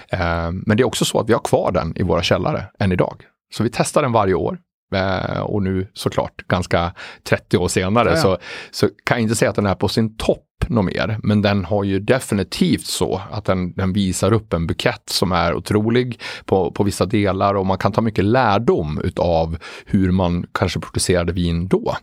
Eh, 0.09 0.51
men 0.53 0.77
det 0.77 0.83
är 0.83 0.85
också 0.85 1.05
så 1.05 1.21
att 1.21 1.29
vi 1.29 1.33
har 1.33 1.41
kvar 1.41 1.73
den 1.73 1.93
i 1.97 2.03
våra 2.03 2.23
källare 2.23 2.67
än 2.79 2.93
idag. 2.93 3.23
Så 3.53 3.63
vi 3.63 3.71
testar 3.73 4.03
den 4.03 4.13
varje 4.13 4.35
år. 4.35 4.59
Eh, 4.95 5.41
och 5.41 5.63
nu 5.63 5.87
såklart 5.95 6.47
ganska 6.49 6.93
30 7.29 7.57
år 7.59 7.69
senare 7.69 8.09
ja, 8.09 8.15
ja. 8.15 8.23
Så, 8.23 8.39
så 8.71 8.89
kan 9.05 9.17
jag 9.17 9.23
inte 9.23 9.35
säga 9.35 9.51
att 9.51 9.57
den 9.57 9.67
är 9.67 9.75
på 9.75 9.89
sin 9.89 10.17
topp 10.17 10.47
något 10.69 10.85
mer. 10.85 11.19
Men 11.23 11.43
den 11.43 11.65
har 11.65 11.85
ju 11.85 12.01
definitivt 12.01 12.87
så 12.87 13.21
att 13.31 13.45
den, 13.45 13.73
den 13.73 13.93
visar 13.93 14.33
upp 14.33 14.53
en 14.53 14.67
bukett 14.67 15.03
som 15.09 15.33
är 15.33 15.55
otrolig 15.55 16.21
på, 16.45 16.71
på 16.71 16.85
vissa 16.85 17.07
delar 17.07 17.55
och 17.55 17.67
man 17.67 17.79
kan 17.79 17.93
ta 17.93 18.01
mycket 18.01 18.25
lärdom 18.25 19.01
utav 19.05 19.57
hur 19.87 20.11
man 20.11 20.47
kanske 20.53 20.81
producerade 20.81 21.33
vin 21.33 21.69
då. 21.69 21.97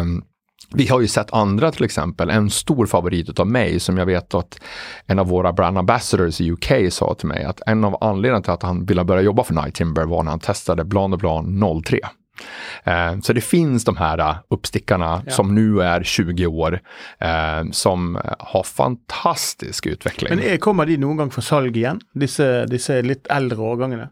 Um, 0.00 0.24
vi 0.72 0.86
har 0.86 1.00
ju 1.00 1.08
sett 1.08 1.32
andra 1.32 1.72
till 1.72 1.84
exempel, 1.84 2.30
en 2.30 2.50
stor 2.50 2.86
favorit 2.86 3.40
av 3.40 3.46
mig 3.46 3.80
som 3.80 3.98
jag 3.98 4.06
vet 4.06 4.34
att 4.34 4.60
en 5.06 5.18
av 5.18 5.26
våra 5.26 5.52
brand 5.52 5.78
ambassadors 5.78 6.40
i 6.40 6.52
UK 6.52 6.92
sa 6.92 7.14
till 7.14 7.28
mig 7.28 7.44
att 7.44 7.60
en 7.66 7.84
av 7.84 8.04
anledningarna 8.04 8.42
till 8.42 8.52
att 8.52 8.62
han 8.62 8.84
ville 8.84 9.04
börja 9.04 9.22
jobba 9.22 9.44
för 9.44 9.54
Night 9.54 9.74
Timber 9.74 10.04
var 10.04 10.22
när 10.22 10.30
han 10.30 10.40
testade 10.40 10.84
Blanc 10.84 11.10
de 11.10 11.18
Blanc 11.18 11.84
03. 11.86 12.00
Eh, 12.84 13.20
så 13.20 13.32
det 13.32 13.40
finns 13.40 13.84
de 13.84 13.96
här 13.96 14.20
uh, 14.20 14.36
uppstickarna 14.48 15.22
ja. 15.26 15.32
som 15.32 15.54
nu 15.54 15.82
är 15.82 16.02
20 16.02 16.46
år 16.46 16.80
eh, 17.18 17.70
som 17.70 18.18
har 18.38 18.62
fantastisk 18.62 19.86
utveckling. 19.86 20.38
Men 20.38 20.58
kommer 20.58 20.86
de 20.86 20.96
någon 20.96 21.16
gång 21.16 21.30
för 21.30 21.42
salg 21.42 21.76
igen? 21.76 22.00
Disse, 22.12 22.66
disse 22.66 23.02
litt 23.02 23.26
eldre 23.26 23.58
årgangene? 23.58 24.08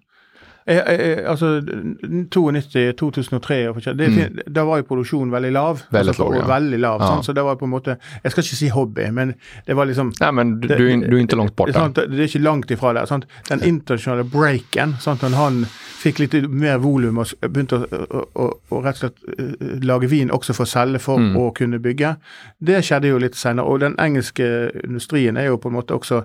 Altså 0.67 1.61
92, 1.61 2.93
2003 2.99 3.73
det, 3.99 4.09
mm. 4.09 4.39
Da 4.55 4.63
var 4.65 4.79
jo 4.79 4.87
produksjonen 4.87 5.33
veldig 5.33 5.53
lav. 5.53 5.81
Veldig, 5.91 6.13
altså, 6.13 6.29
lav, 6.29 6.37
ja. 6.39 6.47
veldig 6.47 6.79
lav 6.79 7.03
ja. 7.03 7.23
Så 7.23 7.35
det 7.35 7.43
var 7.43 7.57
på 7.59 7.67
en 7.67 7.73
måte 7.73 7.97
Jeg 8.23 8.33
skal 8.33 8.45
ikke 8.45 8.59
si 8.61 8.69
hobby, 8.69 9.09
men 9.11 9.35
det 9.67 9.77
var 9.77 9.91
liksom 9.91 10.13
Nei, 10.21 10.31
men 10.39 10.55
du, 10.61 10.69
det, 10.69 10.79
du, 10.79 11.07
du 11.07 11.17
er 11.17 11.25
ikke 11.25 11.41
langt 11.41 11.57
borte. 11.59 11.75
Sånn, 11.75 11.97
det 11.97 12.21
er 12.21 12.31
ikke 12.31 12.45
langt 12.45 12.71
ifra 12.71 12.93
der. 12.95 13.09
Sånn, 13.11 13.25
den 13.49 13.65
internasjonale 13.67 14.27
breaken, 14.31 14.95
sånn, 15.03 15.19
når 15.23 15.39
han 15.39 15.59
fikk 16.03 16.23
litt 16.23 16.37
mer 16.51 16.79
volum 16.83 17.21
og 17.23 17.35
begynte 17.43 17.83
å, 17.83 18.23
å, 18.23 18.49
å, 18.71 18.81
rett 18.85 19.03
og 19.03 19.05
slett 19.05 19.85
lage 19.87 20.11
vin 20.11 20.33
også 20.35 20.57
for 20.57 20.67
å 20.67 20.73
selge 20.73 21.03
for 21.03 21.23
mm. 21.23 21.37
å 21.39 21.51
kunne 21.57 21.83
bygge, 21.83 22.17
det 22.59 22.83
skjedde 22.87 23.13
jo 23.13 23.21
litt 23.23 23.39
senere. 23.39 23.67
Og 23.67 23.83
den 23.83 23.99
engelske 24.03 24.47
industrien 24.83 25.39
er 25.41 25.51
jo 25.51 25.61
på 25.63 25.73
en 25.73 25.79
måte 25.79 25.99
også 25.99 26.25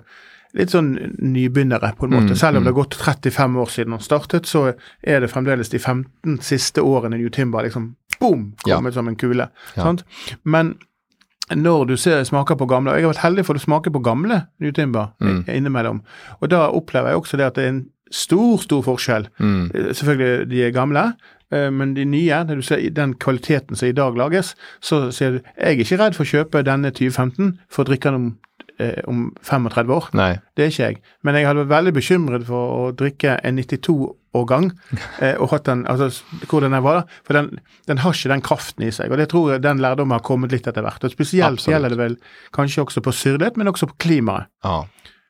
litt 0.54 0.70
sånn 0.72 0.94
nybegynnere, 1.18 1.92
på 1.98 2.06
en 2.06 2.10
måte. 2.14 2.32
Mm, 2.32 2.36
Selv 2.36 2.56
om 2.56 2.62
mm. 2.62 2.64
det 2.64 2.72
har 2.74 2.82
gått 2.84 2.96
35 2.96 3.56
år 3.60 3.66
siden 3.74 3.92
han 3.92 4.00
startet, 4.00 4.46
så 4.46 4.74
er 5.02 5.20
det 5.20 5.30
fremdeles 5.30 5.68
de 5.68 5.78
15 5.78 6.38
siste 6.40 6.80
årene 6.80 7.18
New 7.18 7.28
Timber 7.30 7.62
liksom 7.66 7.94
boom, 8.20 8.54
Ja. 8.66 8.76
kommet 8.76 8.94
som 8.94 9.08
en 9.08 9.16
kule. 9.16 9.48
Ja. 9.76 9.92
Men 10.44 10.78
når 11.54 11.86
du 11.86 11.96
ser, 11.96 12.24
smaker 12.24 12.56
på 12.56 12.66
gamle, 12.68 12.90
og 12.92 12.96
jeg 12.98 13.06
har 13.06 13.12
vært 13.14 13.24
heldig 13.24 13.44
for 13.46 13.54
å 13.54 13.62
smake 13.62 13.92
på 13.92 14.02
gamle 14.04 14.46
New 14.60 14.72
Timber 14.72 15.12
Mm. 15.20 15.44
innimellom, 15.48 16.02
og 16.42 16.48
da 16.50 16.68
opplever 16.68 17.08
jeg 17.10 17.16
også 17.22 17.36
det 17.36 17.46
at 17.46 17.54
det 17.54 17.64
er 17.64 17.68
en 17.68 17.86
stor, 18.10 18.58
stor 18.58 18.82
forskjell. 18.82 19.28
Mm. 19.38 19.70
Eh, 19.74 19.92
Selvfølgelig, 19.92 20.48
de 20.50 20.62
er 20.62 20.70
gamle, 20.72 21.14
eh, 21.52 21.70
men 21.70 21.94
de 21.94 22.04
nye, 22.04 22.44
når 22.44 22.54
du 22.56 22.62
ser 22.62 22.90
den 22.90 23.14
kvaliteten 23.14 23.76
som 23.76 23.88
i 23.88 23.92
dag 23.92 24.14
lages, 24.16 24.54
så 24.80 25.10
ser 25.12 25.30
du 25.30 25.40
Jeg 25.58 25.78
er 25.78 25.84
ikke 25.84 25.98
redd 25.98 26.14
for 26.14 26.24
å 26.24 26.44
kjøpe 26.44 26.64
denne 26.64 26.90
2015 26.90 27.58
for 27.70 27.84
å 27.84 27.88
drikke 27.88 28.04
den 28.04 28.14
om, 28.14 28.36
eh, 28.78 29.00
om 29.10 29.28
35 29.42 29.92
år. 29.94 30.08
Nej. 30.18 30.38
Det 30.56 30.64
er 30.64 30.72
ikke 30.72 30.88
jeg. 30.88 31.00
Men 31.22 31.38
jeg 31.38 31.46
hadde 31.48 31.64
vært 31.64 31.74
veldig 31.74 31.94
bekymret 31.98 32.46
for 32.48 32.74
å 32.74 32.92
drikke 32.96 33.38
en 33.46 33.60
92-årgang, 33.60 34.70
eh, 35.24 35.34
og 35.36 35.52
hatt 35.52 35.68
den 35.68 35.84
Altså 35.90 36.10
hvordan 36.48 36.76
den 36.76 36.84
var, 36.86 37.00
da. 37.00 37.20
For 37.26 37.38
den, 37.38 37.50
den 37.90 38.02
har 38.04 38.16
ikke 38.16 38.32
den 38.34 38.44
kraften 38.44 38.86
i 38.86 38.92
seg. 38.94 39.12
Og 39.12 39.20
det 39.20 39.28
tror 39.32 39.52
jeg 39.54 39.64
den 39.66 39.82
lærdommen 39.84 40.16
har 40.16 40.24
kommet 40.26 40.54
litt 40.54 40.68
etter 40.70 40.84
hvert. 40.86 41.04
Og 41.04 41.14
spesielt 41.14 41.58
Absolutt. 41.58 41.74
gjelder 41.74 41.94
det 41.94 42.00
vel 42.02 42.16
kanskje 42.56 42.86
også 42.86 43.04
på 43.04 43.14
syrlighet, 43.14 43.60
men 43.60 43.70
også 43.72 43.90
på 43.92 44.00
klimaet. 44.06 44.50
Ja. 44.64 44.82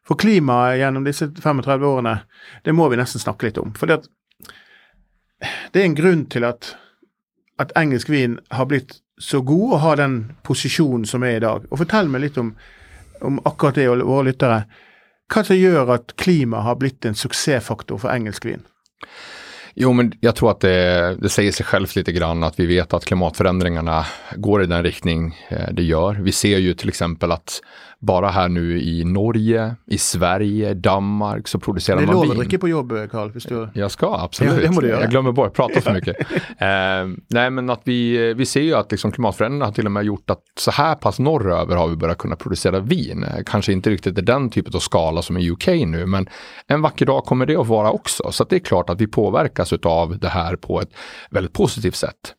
For 0.09 0.16
klimaet 0.16 0.79
gjennom 0.81 1.05
disse 1.05 1.29
35 1.29 1.85
årene, 1.85 2.14
det 2.64 2.72
må 2.72 2.89
vi 2.89 2.97
nesten 2.97 3.20
snakke 3.20 3.51
litt 3.51 3.59
om. 3.61 3.75
For 3.77 3.91
det 3.91 5.83
er 5.83 5.85
en 5.85 5.99
grunn 5.99 6.25
til 6.33 6.47
at, 6.49 6.72
at 7.61 7.75
engelsk 7.77 8.09
vin 8.11 8.39
har 8.51 8.70
blitt 8.70 9.03
så 9.18 9.43
god 9.43 9.72
og 9.72 9.81
har 9.83 10.01
den 10.01 10.18
posisjonen 10.47 11.07
som 11.07 11.25
er 11.27 11.37
i 11.37 11.45
dag. 11.45 11.66
Og 11.70 11.83
fortell 11.83 12.09
meg 12.11 12.25
litt 12.25 12.39
om, 12.41 12.55
om 13.21 13.41
akkurat 13.45 13.75
det, 13.75 13.89
og 13.89 14.05
våre 14.07 14.31
lyttere. 14.31 14.62
Hva 15.29 15.45
som 15.45 15.59
gjør 15.59 15.93
at 15.99 16.14
klima 16.16 16.62
har 16.64 16.79
blitt 16.81 17.05
en 17.05 17.19
suksessfaktor 17.19 18.01
for 18.01 18.12
engelsk 18.12 18.47
vin? 18.49 18.64
Jo, 19.81 19.93
men 19.93 20.12
jag 20.21 20.37
tror 20.37 20.51
att 20.51 20.61
det, 20.61 21.16
det 21.21 21.29
säger 21.29 21.53
sig 21.53 21.66
självt 21.66 21.97
lite 21.97 22.12
grann 22.12 22.45
att 22.45 22.61
vi 22.61 22.66
vet 22.66 22.95
att 22.95 23.05
klimatförändringarna 23.05 24.07
går 24.37 24.62
i 24.62 24.66
den 24.66 24.83
riktning 24.83 25.39
eh, 25.49 25.73
det 25.73 25.83
gör. 25.83 26.14
Vi 26.14 26.33
ser 26.33 26.59
ju 26.59 26.75
till 26.75 26.89
exempel 26.89 27.33
att 27.33 27.61
bara 28.01 28.28
här 28.28 28.49
nu 28.49 28.80
i 28.80 29.05
Norge, 29.05 29.74
i 29.86 29.99
Sverige, 29.99 30.74
Danmark 30.74 31.49
så 31.49 31.59
producerar 31.59 31.96
Det 31.96 32.03
er 32.03 32.07
man 32.07 32.14
lov 32.14 32.24
å 32.24 32.28
vin. 32.28 32.38
drikke 32.38 32.59
på 32.59 32.68
jobb, 32.68 32.92
Carl. 33.11 33.32
Du... 33.49 33.68
Jag 33.74 33.90
ska, 33.90 34.14
absolut. 34.18 34.64
Ja, 34.64 34.80
det. 34.80 34.88
Jag 34.88 35.11
glömmer 35.11 35.32
bort, 35.32 35.55
prata 35.55 35.80
för 35.80 35.92
mycket. 35.92 36.16
Eh, 36.59 37.07
nej, 37.28 37.51
men 37.51 37.70
att 37.70 37.80
vi, 37.84 38.34
vi 38.34 38.46
ser 38.46 38.61
ju 38.61 38.74
att 38.74 38.90
liksom 38.90 39.12
klimatförändringarna 39.12 39.64
har 39.64 39.72
till 39.72 39.86
och 39.86 39.92
med 39.92 40.05
gjort 40.05 40.30
att 40.30 40.42
så 40.59 40.70
här 40.70 40.94
pass 40.94 41.18
norröver 41.18 41.76
har 41.76 41.88
vi 41.88 41.96
börjat 41.96 42.18
kunna 42.18 42.36
producera 42.36 42.80
vin. 42.80 43.26
Kanske 43.46 43.72
inte 43.72 43.90
riktigt 43.90 44.18
i 44.18 44.20
den 44.20 44.51
typen 44.51 44.72
av 44.74 44.78
skala 44.78 45.22
som 45.22 45.36
i 45.36 45.51
UK 45.51 45.66
nu, 45.66 46.07
men 46.07 46.28
en 46.66 46.82
vacker 46.82 47.07
dag 47.07 47.24
kommer 47.24 47.46
det 47.46 47.57
att 47.57 47.66
vara 47.66 47.90
också. 47.90 48.32
Så 48.32 48.44
det 48.44 48.57
är 48.57 48.61
klart 48.61 48.90
att 48.90 49.01
vi 49.01 49.07
påverkas 49.07 49.72
av 49.72 50.18
det 50.18 50.28
här 50.28 50.57
på 50.57 50.80
ett 50.80 50.90
väldigt 51.30 51.53
positivt 51.53 51.96
sätt. 51.96 52.34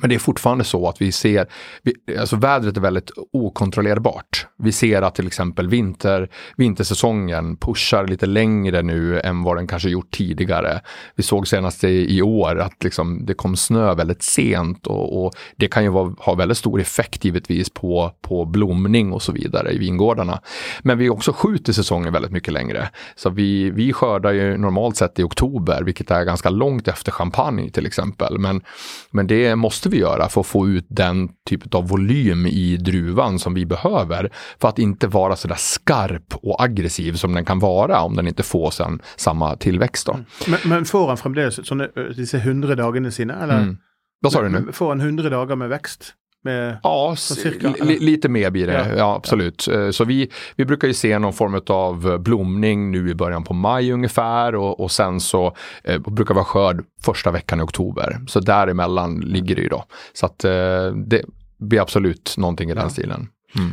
Men 0.00 0.08
det 0.08 0.14
är 0.14 0.18
fortfarande 0.18 0.64
så 0.64 0.88
att 0.88 1.02
vi 1.02 1.12
ser, 1.12 1.46
vi, 1.82 2.18
alltså 2.18 2.36
vädret 2.36 2.76
är 2.76 2.80
väldigt 2.80 3.10
okontrollerbart. 3.32 4.46
Vi 4.58 4.72
ser 4.72 5.02
att 5.02 5.14
till 5.14 5.26
exempel 5.26 5.68
vinter, 5.68 6.28
vintersäsongen 6.56 7.56
pushar 7.56 8.06
lite 8.06 8.26
längre 8.26 8.82
nu 8.82 9.20
än 9.20 9.42
vad 9.42 9.56
den 9.56 9.66
kanske 9.66 9.88
gjort 9.88 10.10
tidigare. 10.10 10.80
Vi 11.14 11.22
såg 11.22 11.48
senast 11.48 11.84
i, 11.84 12.16
i 12.16 12.22
år 12.22 12.58
att 12.58 12.84
liksom 12.84 13.26
det 13.26 13.34
kom 13.34 13.56
snö 13.56 13.94
väldigt 13.94 14.22
sent 14.22 14.86
och, 14.86 15.24
och 15.24 15.34
det 15.56 15.68
kan 15.68 15.82
ju 15.82 15.88
vara, 15.90 16.14
ha 16.18 16.34
väldigt 16.34 16.58
stor 16.58 16.80
effekt 16.80 17.24
givetvis 17.24 17.70
på, 17.70 18.12
på 18.22 18.44
blomning 18.44 19.12
och 19.12 19.22
så 19.22 19.32
vidare 19.32 19.72
i 19.72 19.78
vingårdarna. 19.78 20.40
Men 20.82 20.98
vi 20.98 21.10
också 21.10 21.32
skjuter 21.32 21.72
säsongen 21.72 22.12
väldigt 22.12 22.32
mycket 22.32 22.52
längre. 22.52 22.88
Så 23.16 23.30
vi, 23.30 23.70
vi 23.70 23.92
skördar 23.92 24.32
ju 24.32 24.56
normalt 24.56 24.96
sett 24.96 25.18
i 25.18 25.22
oktober, 25.22 25.82
vilket 25.82 26.10
är 26.10 26.24
ganska 26.24 26.50
långt 26.50 26.88
efter 26.88 27.12
champagne 27.12 27.70
till 27.70 27.86
exempel. 27.86 28.38
Men, 28.38 28.62
men 29.10 29.26
det 29.26 29.56
måste 29.56 29.87
vi 29.88 29.98
göra 29.98 30.28
för 30.28 30.40
att 30.40 30.46
få 30.46 30.68
ut 30.68 30.86
den 30.88 31.28
typ 31.48 31.74
av 31.74 31.88
volym 31.88 32.46
i 32.46 32.76
druvan 32.76 33.38
som 33.38 33.54
vi 33.54 33.66
behöver 33.66 34.30
för 34.60 34.68
att 34.68 34.78
inte 34.78 35.06
vara 35.06 35.36
så 35.36 35.48
där 35.48 35.56
skarp 35.58 36.34
och 36.34 36.62
aggressiv 36.62 37.12
som 37.12 37.34
den 37.34 37.44
kan 37.44 37.58
vara 37.58 38.00
om 38.00 38.16
den 38.16 38.28
inte 38.28 38.42
får 38.42 38.70
sen 38.70 39.02
samma 39.16 39.56
tillväxt. 39.56 40.06
Då. 40.06 40.18
Men, 40.46 40.58
men 40.64 40.84
får 40.84 41.08
han 41.08 41.16
fremdeles 41.16 41.66
sånne, 41.66 41.88
ø, 41.96 42.12
disse 42.16 42.36
100 42.38 42.74
dagene 42.74 43.10
sine, 43.10 43.34
eller? 43.42 43.58
Mm. 43.58 43.76
Vad 44.20 44.32
sa 44.32 44.42
du 44.42 44.48
nu? 44.48 44.72
Får 44.72 44.88
han 44.88 45.00
100 45.00 45.30
dager 45.30 45.56
med 45.56 45.68
vekst? 45.68 46.14
Med, 46.48 46.78
Ja, 46.82 47.16
cirka, 47.16 47.74
lite 47.84 48.28
mer 48.28 48.50
blir 48.50 48.66
det. 48.66 48.72
Ja. 48.72 48.96
Ja, 48.96 49.14
absolut. 49.16 49.68
Eh, 49.68 49.90
Så 49.90 50.04
vi, 50.04 50.30
vi 50.56 50.64
brukar 50.64 50.88
ju 50.88 50.94
se 50.94 51.18
någon 51.18 51.32
form 51.32 51.60
av 51.66 52.18
blomning 52.18 52.90
nu 52.90 53.10
i 53.10 53.14
början 53.14 53.44
på 53.44 53.54
maj 53.54 53.92
ungefär 53.92 54.54
och, 54.54 54.80
och 54.80 54.90
sen 54.90 55.20
så 55.20 55.56
eh, 55.84 55.98
brukar 55.98 56.34
vara 56.34 56.44
skörd 56.44 56.84
första 57.02 57.30
veckan 57.30 57.60
i 57.60 57.62
oktober. 57.62 58.20
Så 58.28 58.40
däremellan 58.40 59.20
ligger 59.20 59.56
det 59.56 59.62
ju 59.62 59.68
då. 59.68 59.84
Så 60.12 60.26
att 60.26 60.44
eh, 60.44 60.86
det 61.06 61.22
blir 61.58 61.80
absolut 61.80 62.34
någonting 62.38 62.70
i 62.70 62.74
den 62.74 62.90
stilen. 62.90 63.28
Mm. 63.58 63.70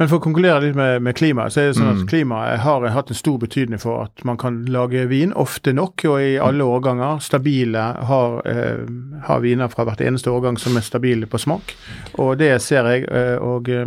Men 0.00 0.08
for 0.08 0.16
å 0.16 0.22
konkludere 0.24 0.62
litt 0.64 0.76
med, 0.78 1.02
med 1.04 1.12
klima, 1.18 1.44
så 1.52 1.60
er 1.60 1.66
det 1.68 1.76
sånn 1.76 1.90
Mm. 1.90 1.98
at 2.00 2.08
klimaet 2.08 2.60
har 2.64 2.86
hatt 2.88 3.10
en 3.12 3.18
stor 3.18 3.36
betydning 3.38 3.80
for 3.82 4.06
at 4.06 4.22
man 4.24 4.38
kan 4.40 4.62
lage 4.72 5.02
vin 5.10 5.34
ofte 5.36 5.74
nok 5.76 6.04
og 6.08 6.16
i 6.24 6.38
alle 6.40 6.64
årganger. 6.64 7.20
Stabile 7.20 7.82
har, 8.08 8.38
eh, 8.48 8.80
har 9.26 9.40
viner 9.44 9.68
fra 9.68 9.84
hvert 9.84 10.00
eneste 10.00 10.32
årgang 10.32 10.56
som 10.58 10.76
er 10.76 10.80
stabile 10.86 11.26
på 11.28 11.38
smak. 11.38 11.74
Og 12.18 12.38
det 12.38 12.62
ser 12.62 12.88
jeg, 12.88 13.04
eh, 13.12 13.36
og 13.36 13.68
eh, 13.68 13.84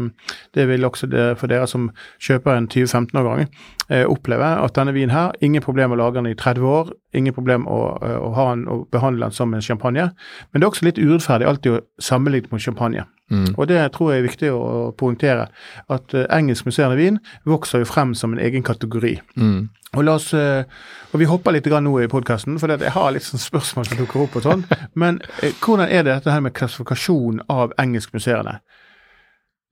det 0.54 0.68
vil 0.70 0.86
også 0.86 1.10
det, 1.10 1.40
for 1.40 1.48
dere 1.48 1.66
som 1.68 1.90
kjøper 2.22 2.58
en 2.58 2.68
2015-årgang, 2.68 3.48
eh, 3.90 4.06
oppleve 4.06 4.52
at 4.64 4.74
denne 4.76 4.94
vinen 4.94 5.10
her, 5.10 5.32
ingen 5.42 5.64
problem 5.64 5.92
å 5.94 5.98
lage 5.98 6.22
den 6.22 6.28
i 6.28 6.36
30 6.36 6.62
år, 6.62 6.94
ingen 7.16 7.34
problem 7.34 7.66
å, 7.66 7.98
eh, 8.04 8.20
å 8.22 8.36
ha 8.36 8.50
den 8.54 8.68
og 8.68 8.86
behandle 8.92 9.26
den 9.26 9.32
som 9.32 9.52
en 9.54 9.62
champagne. 9.62 10.12
Men 10.54 10.62
det 10.62 10.64
er 10.64 10.70
også 10.70 10.86
litt 10.86 11.02
urettferdig 11.02 11.48
alltid 11.48 11.72
å 11.80 11.82
sammenligne 12.00 12.52
med 12.52 12.62
champagne. 12.62 13.06
Mm. 13.32 13.54
Og 13.58 13.68
det 13.68 13.80
tror 13.96 14.12
jeg 14.12 14.22
er 14.22 14.28
viktig 14.28 14.50
å 14.54 14.66
poengtere. 14.98 15.48
At 15.92 16.14
eh, 16.18 16.28
engelsk 16.34 16.68
musserende 16.68 17.00
vin 17.00 17.20
vokser 17.50 17.84
jo 17.84 17.90
frem 17.90 18.14
som 18.18 18.36
en 18.36 18.44
egen 18.44 18.66
kategori. 18.66 19.16
Mm. 19.40 19.70
Og 19.94 20.10
oss, 20.10 20.32
eh, 20.34 20.66
og 21.14 21.22
vi 21.22 21.30
hopper 21.30 21.56
litt 21.56 21.68
grann 21.70 21.86
nå 21.88 21.96
i 22.02 22.10
podkasten, 22.12 22.58
for 22.62 22.74
jeg 22.74 22.94
har 22.96 23.12
litt 23.14 23.26
sånn 23.26 23.42
spørsmål 23.42 23.88
som 23.90 24.00
dukker 24.02 24.26
opp 24.26 24.40
og 24.40 24.48
sånn. 24.48 24.66
Men 25.02 25.22
eh, 25.42 25.54
hvordan 25.62 25.90
er 25.90 26.06
det 26.06 26.18
dette 26.18 26.34
her 26.34 26.44
med 26.46 26.56
klassifikasjon 26.58 27.44
av 27.54 27.76
engelsk 27.82 28.16
musserende? 28.16 28.60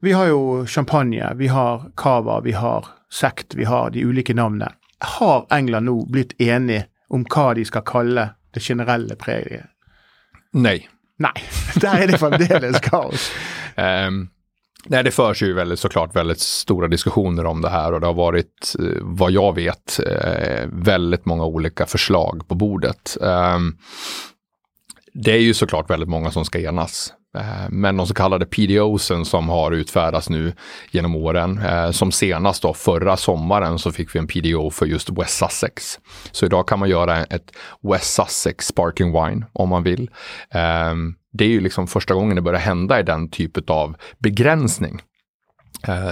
Vi 0.01 0.15
har 0.17 0.31
jo 0.31 0.63
champagne, 0.65 1.33
vi 1.37 1.51
har 1.53 1.91
cava, 1.97 2.39
vi 2.41 2.55
har 2.57 2.87
sekt, 3.13 3.53
vi 3.57 3.67
har 3.69 3.91
de 3.93 4.05
ulike 4.05 4.33
navnene. 4.33 4.71
Har 5.17 5.45
England 5.53 5.89
nå 5.89 5.97
blitt 6.09 6.33
enig 6.41 6.83
om 7.13 7.25
hva 7.29 7.51
de 7.57 7.65
skal 7.67 7.85
kalle 7.85 8.31
det 8.53 8.63
generelle 8.65 9.17
preget? 9.19 9.69
Nej. 11.21 11.43
Der 11.81 12.03
er 12.03 12.07
det 12.07 12.17
fremdeles 12.17 12.79
kaos. 12.79 13.31
Ehm, 13.75 14.29
nej, 14.85 15.03
det 15.03 15.11
förs 15.11 15.41
ju 15.43 15.53
väldigt, 15.53 15.79
såklart 15.79 16.15
väldigt 16.15 16.39
stora 16.39 16.87
diskussioner 16.87 17.45
om 17.45 17.61
det 17.61 17.69
här 17.69 17.93
och 17.93 18.01
det 18.01 18.07
har 18.07 18.13
varit, 18.13 18.75
eh, 18.79 18.97
vad 19.01 19.31
jag 19.31 19.55
vet, 19.55 19.99
eh, 19.99 20.67
väldigt 20.71 21.25
många 21.25 21.45
olika 21.45 21.85
förslag 21.85 22.47
på 22.47 22.55
bordet. 22.55 23.17
Ehm, 23.21 23.77
det 25.13 25.31
är 25.31 25.39
ju 25.41 25.53
såklart 25.53 25.89
väldigt 25.89 26.09
många 26.09 26.31
som 26.31 26.45
ska 26.45 26.59
enas. 26.59 27.13
Eh, 27.37 27.69
men 27.69 27.97
de 27.97 28.07
så 28.07 28.13
kallade 28.13 28.45
PDOsen 28.45 29.25
som 29.25 29.49
har 29.49 29.71
utfärdats 29.71 30.29
nu 30.29 30.53
genom 30.91 31.15
åren, 31.15 31.57
eh, 31.57 31.91
som 31.91 32.11
senast 32.11 32.61
då 32.61 32.73
förra 32.73 33.17
sommaren 33.17 33.79
så 33.79 33.91
fick 33.91 34.15
vi 34.15 34.19
en 34.19 34.27
PDO 34.27 34.69
för 34.69 34.85
just 34.85 35.09
West 35.09 35.37
Sussex. 35.37 35.99
Så 36.31 36.45
idag 36.45 36.67
kan 36.67 36.79
man 36.79 36.89
göra 36.89 37.23
ett 37.23 37.51
West 37.81 38.13
Sussex 38.13 38.67
Sparkling 38.67 39.11
Wine 39.11 39.45
om 39.53 39.69
man 39.69 39.83
vill. 39.83 40.09
Eh, 40.53 40.95
det 41.33 41.43
är 41.45 41.49
ju 41.49 41.59
liksom 41.59 41.87
första 41.87 42.13
gången 42.13 42.35
det 42.35 42.41
börjar 42.41 42.59
hända 42.59 42.99
i 42.99 43.03
den 43.03 43.29
typen 43.29 43.63
av 43.67 43.95
begränsning. 44.19 45.01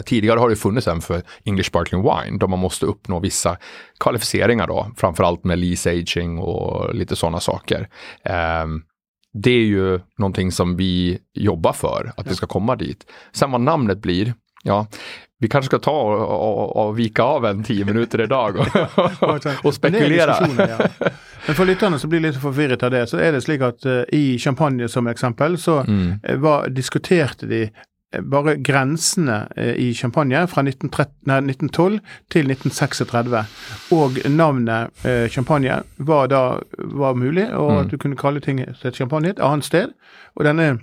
Tidigare 0.05 0.39
har 0.39 0.49
det 0.49 0.55
funnits 0.55 0.87
en 0.87 1.01
för 1.01 1.21
English 1.43 1.67
Sparkling 1.69 2.01
Wine 2.01 2.37
då 2.37 2.47
man 2.47 2.59
måste 2.59 2.85
uppnå 2.85 3.19
vissa 3.19 3.57
kvalificeringar 3.99 4.67
då, 4.67 4.91
framförallt 4.97 5.43
med 5.43 5.59
lease 5.59 5.91
aging 5.91 6.39
och 6.39 6.95
lite 6.95 7.15
sådana 7.15 7.39
saker. 7.39 7.89
Det 9.33 9.51
är 9.51 9.65
ju 9.65 9.99
någonting 10.17 10.51
som 10.51 10.75
vi 10.77 11.19
jobbar 11.33 11.73
för, 11.73 12.11
att 12.17 12.25
det 12.25 12.35
ska 12.35 12.47
komma 12.47 12.75
dit. 12.75 13.05
Sen 13.31 13.51
vad 13.51 13.61
namnet 13.61 14.01
blir, 14.01 14.33
ja, 14.63 14.87
vi 15.39 15.47
kanske 15.49 15.65
ska 15.65 15.79
ta 15.79 16.01
och, 16.01 16.75
och, 16.75 16.87
och 16.87 16.99
vika 16.99 17.23
av 17.23 17.45
en 17.45 17.63
tio 17.63 17.85
minuter 17.85 18.21
idag 18.21 18.55
och, 18.55 19.45
och, 19.65 19.73
spekulera. 19.73 20.47
Men, 20.57 20.69
ja. 20.69 20.87
Men 21.47 21.55
for 21.55 21.65
lytterne 21.65 21.99
som 21.99 22.09
blir 22.09 22.19
litt 22.19 22.41
forvirret 22.41 22.83
av 22.83 22.91
det, 22.91 23.07
så 23.07 23.17
er 23.19 23.31
det 23.31 23.41
slik 23.41 23.61
at 23.61 23.85
eh, 23.85 24.01
i 24.11 24.39
champagne 24.39 24.87
som 24.89 25.07
eksempel, 25.07 25.57
så 25.57 25.79
Mm. 25.79 26.19
eh, 26.23 26.35
var, 26.37 26.67
diskuterte 26.69 27.45
de 27.45 27.69
bare 28.31 28.55
grensene 28.63 29.47
eh, 29.57 29.75
i 29.77 29.93
champagne 29.93 30.47
fra 30.49 30.61
1913, 30.65 31.13
nei, 31.29 31.37
1912 31.53 31.99
til 32.33 32.49
1936. 32.49 33.45
Og 33.91 34.17
navnet 34.33 34.89
eh, 35.05 35.27
champagne 35.29 35.81
var 35.97 36.27
da 36.27 36.43
var 36.77 37.13
mulig, 37.13 37.47
og 37.53 37.71
Mm. 37.71 37.77
at 37.85 37.91
du 37.91 37.97
kunne 37.97 38.15
kalle 38.17 38.39
ting 38.39 38.59
til 38.81 38.93
champagne 38.93 39.29
et 39.29 39.39
annet 39.39 39.65
sted. 39.65 39.91
Og 40.35 40.45
denne 40.45 40.79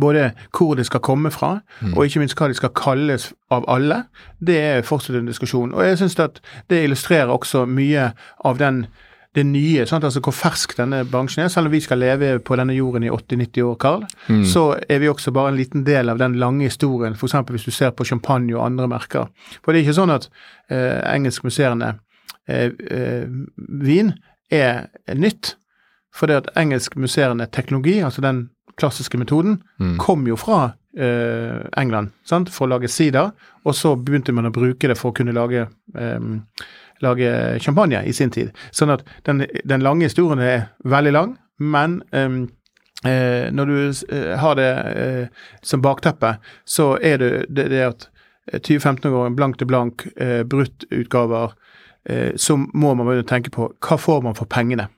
både 0.00 0.30
hvor 0.56 0.74
det 0.74 0.86
skal 0.86 1.00
komme 1.00 1.30
fra, 1.30 1.60
og 1.96 2.04
ikke 2.06 2.18
minst 2.22 2.38
hva 2.38 2.48
de 2.48 2.54
skal 2.54 2.70
kalles 2.70 3.32
av 3.50 3.64
alle, 3.68 4.04
det 4.40 4.56
er 4.60 4.82
fortsatt 4.82 5.16
en 5.18 5.26
diskusjon. 5.26 5.74
Og 5.74 5.84
jeg 5.84 5.98
syns 5.98 6.18
at 6.18 6.40
det 6.70 6.84
illustrerer 6.84 7.28
også 7.28 7.66
mye 7.66 8.12
av 8.44 8.58
den 8.58 8.86
det 9.34 9.44
nye, 9.48 9.86
sant? 9.88 10.04
altså 10.04 10.20
hvor 10.20 10.34
fersk 10.36 10.74
denne 10.76 11.02
bransjen 11.08 11.44
er. 11.44 11.48
Selv 11.52 11.70
om 11.70 11.72
vi 11.72 11.80
skal 11.80 12.02
leve 12.02 12.34
på 12.44 12.56
denne 12.60 12.74
jorden 12.76 13.06
i 13.06 13.10
80-90 13.10 13.62
år, 13.64 13.76
Karl, 13.80 14.04
så 14.44 14.64
er 14.88 15.00
vi 15.00 15.08
også 15.08 15.32
bare 15.32 15.52
en 15.52 15.56
liten 15.56 15.86
del 15.86 16.12
av 16.12 16.18
den 16.20 16.36
lange 16.40 16.68
historien, 16.68 17.16
f.eks. 17.16 17.38
hvis 17.48 17.64
du 17.64 17.70
ser 17.70 17.94
på 17.96 18.04
champagne 18.04 18.54
og 18.56 18.66
andre 18.66 18.88
merker. 18.92 19.30
For 19.62 19.72
det 19.72 19.80
er 19.80 19.86
ikke 19.86 20.00
sånn 20.02 20.12
at 20.12 20.28
eh, 20.68 21.00
engelskmuseerne 21.14 21.94
eh, 22.48 22.68
eh, 22.90 23.24
vin 23.56 24.12
er 24.52 24.90
nytt. 25.16 25.56
For 26.12 26.28
det 26.28 26.42
at 26.42 26.52
engelskmuseerne 26.60 27.48
teknologi, 27.52 28.02
altså 28.04 28.20
den 28.20 28.50
klassiske 28.76 29.18
metoden, 29.18 29.62
kom 29.98 30.26
jo 30.28 30.36
fra 30.36 30.74
eh, 30.98 31.64
England 31.80 32.12
sant? 32.28 32.50
for 32.52 32.66
å 32.66 32.74
lage 32.74 32.88
sider, 32.88 33.32
og 33.64 33.74
så 33.76 33.94
begynte 33.96 34.32
man 34.32 34.48
å 34.50 34.54
bruke 34.54 34.88
det 34.88 34.98
for 35.00 35.12
å 35.12 35.16
kunne 35.16 35.32
lage 35.36 35.66
eh, 35.96 36.20
lage 37.02 37.58
champagne 37.62 38.02
i 38.06 38.14
sin 38.16 38.30
tid. 38.30 38.52
Sånn 38.70 38.92
at 38.94 39.04
den, 39.28 39.44
den 39.68 39.84
lange 39.84 40.08
historien 40.08 40.42
er 40.42 40.68
veldig 40.84 41.12
lang, 41.14 41.36
men 41.62 42.00
um, 42.12 42.44
eh, 43.06 43.50
når 43.52 43.70
du 43.70 43.76
eh, 44.14 44.32
har 44.38 44.56
det 44.58 44.70
eh, 44.92 45.44
som 45.62 45.82
bakteppe, 45.82 46.36
så 46.64 46.94
er 47.02 47.20
det 47.22 47.32
det, 47.50 47.68
det 47.74 47.84
at 47.86 48.08
2015 48.50 49.10
går 49.10 49.26
en 49.26 49.36
blank 49.36 49.58
til 49.58 49.70
blank, 49.70 50.06
eh, 50.16 50.42
brutt 50.42 50.84
utgaver, 50.90 51.52
eh, 52.08 52.32
så 52.36 52.56
må 52.56 52.94
man 52.94 53.06
begynne 53.06 53.26
å 53.26 53.30
tenke 53.30 53.54
på 53.54 53.70
hva 53.78 53.98
får 53.98 54.22
man 54.26 54.38
for 54.38 54.50
pengene. 54.50 54.88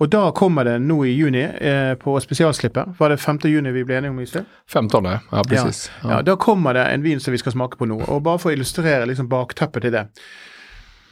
Og 0.00 0.08
da 0.08 0.30
kommer 0.32 0.64
det 0.64 0.78
nå 0.80 1.02
i 1.04 1.12
juni 1.12 1.42
eh, 1.42 1.94
på 2.00 2.14
spesialslippet. 2.22 2.94
Var 2.98 3.12
det 3.12 3.18
5. 3.20 3.42
juni 3.44 3.72
vi 3.74 3.84
ble 3.84 3.98
enige 3.98 4.14
om 4.14 4.20
i 4.22 4.28
sted? 4.28 4.46
15, 4.72 5.04
ja 5.04 5.42
precis. 5.48 5.90
Ja. 6.02 6.10
ja, 6.10 6.22
da 6.22 6.36
kommer 6.40 6.74
det 6.74 6.86
en 6.94 7.04
vin 7.04 7.20
som 7.20 7.34
vi 7.34 7.40
skal 7.42 7.52
smake 7.52 7.76
på 7.76 7.88
nå. 7.90 8.00
Og 8.08 8.22
bare 8.24 8.40
for 8.40 8.52
å 8.52 8.56
illustrere 8.56 9.08
liksom 9.10 9.28
bakteppet 9.28 9.84
til 9.84 9.94
det. 9.98 10.06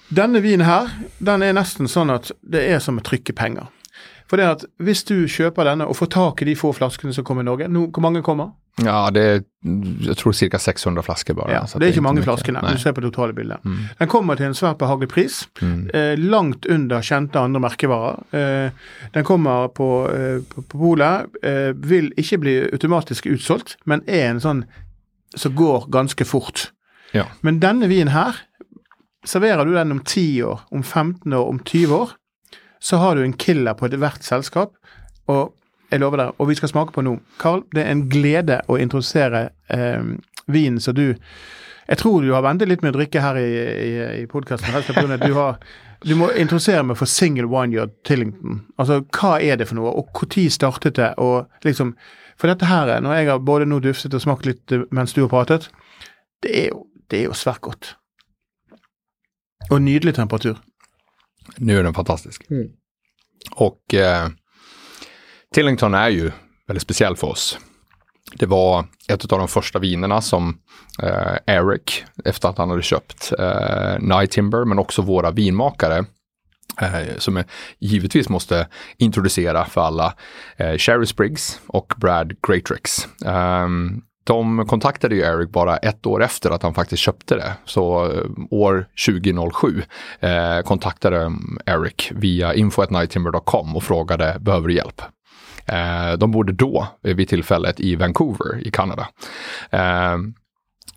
Denne 0.09 0.41
vinen 0.41 0.67
her, 0.67 0.89
den 1.19 1.43
er 1.45 1.57
nesten 1.57 1.89
sånn 1.91 2.13
at 2.15 2.31
det 2.41 2.63
er 2.71 2.81
som 2.81 3.01
å 3.01 3.05
trykke 3.05 3.35
penger. 3.37 3.69
For 4.29 4.41
det 4.41 4.47
at 4.49 4.65
hvis 4.85 5.05
du 5.09 5.29
kjøper 5.29 5.69
denne 5.69 5.89
og 5.89 5.97
får 5.97 6.13
tak 6.13 6.43
i 6.43 6.49
de 6.51 6.57
få 6.57 6.75
flaskene 6.77 7.15
som 7.17 7.25
kommer 7.25 7.45
i 7.45 7.49
Norge, 7.49 7.69
nå, 7.73 7.89
hvor 7.93 8.05
mange 8.05 8.25
kommer? 8.25 8.53
Ja, 8.85 9.11
det 9.11 9.23
är, 9.23 9.43
jag 10.01 10.17
tror 10.17 10.33
cirka 10.33 10.59
600 10.59 11.03
flaskor 11.03 11.35
bara. 11.35 11.53
Ja, 11.53 11.67
så 11.67 11.79
det 11.79 11.87
er 11.87 11.91
ikke 11.97 12.05
mange 12.05 12.23
flaskene. 12.23 12.63
Du 12.63 12.79
ser 12.79 12.93
på 12.95 13.03
det 13.03 13.11
totale 13.11 13.35
bildet. 13.35 13.65
Den 13.99 14.09
kommer 14.09 14.39
til 14.39 14.47
en 14.47 14.55
svært 14.55 14.79
behagelig 14.79 15.09
pris. 15.11 15.41
Eh, 15.61 16.15
langt 16.19 16.67
under 16.67 17.03
kjente 17.03 17.41
andre 17.41 17.61
merkevarer. 17.65 18.21
Eh, 18.31 18.71
den 19.17 19.27
kommer 19.27 19.69
på, 19.75 19.89
eh, 20.15 20.45
på, 20.47 20.63
på 20.63 20.79
polet. 20.79 21.27
Eh, 21.43 21.73
vil 21.75 22.13
ikke 22.17 22.39
bli 22.39 22.57
automatisk 22.73 23.27
utsolgt, 23.27 23.77
men 23.85 24.05
er 24.07 24.29
en 24.31 24.45
sånn 24.45 24.65
som 25.35 25.57
går 25.59 25.91
ganske 25.91 26.25
fort. 26.25 26.71
Ja. 27.13 27.27
Men 27.41 27.59
denne 27.61 27.89
vinen 27.91 28.15
her, 28.15 28.37
serverer 29.27 29.65
du 29.67 29.75
den 29.75 29.93
om 29.93 30.01
10 30.05 30.43
år, 30.47 30.61
om 30.71 30.83
15 30.83 31.33
år, 31.33 31.47
om 31.49 31.59
20 31.65 31.95
år, 31.97 32.11
så 32.81 32.97
har 33.03 33.17
du 33.19 33.25
en 33.25 33.33
killer 33.35 33.75
på 33.75 33.87
ethvert 33.89 34.23
selskap. 34.23 34.75
Og 35.29 35.55
jeg 35.91 36.01
lover 36.01 36.21
deg, 36.23 36.35
og 36.39 36.49
vi 36.51 36.55
skal 36.59 36.69
smake 36.71 36.93
på 36.95 37.03
nå. 37.03 37.17
Carl, 37.41 37.63
det 37.75 37.83
er 37.87 37.91
en 37.95 38.07
glede 38.13 38.61
å 38.69 38.77
introdusere 38.79 39.49
eh, 39.73 40.05
vinen 40.47 40.81
så 40.81 40.93
du 40.97 41.15
Jeg 41.89 41.97
tror 42.03 42.21
du 42.21 42.33
har 42.35 42.43
ventet 42.45 42.69
litt 42.69 42.83
med 42.85 42.93
å 42.93 42.99
drikke 42.99 43.21
her 43.25 43.37
i, 43.41 43.49
i, 43.49 43.93
i 44.23 44.27
podkasten. 44.29 44.75
Du, 45.23 45.33
har- 45.33 45.57
du 46.05 46.13
må 46.21 46.27
introdusere 46.37 46.83
meg 46.85 46.99
for 47.01 47.09
single 47.09 47.47
one-yard 47.49 47.95
Tillington. 48.05 48.59
Altså, 48.77 48.99
hva 49.17 49.39
er 49.41 49.57
det 49.57 49.67
for 49.71 49.79
noe, 49.81 49.95
og 49.97 50.11
når 50.13 50.51
startet 50.53 50.99
det? 51.01 51.15
og 51.17 51.49
liksom, 51.65 51.95
For 52.37 52.47
dette 52.53 52.69
her, 52.69 53.01
når 53.01 53.15
jeg 53.17 53.31
har 53.31 53.39
både 53.41 53.65
nå 53.67 53.81
duftet 53.81 54.13
og 54.15 54.21
smakt 54.21 54.45
litt 54.47 54.71
mens 54.93 55.17
du 55.17 55.23
har 55.25 55.33
pratet, 55.33 55.71
det 56.45 56.53
er 56.61 56.69
jo, 56.75 56.85
det 57.11 57.23
er 57.23 57.25
jo 57.31 57.33
svært 57.41 57.61
godt. 57.65 57.95
Og 59.71 59.83
nydelig 59.83 60.15
temperatur. 60.15 60.57
Nu 61.57 61.79
är 61.79 61.83
den 61.83 61.95
fantastisk. 61.95 62.51
Mm. 62.51 62.69
Och 63.51 63.95
eh, 63.95 64.29
Tillington 65.55 65.95
är 65.95 66.09
ju 66.09 66.31
väldigt 66.67 66.83
speciell 66.83 67.17
för 67.17 67.27
oss. 67.27 67.59
Det 68.35 68.47
var 68.47 68.87
ett 69.09 69.33
av 69.33 69.39
de 69.39 69.49
första 69.49 69.79
vinerna 69.79 70.21
som 70.21 70.59
eh, 71.03 71.37
Eric, 71.47 72.05
efter 72.25 72.49
att 72.49 72.59
han 72.59 72.71
hade 72.71 72.83
köpt 72.83 73.33
eh, 73.39 73.99
Night 73.99 74.31
Timber, 74.31 74.65
men 74.65 74.79
också 74.79 75.03
våra 75.03 75.31
vinmakare, 75.31 76.05
eh, 76.81 77.17
som 77.19 77.45
givetvis 77.79 78.29
måste 78.29 78.69
introducera 78.97 79.65
för 79.65 79.81
alla, 79.81 80.15
eh, 80.57 80.77
Sherry 80.79 81.07
Spriggs 81.07 81.61
och 81.67 81.93
Brad 81.97 82.33
Greatrix. 82.49 83.09
Ehm, 83.27 84.03
de 84.29 84.67
kontaktade 84.67 85.15
ju 85.15 85.23
Eric 85.23 85.51
bara 85.51 85.77
ett 85.77 86.07
år 86.07 86.23
efter 86.23 86.51
att 86.51 86.63
han 86.63 86.75
faktiskt 86.75 87.03
köpte 87.03 87.35
det. 87.35 87.53
Så 87.65 88.13
eh, 88.13 88.23
år 88.51 88.87
2007 89.07 89.83
eh, 90.21 90.61
kontaktade 90.65 91.19
de 91.19 91.59
Eric 91.67 92.13
via 92.15 92.55
info.nighttimber.com 92.55 93.77
och 93.77 93.83
frågade 93.83 94.37
behöver 94.41 94.69
du 94.69 94.75
hjälp? 94.75 95.03
Eh, 95.67 96.19
de 96.19 96.31
bodde 96.31 96.53
då 96.53 96.87
eh, 97.05 97.15
vid 97.15 97.29
tillfället 97.29 97.81
i 97.81 97.97
Vancouver 97.97 98.67
i 98.67 98.71
Kanada. 98.71 99.09
Eh, 99.71 100.17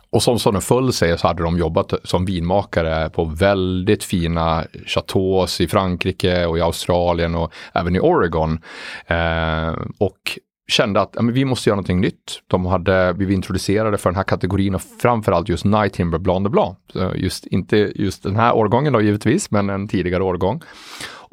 och 0.10 0.24
som, 0.24 0.40
sådana 0.40 0.62
föll 0.62 0.94
sig 0.94 1.18
så 1.18 1.28
hade 1.28 1.44
de 1.44 1.58
jobbat 1.58 1.94
som 2.04 2.26
vinmakare 2.26 3.10
på 3.10 3.26
väldigt 3.26 4.04
fina 4.04 4.64
chateaus 4.86 5.62
i 5.62 5.68
Frankrike 5.68 6.46
och 6.46 6.58
i 6.58 6.62
Australien 6.62 7.36
och 7.36 7.54
även 7.74 7.96
i 7.96 8.00
Oregon. 8.00 8.60
Eh, 9.08 9.76
och 9.98 10.40
kände 10.72 11.02
att 11.02 11.12
ja, 11.16 11.22
men 11.22 11.34
vi 11.34 11.46
måste 11.46 11.70
göra 11.70 11.76
någonting 11.76 12.02
nytt. 12.02 12.42
De 12.48 12.66
hade 12.66 13.14
blivit 13.14 13.36
introducerade 13.36 13.98
för 13.98 14.10
den 14.10 14.16
här 14.16 14.24
kategorin 14.24 14.76
och 14.76 14.82
framförallt 14.82 15.50
just 15.50 15.66
Night 15.66 15.94
Timber 15.94 16.18
Blanc 16.18 16.44
de 16.44 16.50
Blanc. 16.50 16.78
Så 16.94 17.12
Just, 17.16 17.48
inte 17.48 17.92
just 17.96 18.24
den 18.24 18.36
här 18.36 18.56
årgången 18.56 18.94
då 18.94 19.02
givetvis, 19.02 19.52
men 19.52 19.70
en 19.70 19.88
tidigare 19.88 20.24
årgång. 20.24 20.62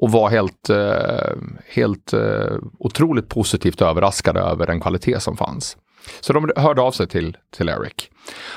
Och 0.01 0.13
var 0.13 0.31
helt, 0.31 0.71
eh, 0.71 1.37
helt 1.67 2.13
eh, 2.13 2.57
otroligt 2.79 3.29
positivt 3.29 3.83
överraskade 3.83 4.41
över 4.41 4.67
den 4.67 4.81
kvalitet 4.81 5.21
som 5.21 5.37
fanns. 5.37 5.77
Så 6.21 6.33
de 6.33 6.51
hörde 6.57 6.83
av 6.83 6.93
sig 6.93 7.09
till, 7.09 7.37
till 7.57 7.69
Eric. 7.69 8.11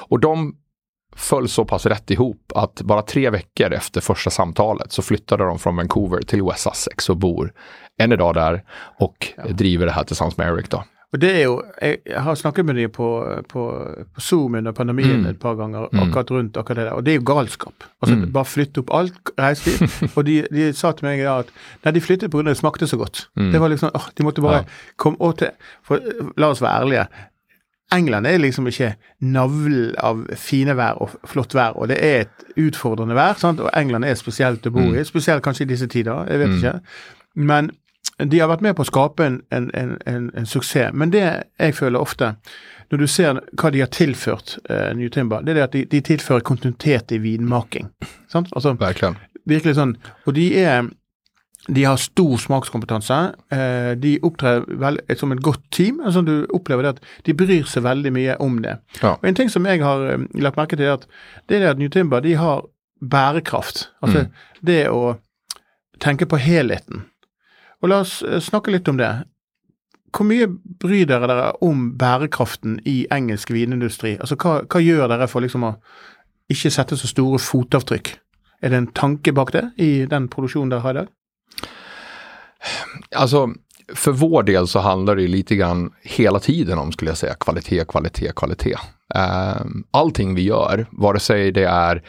Och 0.10 0.20
de 0.20 0.56
föll 1.16 1.48
så 1.50 1.66
pass 1.66 1.86
rätt 1.86 2.12
ihop 2.12 2.52
att 2.56 2.82
bara 2.82 3.02
tre 3.02 3.30
veckor 3.30 3.72
efter 3.74 4.02
första 4.02 4.30
samtalet 4.30 4.92
så 4.92 5.02
flyttade 5.02 5.44
de 5.44 5.60
från 5.60 5.76
Vancouver 5.76 6.22
till 6.22 6.44
West 6.44 6.64
Sussex 6.64 7.10
och 7.10 7.18
bor 7.18 7.54
än 8.02 8.12
idag 8.12 8.34
där 8.36 8.64
och 9.00 9.28
driver 9.50 9.86
det 9.86 9.92
här 9.92 10.04
tillsammans 10.04 10.38
med 10.38 10.48
Eric 10.48 10.70
då. 10.70 10.84
Og 11.14 11.20
det 11.20 11.42
jo 11.44 11.58
Jeg, 11.82 11.98
jeg 12.08 12.22
har 12.24 12.36
snakket 12.36 12.66
med 12.66 12.76
dem 12.76 12.90
på, 12.92 13.08
på, 13.50 13.64
på 14.16 14.22
Zoom 14.22 14.56
under 14.56 14.72
pandemien 14.72 15.20
Mm. 15.20 15.26
et 15.32 15.40
par 15.40 15.56
ganger, 15.56 15.90
Mm. 15.92 16.04
akkurat 16.10 16.32
rundt 16.32 16.58
akkurat 16.58 16.76
det 16.78 16.84
der. 16.86 16.94
Og 16.94 17.04
det 17.04 17.12
er 17.12 17.16
jo 17.20 17.24
galskap. 17.36 17.84
Altså, 18.02 18.16
Mm. 18.16 18.32
Bare 18.32 18.46
flytte 18.46 18.80
opp 18.80 18.90
alt, 18.94 19.30
reise 19.40 19.70
dit. 19.72 20.12
og 20.18 20.24
de, 20.26 20.48
de 20.52 20.74
sa 20.74 20.92
til 20.92 21.06
meg 21.10 21.20
ja, 21.20 21.40
at 21.40 21.48
nei, 21.86 21.92
de 21.92 22.02
flyttet 22.02 22.32
pga. 22.32 22.44
det 22.44 22.58
smakte 22.58 22.88
så 22.88 22.98
godt. 22.98 23.28
Mm. 23.36 23.52
Det 23.52 23.60
var 23.62 23.70
liksom, 23.70 23.92
åh, 23.94 24.08
De 24.18 24.24
måtte 24.24 24.42
bare 24.42 24.58
Ja. 24.58 24.64
komme 24.98 25.18
og 25.20 25.38
til 25.38 25.50
For 25.84 25.96
eh, 25.96 26.32
la 26.38 26.48
oss 26.48 26.62
være 26.62 26.80
ærlige. 26.82 27.08
England 27.92 28.28
er 28.28 28.38
liksom 28.40 28.68
ikke 28.68 28.94
navlen 29.22 29.96
av 30.00 30.24
fine 30.40 30.76
vær 30.78 31.02
og 31.04 31.10
flott 31.28 31.54
vær, 31.58 31.76
og 31.76 31.90
det 31.92 31.98
er 32.04 32.22
et 32.26 32.46
utfordrende 32.58 33.16
vær. 33.18 33.34
sant? 33.40 33.60
Og 33.60 33.70
England 33.76 34.06
er 34.06 34.16
spesielt 34.16 34.66
å 34.68 34.72
bo 34.72 34.86
i, 34.96 35.04
spesielt 35.06 35.44
kanskje 35.44 35.66
i 35.66 35.72
disse 35.74 35.88
tider, 35.92 36.26
jeg 36.30 36.40
vet 36.40 36.50
Mm. 36.50 36.58
ikke. 36.58 36.80
Men 37.36 37.72
de 38.32 38.40
har 38.40 38.48
vært 38.48 38.62
med 38.62 38.76
på 38.76 38.84
å 38.84 38.86
skape 38.90 39.26
en, 39.26 39.42
en, 39.52 39.70
en, 39.74 39.98
en, 40.08 40.32
en 40.38 40.46
suksess. 40.46 40.94
Men 40.94 41.10
det 41.12 41.24
jeg 41.60 41.76
føler 41.76 42.00
ofte, 42.00 42.36
når 42.92 42.98
du 42.98 43.08
ser 43.08 43.40
hva 43.58 43.72
de 43.72 43.80
har 43.80 43.88
tilført 43.88 44.58
uh, 44.70 44.94
New 44.94 45.10
Timber, 45.10 45.42
det 45.42 45.50
er 45.52 45.54
det 45.56 45.64
at 45.64 45.74
de, 45.74 45.86
de 45.86 46.02
tilfører 46.02 46.42
kontinuitet 46.48 47.12
i 47.12 47.18
vinmaking. 47.24 47.90
Sant? 48.30 48.48
Altså, 48.56 48.74
Verkligen. 48.80 49.16
virkelig 49.48 49.76
sånn. 49.76 49.96
Og 50.28 50.34
de 50.36 50.50
er 50.60 50.90
de 51.68 51.84
har 51.84 51.98
stor 51.98 52.38
smakskompetanse. 52.38 53.18
Eh, 53.54 53.92
de 54.02 54.16
opptrer 54.26 54.64
vel, 54.82 54.98
som 55.18 55.32
et 55.32 55.42
godt 55.42 55.62
team. 55.72 56.02
altså 56.02 56.22
Du 56.22 56.46
opplever 56.54 56.84
det 56.84 56.90
at 56.96 57.26
de 57.26 57.34
bryr 57.38 57.68
seg 57.70 57.84
veldig 57.86 58.12
mye 58.14 58.38
om 58.42 58.62
det. 58.62 58.78
Ja. 59.02 59.14
Og 59.14 59.28
En 59.28 59.36
ting 59.36 59.50
som 59.50 59.66
jeg 59.66 59.84
har 59.84 60.06
eh, 60.10 60.26
lagt 60.42 60.58
merke 60.58 60.76
til, 60.76 60.86
er 60.86 60.94
at 60.98 61.06
det 61.50 61.56
er 61.56 61.60
det 61.60 61.70
at 61.76 61.78
New 61.78 61.90
Timber 61.90 62.20
de 62.20 62.34
har 62.36 62.66
bærekraft. 63.02 63.90
Altså 64.02 64.26
det 64.66 64.90
å 64.90 65.18
tenke 66.02 66.26
på 66.26 66.38
helheten. 66.42 67.06
Og 67.82 67.90
La 67.90 68.02
oss 68.02 68.22
eh, 68.24 68.40
snakke 68.42 68.74
litt 68.74 68.90
om 68.90 68.98
det. 68.98 69.12
Hvor 70.12 70.26
mye 70.28 70.50
bryr 70.82 71.06
dere 71.08 71.30
dere 71.30 71.54
om 71.62 71.92
bærekraften 71.98 72.82
i 72.86 73.06
engelsk 73.12 73.54
vinindustri? 73.54 74.18
Altså 74.20 74.36
Hva, 74.36 74.64
hva 74.66 74.82
gjør 74.82 75.08
dere 75.14 75.30
for 75.30 75.46
liksom 75.46 75.64
å 75.64 75.76
ikke 76.52 76.74
sette 76.74 76.98
så 76.98 77.08
store 77.08 77.40
fotavtrykk? 77.40 78.18
Er 78.62 78.70
det 78.70 78.78
en 78.78 78.94
tanke 78.94 79.32
bak 79.34 79.54
det 79.54 79.70
i 79.78 80.06
den 80.10 80.28
produksjonen 80.28 80.74
dere 80.74 80.82
har 80.82 80.98
i 80.98 81.04
dag? 81.04 81.10
Alltså, 83.16 83.50
för 83.96 84.12
vår 84.12 84.44
del 84.44 84.68
så 84.68 84.80
handlar 84.80 85.16
det 85.16 85.28
lite 85.28 85.56
grann 85.56 85.92
hela 86.02 86.40
tiden 86.40 86.78
om, 86.78 86.92
skulle 86.92 87.12
jag 87.12 87.18
säga, 87.18 87.34
kvalitet, 87.34 87.86
kvalitet, 87.86 88.32
kvalitet. 88.36 88.76
Eh, 89.16 89.62
allting 89.92 90.36
vi 90.36 90.42
gör, 90.42 90.86
vare 90.92 91.20
sig 91.20 91.52
det 91.52 91.64
är 91.64 92.04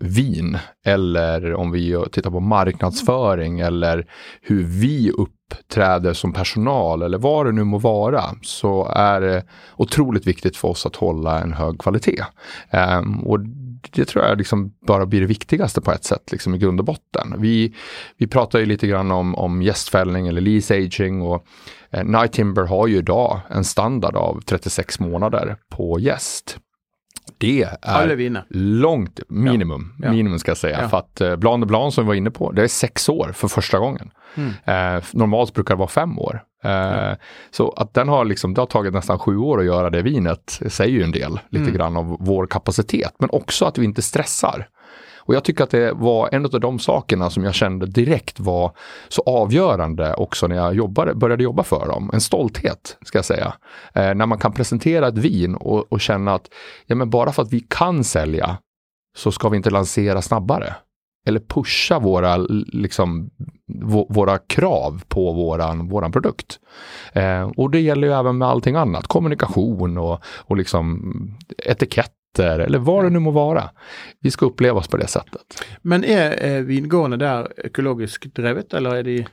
vin 0.00 0.58
eller 0.84 1.54
om 1.54 1.70
vi 1.70 2.04
tittar 2.12 2.30
på 2.30 2.40
marknadsföring 2.40 3.60
eller 3.60 4.06
hur 4.42 4.64
vi 4.64 5.10
uppträder 5.10 6.12
som 6.12 6.32
personal 6.32 7.02
eller 7.02 7.18
vad 7.18 7.46
det 7.46 7.52
nu 7.52 7.64
må 7.64 7.78
vara, 7.78 8.24
så 8.42 8.92
är 8.94 9.20
det 9.20 9.44
otroligt 9.76 10.26
viktigt 10.26 10.56
för 10.56 10.68
oss 10.68 10.86
att 10.86 10.96
hålla 10.96 11.40
en 11.40 11.52
hög 11.52 11.78
kvalitet. 11.78 12.24
Eh, 12.70 13.02
och 13.24 13.38
det 13.90 14.04
tror 14.04 14.24
jag 14.24 14.38
liksom 14.38 14.72
bara 14.86 15.06
blir 15.06 15.20
det 15.20 15.26
viktigaste 15.26 15.80
på 15.80 15.92
ett 15.92 16.04
sätt, 16.04 16.32
liksom 16.32 16.54
i 16.54 16.58
grund 16.58 16.80
och 16.80 16.86
botten. 16.86 17.34
Vi, 17.38 17.74
vi 18.16 18.26
pratar 18.26 18.58
ju 18.58 18.66
lite 18.66 18.86
grann 18.86 19.10
om, 19.10 19.34
om 19.34 19.62
gästfällning 19.62 20.26
eller 20.26 20.40
lease 20.40 20.74
aging 20.74 21.22
och 21.22 21.46
eh, 21.90 22.04
Night 22.04 22.32
Timber 22.32 22.62
har 22.62 22.86
ju 22.86 22.96
idag 22.96 23.40
en 23.50 23.64
standard 23.64 24.16
av 24.16 24.40
36 24.40 25.00
månader 25.00 25.56
på 25.70 26.00
gäst. 26.00 26.58
Det 27.38 27.62
är 27.82 28.44
långt 28.50 29.20
minimum, 29.28 29.94
ja. 29.98 30.06
Ja. 30.06 30.12
minimum 30.12 30.38
ska 30.38 30.50
jag 30.50 30.58
säga. 30.58 30.80
Ja. 30.82 30.88
För 30.88 30.98
att 30.98 31.20
eh, 31.20 31.36
Blanc 31.36 31.60
de 31.60 31.66
Blanc 31.66 31.94
som 31.94 32.04
vi 32.04 32.08
var 32.08 32.14
inne 32.14 32.30
på, 32.30 32.52
det 32.52 32.62
är 32.62 32.68
sex 32.68 33.08
år 33.08 33.32
för 33.34 33.48
första 33.48 33.78
gången. 33.78 34.10
Mm. 34.34 34.96
Eh, 34.96 35.04
normalt 35.12 35.54
brukar 35.54 35.74
det 35.74 35.78
vara 35.78 35.88
fem 35.88 36.18
år. 36.18 36.42
Eh, 36.64 37.12
så 37.50 37.70
att 37.70 37.94
den 37.94 38.08
har 38.08 38.24
liksom, 38.24 38.54
det 38.54 38.60
har 38.60 38.66
tagit 38.66 38.92
nästan 38.92 39.18
sju 39.18 39.36
år 39.36 39.60
att 39.60 39.66
göra 39.66 39.90
det 39.90 40.02
vinet 40.02 40.60
säger 40.68 40.92
ju 40.92 41.02
en 41.02 41.12
del, 41.12 41.40
lite 41.48 41.62
mm. 41.62 41.74
grann 41.74 41.96
av 41.96 42.16
vår 42.20 42.46
kapacitet. 42.46 43.14
Men 43.18 43.30
också 43.32 43.64
att 43.64 43.78
vi 43.78 43.84
inte 43.84 44.02
stressar. 44.02 44.68
Och 45.28 45.34
jag 45.34 45.44
tycker 45.44 45.64
att 45.64 45.70
det 45.70 45.92
var 45.92 46.28
en 46.32 46.44
av 46.44 46.60
de 46.60 46.78
sakerna 46.78 47.30
som 47.30 47.44
jag 47.44 47.54
kände 47.54 47.86
direkt 47.86 48.40
var 48.40 48.72
så 49.08 49.22
avgörande 49.26 50.14
också 50.14 50.46
när 50.46 50.56
jag 50.56 50.74
jobbade, 50.74 51.14
började 51.14 51.42
jobba 51.42 51.62
för 51.62 51.86
dem. 51.86 52.10
En 52.12 52.20
stolthet, 52.20 52.98
ska 53.02 53.18
jag 53.18 53.24
säga. 53.24 53.54
Eh, 53.94 54.14
när 54.14 54.26
man 54.26 54.38
kan 54.38 54.52
presentera 54.52 55.08
ett 55.08 55.18
vin 55.18 55.54
och, 55.54 55.92
och 55.92 56.00
känna 56.00 56.34
att 56.34 56.48
ja, 56.86 56.94
men 56.94 57.10
bara 57.10 57.32
för 57.32 57.42
att 57.42 57.52
vi 57.52 57.60
kan 57.60 58.04
sälja 58.04 58.58
så 59.16 59.32
ska 59.32 59.48
vi 59.48 59.56
inte 59.56 59.70
lansera 59.70 60.22
snabbare 60.22 60.74
eller 61.26 61.40
pusha 61.40 61.98
våra, 61.98 62.36
liksom, 62.72 63.30
våra 64.08 64.38
krav 64.38 65.02
på 65.08 65.32
våran, 65.32 65.88
våran 65.88 66.12
produkt. 66.12 66.58
Eh, 67.12 67.50
och 67.56 67.70
det 67.70 67.80
gäller 67.80 68.08
ju 68.08 68.14
även 68.14 68.38
med 68.38 68.48
allting 68.48 68.76
annat, 68.76 69.06
kommunikation 69.06 69.98
och, 69.98 70.20
och 70.24 70.56
liksom 70.56 71.12
etikett 71.66 72.12
eller 72.38 72.78
vad 72.78 73.04
det 73.04 73.10
nu 73.10 73.18
må 73.18 73.30
vara. 73.30 73.70
Vi 74.20 74.30
ska 74.30 74.46
upplevas 74.46 74.88
på 74.88 74.96
det 74.96 75.06
sättet. 75.06 75.64
Men 75.82 76.04
är 76.04 76.46
eh, 76.46 76.62
vingårdarna 76.62 77.16
där 77.16 77.66
ekologiskt 77.66 78.34
drivet 78.34 78.74
eller 78.74 78.94
är 78.94 79.02
det? 79.02 79.26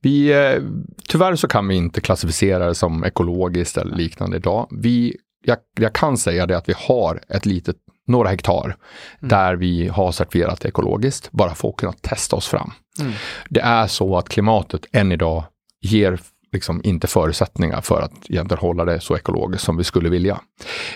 Vi, 0.00 0.32
eh, 0.32 0.62
tyvärr 1.08 1.36
så 1.36 1.48
kan 1.48 1.68
vi 1.68 1.74
inte 1.74 2.00
klassificera 2.00 2.66
det 2.66 2.74
som 2.74 3.04
ekologiskt 3.04 3.76
eller 3.76 3.96
liknande 3.96 4.36
idag. 4.36 4.68
Vi, 4.70 5.16
jag, 5.44 5.58
jag 5.78 5.92
kan 5.92 6.16
säga 6.16 6.46
det 6.46 6.56
att 6.56 6.68
vi 6.68 6.74
har 6.76 7.20
ett 7.28 7.46
litet 7.46 7.76
några 8.06 8.28
hektar 8.28 8.64
mm. 8.64 8.76
där 9.20 9.56
vi 9.56 9.88
har 9.88 10.12
certifierat 10.12 10.64
ekologiskt 10.64 11.32
bara 11.32 11.54
för 11.54 11.68
att 11.68 11.76
kunna 11.76 11.92
testa 11.92 12.36
oss 12.36 12.48
fram. 12.48 12.72
Mm. 13.00 13.12
Det 13.48 13.60
är 13.60 13.86
så 13.86 14.16
att 14.16 14.28
klimatet 14.28 14.86
än 14.92 15.12
idag 15.12 15.44
ger 15.80 16.20
liksom 16.52 16.80
inte 16.84 17.06
förutsättningar 17.06 17.80
för 17.80 18.02
att 18.02 18.30
egentligen 18.30 18.60
hålla 18.60 18.84
det 18.84 19.00
så 19.00 19.16
ekologiskt 19.16 19.64
som 19.64 19.76
vi 19.76 19.84
skulle 19.84 20.08
vilja. 20.08 20.40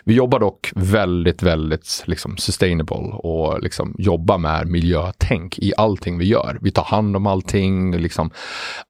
Vi 0.05 0.15
jobbar 0.15 0.39
dock 0.39 0.73
väldigt, 0.75 1.43
väldigt 1.43 2.03
liksom 2.07 2.37
sustainable 2.37 2.97
och 3.13 3.63
liksom 3.63 3.95
jobbar 3.99 4.39
med 4.39 4.69
miljötänk 4.69 5.59
i 5.59 5.73
allting 5.77 6.19
vi 6.19 6.25
gör. 6.25 6.59
Vi 6.61 6.71
tar 6.71 6.85
hand 6.85 7.17
om 7.17 7.27
allting, 7.27 7.97
liksom 7.97 8.31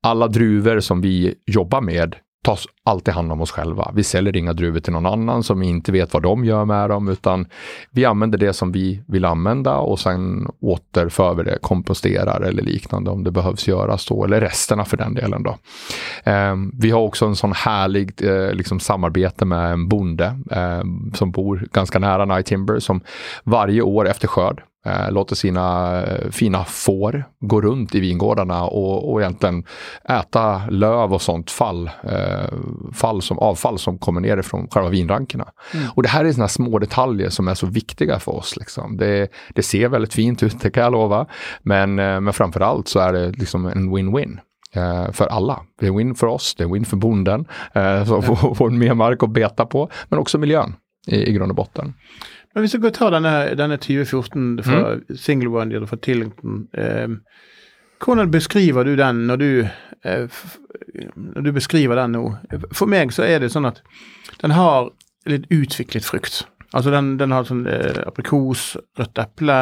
alla 0.02 0.28
druvor 0.28 0.80
som 0.80 1.00
vi 1.00 1.34
jobbar 1.46 1.80
med 1.80 2.16
tas 2.46 2.66
alltid 2.84 3.14
hand 3.14 3.32
om 3.32 3.40
oss 3.40 3.50
själva. 3.50 3.92
Vi 3.94 4.04
säljer 4.04 4.36
inga 4.36 4.52
druvor 4.52 4.80
till 4.80 4.92
någon 4.92 5.06
annan 5.06 5.42
som 5.42 5.62
inte 5.62 5.92
vet 5.92 6.12
vad 6.12 6.22
de 6.22 6.44
gör 6.44 6.64
med 6.64 6.90
dem, 6.90 7.08
utan 7.08 7.46
vi 7.90 8.04
använder 8.04 8.38
det 8.38 8.52
som 8.52 8.72
vi 8.72 9.02
vill 9.06 9.24
använda 9.24 9.76
och 9.76 9.98
sen 9.98 10.48
återför 10.60 11.34
vi 11.34 11.42
det, 11.42 11.58
komposterar 11.62 12.40
eller 12.40 12.62
liknande 12.62 13.10
om 13.10 13.24
det 13.24 13.30
behövs 13.30 13.68
göras 13.68 14.06
då, 14.06 14.24
eller 14.24 14.40
resterna 14.40 14.84
för 14.84 14.96
den 14.96 15.14
delen 15.14 15.42
då. 15.42 15.56
Eh, 16.30 16.54
vi 16.72 16.90
har 16.90 17.00
också 17.00 17.26
en 17.26 17.36
sån 17.36 17.52
härlig 17.52 18.12
eh, 18.22 18.52
liksom 18.52 18.80
samarbete 18.80 19.44
med 19.44 19.72
en 19.72 19.88
bonde 19.88 20.38
eh, 20.50 20.82
som 21.14 21.30
bor 21.30 21.68
ganska 21.72 21.98
nära 21.98 22.24
Night 22.24 22.46
Timber 22.46 22.78
som 22.78 23.00
varje 23.44 23.82
år 23.82 24.08
efter 24.08 24.28
skörd 24.28 24.62
låter 25.10 25.36
sina 25.36 25.96
eh, 26.02 26.30
fina 26.30 26.64
får 26.64 27.24
gå 27.40 27.60
runt 27.60 27.94
i 27.94 28.00
vingårdarna 28.00 28.64
och, 28.64 29.12
och 29.12 29.20
egentligen 29.20 29.64
äta 30.08 30.62
löv 30.70 31.14
och 31.14 31.22
sånt 31.22 31.50
fall, 31.50 31.90
eh, 32.02 32.54
fall 32.94 33.22
som, 33.22 33.38
avfall 33.38 33.78
som 33.78 33.98
kommer 33.98 34.20
ner 34.20 34.42
från 34.42 34.68
själva 34.68 34.88
vinrankerna. 34.88 35.48
Mm. 35.74 35.86
Och 35.94 36.02
det 36.02 36.08
här 36.08 36.24
är 36.24 36.32
sådana 36.32 36.48
små 36.48 36.78
detaljer 36.78 37.30
som 37.30 37.48
är 37.48 37.54
så 37.54 37.66
viktiga 37.66 38.18
för 38.18 38.32
oss. 38.32 38.56
Liksom. 38.56 38.96
Det, 38.96 39.28
det 39.54 39.62
ser 39.62 39.88
väldigt 39.88 40.14
fint 40.14 40.42
ut, 40.42 40.60
det 40.60 40.70
kan 40.70 40.82
jag 40.82 40.92
lova. 40.92 41.26
Men, 41.62 41.98
eh, 41.98 42.20
men 42.20 42.32
framförallt 42.32 42.88
så 42.88 42.98
är 42.98 43.12
det 43.12 43.30
liksom 43.30 43.66
en 43.66 43.96
win-win 43.96 44.38
eh, 44.72 45.12
för 45.12 45.26
alla. 45.26 45.60
Det 45.80 45.86
är 45.86 45.92
win 45.92 46.14
för 46.14 46.26
oss, 46.26 46.54
det 46.54 46.64
är 46.64 46.68
win 46.68 46.84
för 46.84 46.96
bonden 46.96 47.46
eh, 47.74 48.04
som 48.04 48.22
får, 48.22 48.54
får 48.54 48.70
mer 48.70 48.94
mark 48.94 49.22
att 49.22 49.30
beta 49.30 49.66
på, 49.66 49.90
men 50.08 50.18
också 50.18 50.38
miljön 50.38 50.74
i, 51.06 51.16
i 51.16 51.32
grund 51.32 51.50
och 51.50 51.56
botten. 51.56 51.94
Men 52.56 52.64
vi 52.64 52.78
går 52.80 52.92
ta 52.96 53.10
denne, 53.12 53.30
denne 53.52 53.76
2014 53.76 54.62
fra 54.64 54.78
mm. 54.96 55.16
Single 55.20 55.50
One 55.52 55.76
eller 55.76 55.86
fra 55.90 55.98
Tillington. 56.00 56.62
Eh, 56.72 57.18
hvordan 58.00 58.30
beskriver 58.32 58.84
du 58.88 58.94
den 58.96 59.26
når 59.28 59.36
du, 59.36 59.50
eh, 60.08 60.38
når 61.14 61.44
du 61.44 61.50
beskriver 61.52 62.00
den 62.00 62.16
nå? 62.16 62.22
For 62.72 62.88
meg 62.88 63.12
så 63.12 63.26
er 63.28 63.44
det 63.44 63.52
sånn 63.52 63.68
at 63.68 63.82
den 64.40 64.56
har 64.56 64.88
litt 65.28 65.44
utviklet 65.52 66.08
frukt. 66.08 66.46
Altså 66.72 66.94
den, 66.94 67.18
den 67.20 67.36
har 67.36 67.44
sånn 67.44 67.66
eh, 67.68 68.00
aprikos, 68.08 68.70
rødt 68.96 69.20
eple. 69.20 69.60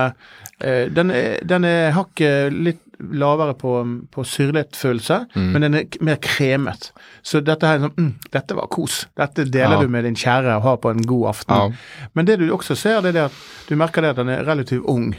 Eh, 0.62 0.86
den, 0.95 1.11
er, 1.11 1.42
den 1.42 1.66
er 1.66 1.97
hakket 1.99 2.55
litt 2.55 2.84
lavere 3.13 3.55
på, 3.59 3.75
på 4.11 4.25
syrlighetsfølelse, 4.25 5.19
mm. 5.35 5.51
men 5.53 5.67
den 5.67 5.77
er 5.79 5.99
mer 6.05 6.17
kremet. 6.23 6.91
Så 7.23 7.43
dette 7.45 7.69
her 7.69 7.79
er 7.79 7.85
sånn 7.87 7.95
mm, 7.99 8.11
Dette 8.35 8.57
var 8.59 8.71
kos. 8.73 9.05
Dette 9.19 9.45
deler 9.45 9.79
ja. 9.79 9.83
du 9.85 9.93
med 9.93 10.09
din 10.09 10.19
kjære 10.19 10.57
og 10.59 10.67
har 10.67 10.81
på 10.83 10.93
en 10.95 11.05
god 11.07 11.29
aften. 11.35 11.55
Ja. 11.55 12.09
Men 12.17 12.29
det 12.29 12.39
du 12.43 12.49
også 12.55 12.77
ser, 12.79 13.01
det 13.05 13.15
er 13.15 13.19
det 13.19 13.29
at 13.29 13.39
du 13.69 13.79
merker 13.81 14.05
det 14.05 14.15
at 14.15 14.21
den 14.23 14.33
er 14.35 14.45
relativt 14.47 14.89
ung. 14.91 15.13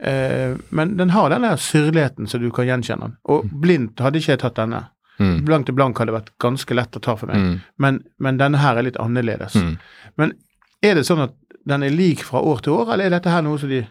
Eh, 0.00 0.56
men 0.68 0.96
den 0.96 1.10
har 1.16 1.30
den 1.30 1.44
der 1.44 1.60
syrligheten 1.60 2.30
så 2.30 2.40
du 2.40 2.50
kan 2.54 2.68
gjenkjenne. 2.68 3.12
Og 3.28 3.44
mm. 3.46 3.56
blindt 3.62 4.04
hadde 4.04 4.22
ikke 4.22 4.34
jeg 4.34 4.42
tatt 4.44 4.60
denne. 4.60 4.86
Mm. 5.20 5.42
Blank 5.44 5.68
til 5.68 5.76
blank 5.76 5.98
hadde 6.00 6.14
vært 6.16 6.32
ganske 6.40 6.74
lett 6.74 6.96
å 6.96 7.02
ta 7.04 7.12
for 7.20 7.28
meg, 7.28 7.36
mm. 7.36 7.56
men, 7.84 7.98
men, 8.24 8.38
denne 8.40 8.62
her 8.62 8.78
er 8.80 8.86
litt 8.86 8.96
annerledes. 8.96 9.58
Mm. 9.60 9.74
Men 10.16 10.32
er 10.80 10.96
det 10.96 11.04
sånn 11.04 11.20
at 11.26 11.34
den 11.68 11.82
är 11.82 11.90
lik 11.90 12.22
från 12.24 12.40
år 12.40 12.56
till 12.56 12.72
år 12.72 12.92
eller 12.92 13.04
är 13.04 13.10
detta 13.10 13.30
här 13.30 13.42
något 13.42 13.60
som 13.60 13.68
de... 13.68 13.86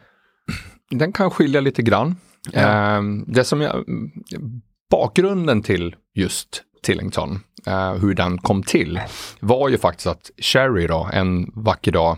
Den 0.89 1.11
kan 1.13 1.31
skilja 1.31 1.61
lite 1.61 1.81
grann. 1.81 2.15
Ja. 2.51 2.97
Eh, 2.97 3.01
det 3.27 3.43
som 3.43 3.61
jag, 3.61 3.85
bakgrunden 4.89 5.61
till 5.61 5.95
just 6.13 6.63
Tillington, 6.83 7.39
eh, 7.65 7.93
hur 7.93 8.13
den 8.13 8.37
kom 8.37 8.63
till, 8.63 8.99
var 9.39 9.69
ju 9.69 9.77
faktiskt 9.77 10.07
att 10.07 10.31
Sherry 10.37 10.87
då, 10.87 11.09
en 11.13 11.51
vacker 11.55 11.91
dag, 11.91 12.17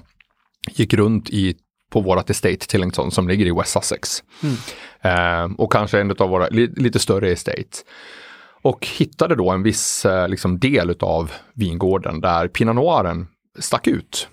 gick 0.71 0.93
runt 0.93 1.29
i 1.29 1.55
på 1.89 2.01
vårat 2.01 2.29
estate 2.29 2.57
Tillington 2.57 3.11
som 3.11 3.27
ligger 3.27 3.45
i 3.45 3.51
West 3.51 3.71
Sussex. 3.71 4.23
Mm. 4.43 4.55
Eh, 5.01 5.55
och 5.57 5.71
kanske 5.71 6.01
en 6.01 6.11
av 6.11 6.29
våra 6.29 6.47
li, 6.47 6.67
lite 6.75 6.99
större 6.99 7.31
estate. 7.31 7.77
Och 8.61 8.87
hittade 8.97 9.35
då 9.35 9.49
en 9.49 9.63
viss 9.63 10.05
eh, 10.05 10.27
liksom 10.27 10.59
del 10.59 10.95
av 10.99 11.31
vingården 11.53 12.21
där 12.21 12.47
Pinot 12.47 12.75
Noiren 12.75 13.27
stack 13.59 13.87
ut. 13.87 14.27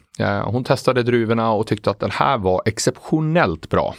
Hon 0.44 0.64
testade 0.64 1.02
druvorna 1.02 1.50
och 1.52 1.66
tyckte 1.66 1.90
att 1.90 2.00
den 2.00 2.10
här 2.10 2.38
var 2.38 2.62
exceptionellt 2.64 3.68
bra. 3.68 3.94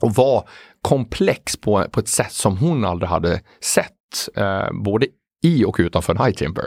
Och 0.00 0.14
var 0.14 0.48
komplex 0.84 1.56
på, 1.56 1.84
på 1.90 2.00
ett 2.00 2.08
sätt 2.08 2.32
som 2.32 2.56
hon 2.56 2.84
aldrig 2.84 3.08
hade 3.08 3.40
sett. 3.60 3.90
Eh, 4.36 4.72
både 4.72 5.06
i 5.42 5.64
och 5.64 5.76
utanför 5.78 6.14
High 6.24 6.36
Timber. 6.36 6.64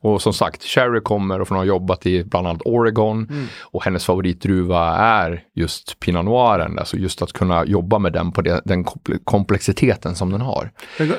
Och 0.00 0.22
som 0.22 0.32
sagt, 0.32 0.62
Sherry 0.62 1.00
kommer 1.00 1.40
och 1.40 1.48
hon 1.48 1.58
har 1.58 1.64
jobbat 1.64 2.06
i 2.06 2.24
bland 2.24 2.46
annat 2.46 2.62
Oregon 2.64 3.26
mm. 3.30 3.46
och 3.60 3.84
hennes 3.84 4.04
favoritdruva 4.04 4.96
är 4.96 5.42
just 5.54 6.00
Pinot 6.00 6.24
Noiren, 6.24 6.78
alltså 6.78 6.96
just 6.96 7.22
att 7.22 7.32
kunna 7.32 7.64
jobba 7.64 7.98
med 7.98 8.12
den 8.12 8.32
på 8.32 8.42
det, 8.42 8.60
den 8.64 8.84
komplexiteten 9.24 10.14
som 10.14 10.30
den 10.30 10.40
har. 10.40 10.70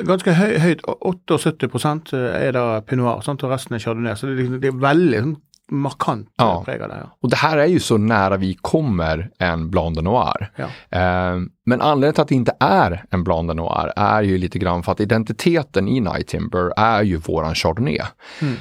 Ganska 0.01 0.31
höjt, 0.31 0.81
78 1.27 1.67
procent 1.67 2.13
är 2.13 2.51
det 2.51 2.81
Pinot 2.81 3.25
Noir, 3.27 3.43
och 3.43 3.49
resten 3.49 3.75
är 3.75 3.79
Chardonnay, 3.79 4.15
så 4.15 4.25
det 4.25 4.41
är, 4.41 4.59
det 4.59 4.67
är 4.67 4.79
väldigt 4.81 5.37
markant 5.71 6.29
Ja. 6.37 6.45
av 6.45 6.65
det. 6.65 6.77
Ja. 6.77 7.17
Och 7.21 7.29
det 7.29 7.35
här 7.35 7.57
är 7.57 7.65
ju 7.65 7.79
så 7.79 7.97
nära 7.97 8.37
vi 8.37 8.53
kommer 8.53 9.29
en 9.39 9.69
Blanc 9.69 9.95
de 9.95 10.01
Noir. 10.01 10.51
Ja. 10.55 10.97
Eh, 10.99 11.39
men 11.65 11.81
anledningen 11.81 12.13
till 12.13 12.21
att 12.21 12.27
det 12.27 12.35
inte 12.35 12.55
är 12.59 13.05
en 13.09 13.23
Blanc 13.23 13.47
de 13.47 13.57
Noir 13.57 13.93
är 13.95 14.23
ju 14.23 14.37
lite 14.37 14.59
grann 14.59 14.83
för 14.83 14.91
att 14.91 14.99
identiteten 14.99 15.87
i 15.87 15.99
Night 15.99 16.27
Timber 16.27 16.73
är 16.77 17.03
ju 17.03 17.17
våran 17.17 17.55
Chardonnay. 17.55 17.99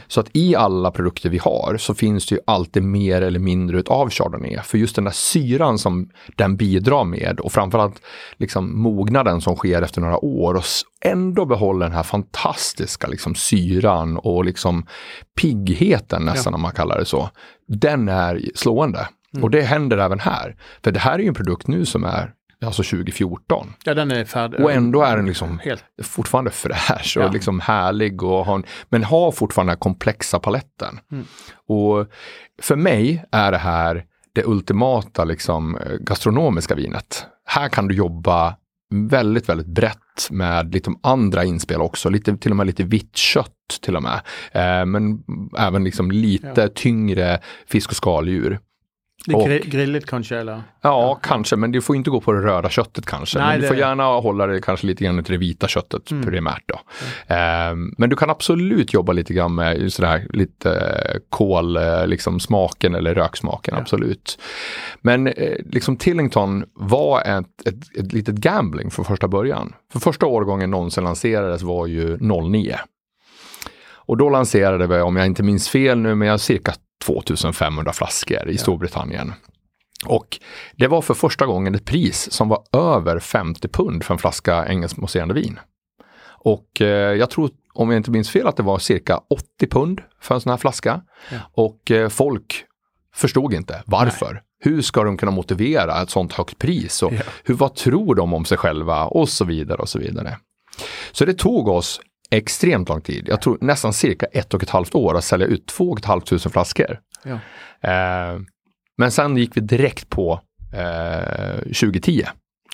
Så 0.08 0.20
att 0.20 0.28
i 0.32 0.56
alla 0.56 0.90
produkter 0.90 1.30
vi 1.30 1.38
har 1.38 1.76
så 1.76 1.94
finns 1.94 2.26
det 2.26 2.34
ju 2.34 2.40
alltid 2.46 2.82
mer 2.82 3.22
eller 3.22 3.38
mindre 3.38 3.78
utav 3.78 4.10
Chardonnay. 4.10 4.58
För 4.64 4.78
just 4.78 4.96
den 4.96 5.04
där 5.04 5.10
syran 5.10 5.78
som 5.78 6.10
den 6.36 6.56
bidrar 6.56 7.04
med 7.04 7.40
och 7.40 7.52
framförallt 7.52 8.02
liksom 8.36 8.82
mognaden 8.82 9.40
som 9.40 9.56
sker 9.56 9.82
efter 9.82 10.00
några 10.00 10.24
år 10.24 10.54
och 10.54 10.64
ändå 11.04 11.46
behåller 11.46 11.86
den 11.86 11.94
här 11.94 12.02
fantastiska 12.02 13.06
liksom 13.06 13.34
syran 13.34 14.16
och 14.16 14.44
liksom 14.44 14.86
piggheten 15.40 16.24
nästan 16.24 16.54
om 16.54 16.60
man 16.60 16.72
kallar 16.72 16.98
det 16.98 17.04
så. 17.04 17.30
Den 17.68 18.08
är 18.08 18.42
slående. 18.54 19.08
Och 19.42 19.50
det 19.50 19.62
händer 19.62 19.98
även 19.98 20.20
här. 20.20 20.56
För 20.84 20.90
det 20.90 21.00
här 21.00 21.14
är 21.14 21.18
ju 21.18 21.28
en 21.28 21.34
produkt 21.34 21.66
nu 21.66 21.86
som 21.86 22.04
är 22.04 22.32
alltså 22.64 22.82
2014. 22.82 23.72
ja, 23.84 23.94
den 23.94 24.10
är 24.10 24.24
färdig. 24.24 24.60
Och 24.60 24.72
ändå 24.72 25.02
är 25.02 25.16
den 25.16 25.26
liksom 25.26 25.58
Helt. 25.58 25.84
fortfarande 26.02 26.50
fräsch 26.50 27.16
och 27.16 27.22
Ja. 27.24 27.30
liksom 27.32 27.60
härlig 27.60 28.22
och 28.22 28.46
har 28.46 28.54
en, 28.54 28.64
men 28.88 29.04
har 29.04 29.32
fortfarande 29.32 29.70
den 29.70 29.76
här 29.76 29.80
komplexa 29.80 30.38
paletten. 30.38 31.00
Mm. 31.12 31.24
Och 31.66 32.06
för 32.62 32.76
mig 32.76 33.24
är 33.32 33.52
det 33.52 33.58
här 33.58 34.04
det 34.34 34.44
ultimata 34.46 35.24
liksom 35.24 35.76
eh, 35.76 35.92
gastronomiska 36.00 36.74
vinet. 36.74 37.26
Här 37.46 37.68
kan 37.68 37.88
du 37.88 37.94
jobba 37.94 38.56
väldigt, 38.94 39.48
väldigt 39.48 39.66
brett 39.66 39.96
med 40.30 40.74
lite 40.74 40.90
andra 41.02 41.44
inspel 41.44 41.80
också, 41.80 42.08
lite, 42.08 42.36
till 42.36 42.50
och 42.50 42.56
med 42.56 42.66
lite 42.66 42.82
vitt 42.84 43.16
kött 43.16 43.52
till 43.82 43.96
och 43.96 44.02
med. 44.02 44.20
Eh, 44.52 44.86
men 44.86 45.22
även 45.58 45.84
liksom 45.84 46.10
lite 46.10 46.52
Ja. 46.60 46.68
tyngre 46.74 47.40
fisk 47.66 47.90
och 47.90 47.96
skaldjur. 47.96 48.58
Det 49.26 49.32
är 49.32 49.36
och- 49.36 49.48
gri- 49.48 49.70
grilligt 49.70 50.06
kanske 50.06 50.36
eller? 50.36 50.62
Ja, 50.82 51.18
kanske, 51.22 51.56
men 51.56 51.72
du 51.72 51.80
får 51.80 51.96
inte 51.96 52.10
gå 52.10 52.20
på 52.20 52.32
det 52.32 52.40
röda 52.40 52.68
köttet 52.68 53.06
kanske. 53.06 53.38
Nej, 53.38 53.46
men 53.48 53.56
du 53.56 53.62
det- 53.62 53.68
får 53.68 53.76
gärna 53.76 54.04
hålla 54.04 54.46
det 54.46 54.60
kanske 54.60 54.86
lite 54.86 55.04
grann 55.04 55.24
till 55.24 55.32
det 55.32 55.38
vita 55.38 55.68
köttet 55.68 56.04
primärt 56.24 56.62
då. 56.66 56.80
Ehm, 57.34 57.94
men 57.98 58.10
du 58.10 58.16
kan 58.16 58.30
absolut 58.30 58.92
jobba 58.94 59.12
lite 59.12 59.34
grann 59.34 59.54
med 59.54 59.92
här 60.02 60.26
lite 60.30 60.70
eh, 60.72 61.20
kol, 61.28 61.76
eh, 61.76 62.06
liksom 62.06 62.40
smaken 62.40 62.94
eller 62.94 63.14
röksmaken, 63.14 63.74
absolut. 63.74 64.38
Men 65.00 65.26
eh, 65.26 65.56
liksom 65.72 65.96
Tillington 65.96 66.64
var 66.74 67.20
ett, 67.20 67.66
ett, 67.66 67.96
ett 67.98 68.12
litet 68.12 68.34
gambling 68.34 68.90
från 68.90 69.04
första 69.04 69.28
början. 69.28 69.72
För 69.92 70.00
första 70.00 70.26
årgången 70.26 70.70
någonsin 70.70 71.04
lanserades 71.04 71.62
var 71.62 71.86
ju 71.86 72.18
09. 72.50 72.78
Och 73.92 74.16
då 74.16 74.30
lanserade 74.30 74.86
vi, 74.86 75.00
om 75.00 75.16
jag 75.16 75.26
inte 75.26 75.42
minns 75.42 75.68
fel 75.68 75.98
nu, 75.98 76.14
men 76.14 76.28
jag 76.28 76.40
cirka 76.40 76.72
2500 77.04 77.92
flaskor 77.92 78.48
i 78.48 78.58
Storbritannien. 78.58 79.32
Och 80.06 80.38
det 80.76 80.86
var 80.86 81.02
för 81.02 81.14
första 81.14 81.46
gången 81.46 81.74
ett 81.74 81.84
pris 81.84 82.32
som 82.32 82.48
var 82.48 82.62
över 82.72 83.18
50 83.18 83.68
pund 83.68 84.04
för 84.04 84.14
en 84.14 84.18
flaska 84.18 84.66
engelskmousserande 84.68 85.34
vin. 85.34 85.58
Och 86.42 86.80
eh, 86.80 86.86
jag 87.16 87.30
tror, 87.30 87.50
om 87.74 87.90
jag 87.90 87.96
inte 87.98 88.10
minns 88.10 88.30
fel, 88.30 88.46
att 88.46 88.56
det 88.56 88.62
var 88.62 88.78
cirka 88.78 89.20
80 89.30 89.66
pund 89.70 90.00
för 90.20 90.34
en 90.34 90.40
sån 90.40 90.50
här 90.50 90.56
flaska. 90.56 91.00
Ja. 91.30 91.38
Och 91.52 91.90
eh, 91.90 92.08
folk 92.08 92.64
förstod 93.14 93.54
inte 93.54 93.82
varför. 93.86 94.42
Hur 94.62 94.82
ska 94.82 95.04
de 95.04 95.16
kunna 95.16 95.32
motivera 95.32 96.02
ett 96.02 96.10
sånt 96.10 96.32
högt 96.32 96.58
pris? 96.58 97.02
Och 97.02 97.12
Ja. 97.12 97.22
hur, 97.44 97.54
vad 97.54 97.74
tror 97.74 98.14
de 98.14 98.34
om 98.34 98.44
sig 98.44 98.58
själva? 98.58 99.04
Och 99.04 99.28
så 99.28 99.44
vidare 99.44 99.78
och 99.78 99.88
så 99.88 99.98
vidare. 99.98 100.36
Så 101.12 101.24
det 101.24 101.34
tog 101.34 101.68
oss 101.68 102.00
extremt 102.30 102.88
lång 102.88 103.00
tid. 103.00 103.28
Jag 103.28 103.42
tror 103.42 103.58
nästan 103.60 103.92
cirka 103.92 104.26
ett 104.26 104.54
och 104.54 104.62
ett 104.62 104.70
halvt 104.70 104.94
år 104.94 105.16
att 105.16 105.24
sälja 105.24 105.46
ut 105.46 105.66
två 105.66 105.90
och 105.90 105.98
ett 105.98 106.04
halvt 106.04 106.26
tusen 106.26 106.52
flaskor. 106.52 107.00
Ja. 107.24 107.38
Eh, 107.90 108.40
men 108.98 109.10
sen 109.10 109.36
gick 109.36 109.56
vi 109.56 109.60
direkt 109.60 110.08
på 110.08 110.40
eh, 110.72 111.54
2010 111.58 112.24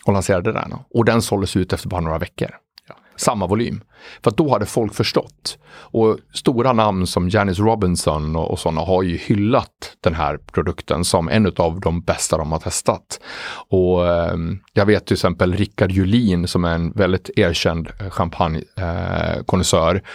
och 0.04 0.12
lanserade 0.12 0.52
den. 0.52 0.74
Och 0.90 1.04
den 1.04 1.22
såldes 1.22 1.56
ut 1.56 1.72
efter 1.72 1.88
bara 1.88 2.00
några 2.00 2.18
veckor. 2.18 2.50
Samma 3.16 3.46
volym. 3.46 3.80
För 4.22 4.30
att 4.30 4.36
då 4.36 4.50
hade 4.50 4.66
folk 4.66 4.94
förstått. 4.94 5.58
Och 5.68 6.18
stora 6.32 6.72
namn 6.72 7.06
som 7.06 7.28
Janice 7.28 7.62
Robinson 7.62 8.36
och, 8.36 8.50
och 8.50 8.58
sådana 8.58 8.80
har 8.80 9.02
ju 9.02 9.16
hyllat 9.16 9.96
den 10.00 10.14
här 10.14 10.38
produkten 10.52 11.04
som 11.04 11.28
en 11.28 11.52
av 11.56 11.80
de 11.80 12.00
bästa 12.00 12.38
de 12.38 12.52
har 12.52 12.58
testat. 12.58 13.20
Och 13.68 14.06
eh, 14.06 14.36
jag 14.72 14.86
vet 14.86 15.06
till 15.06 15.14
exempel 15.14 15.54
Rickard 15.54 15.90
Julin 15.90 16.48
som 16.48 16.64
är 16.64 16.74
en 16.74 16.92
väldigt 16.92 17.30
erkänd 17.36 17.88
champagnekonnässör. 18.10 19.94
Eh, 19.94 20.00
eh 20.00 20.06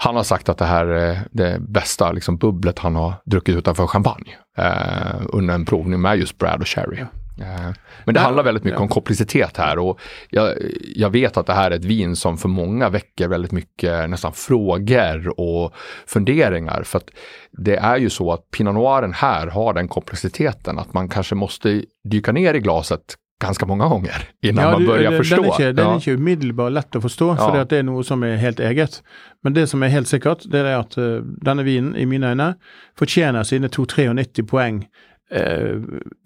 han 0.00 0.16
har 0.16 0.22
sagt 0.22 0.48
att 0.48 0.58
det 0.58 0.64
här 0.64 0.86
är 0.86 1.20
det 1.30 1.56
bästa 1.60 2.12
liksom, 2.12 2.36
bubblet 2.36 2.78
han 2.78 2.96
har 2.96 3.14
druckit 3.24 3.56
utanför 3.56 3.86
champagne. 3.86 4.36
Eh, 4.58 5.20
under 5.32 5.54
en 5.54 5.64
provning 5.64 6.00
med 6.00 6.18
just 6.18 6.38
Brad 6.38 6.60
och 6.60 6.68
Sherry. 6.68 7.04
Eh, 7.40 7.72
men 8.04 8.14
det 8.14 8.20
handlar 8.20 8.42
väldigt 8.42 8.64
mycket 8.64 8.78
ja. 8.78 8.82
om 8.82 8.88
komplicitet 8.88 9.56
här 9.56 9.78
och 9.78 10.00
jag, 10.30 10.54
jag 10.96 11.10
vet 11.10 11.36
att 11.36 11.46
det 11.46 11.52
här 11.54 11.70
är 11.70 11.76
ett 11.76 11.84
vin 11.84 12.16
som 12.16 12.38
för 12.38 12.48
många 12.48 12.88
väcker 12.88 13.28
väldigt 13.28 13.52
mycket 13.52 14.10
nästan 14.10 14.32
frågor 14.32 15.40
och 15.40 15.74
funderingar. 16.06 16.82
För 16.82 16.98
att 16.98 17.10
det 17.52 17.76
är 17.76 17.96
ju 17.96 18.10
så 18.10 18.32
att 18.32 18.50
Pinot 18.50 18.74
Noiren 18.74 19.12
här 19.12 19.46
har 19.46 19.74
den 19.74 19.88
komplexiteten 19.88 20.78
att 20.78 20.92
man 20.94 21.08
kanske 21.08 21.34
måste 21.34 21.82
dyka 22.10 22.32
ner 22.32 22.54
i 22.54 22.60
glaset 22.60 23.00
ganska 23.42 23.66
många 23.66 23.88
gånger 23.88 24.28
innan 24.42 24.72
man 24.72 24.80
du- 24.80 24.86
börjar 24.86 25.10
den, 25.10 25.20
förstå. 25.20 25.42
Den 25.42 25.44
ikke, 25.52 25.72
den 25.72 25.84
Ja. 25.86 25.92
er 25.94 25.98
ikke 25.98 26.10
umiddelbart 26.14 26.72
lett 26.72 26.96
å 26.96 27.00
forstå, 27.00 27.28
Ja. 27.28 27.36
for 27.36 27.64
det 27.64 27.78
er 27.78 27.82
noe 27.82 28.02
som 28.04 28.22
er 28.24 28.36
helt 28.36 28.60
eget. 28.60 29.02
Men 29.44 29.52
det 29.54 29.66
som 29.68 29.82
er 29.82 29.88
helt 29.88 30.08
sikkert, 30.08 30.42
det 30.50 30.58
er 30.66 30.78
at 30.80 30.98
eh, 30.98 31.20
denne 31.44 31.62
vinen, 31.64 31.94
i 31.96 32.04
mine 32.04 32.26
øyne, 32.32 32.54
fortjener 32.98 33.42
sine 33.44 33.68
293 33.68 34.42
poeng. 34.42 34.86
Eh, 35.30 35.76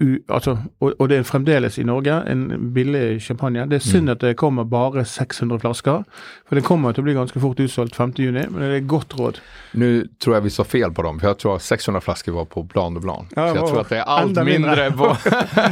u, 0.00 0.18
altså, 0.28 0.56
og, 0.80 0.92
og 0.98 1.08
det 1.08 1.18
er 1.18 1.22
fremdeles 1.26 1.78
i 1.78 1.84
Norge 1.86 2.14
en 2.30 2.72
billig 2.74 3.20
champagne. 3.22 3.66
Det 3.70 3.76
er 3.80 3.84
synd 3.86 4.10
at 4.10 4.20
det 4.20 4.36
kommer 4.36 4.64
bare 4.64 5.04
600 5.04 5.60
flasker, 5.60 6.02
for 6.48 6.54
det 6.58 6.64
kommer 6.64 6.92
til 6.92 7.02
å 7.02 7.08
bli 7.08 7.14
ganske 7.16 7.40
fort 7.42 7.60
utsolgt 7.60 7.96
5.6, 7.98 8.30
men 8.50 8.60
det 8.60 8.68
er 8.68 8.76
et 8.80 8.88
godt 8.88 9.16
råd. 9.18 9.40
Nu 9.72 10.06
tror 10.22 10.36
jag 10.36 10.42
vi 10.42 10.50
sa 10.50 10.64
fel 10.64 10.92
på 10.92 11.02
dem, 11.02 11.20
för 11.20 11.26
jag 11.26 11.38
tror 11.38 11.56
att 11.56 11.62
600 11.62 12.00
flaskor 12.00 12.32
var 12.32 12.44
på 12.44 12.62
Blanc 12.62 12.94
de 12.94 13.00
Blanc. 13.00 13.28
Ja, 13.36 13.48
så 13.48 13.56
jag 13.56 13.68
tror 13.68 13.80
att 13.80 13.88
det 13.88 13.98
är 13.98 14.02
allt 14.02 14.44
mindre, 14.44 14.90
på... 14.90 15.16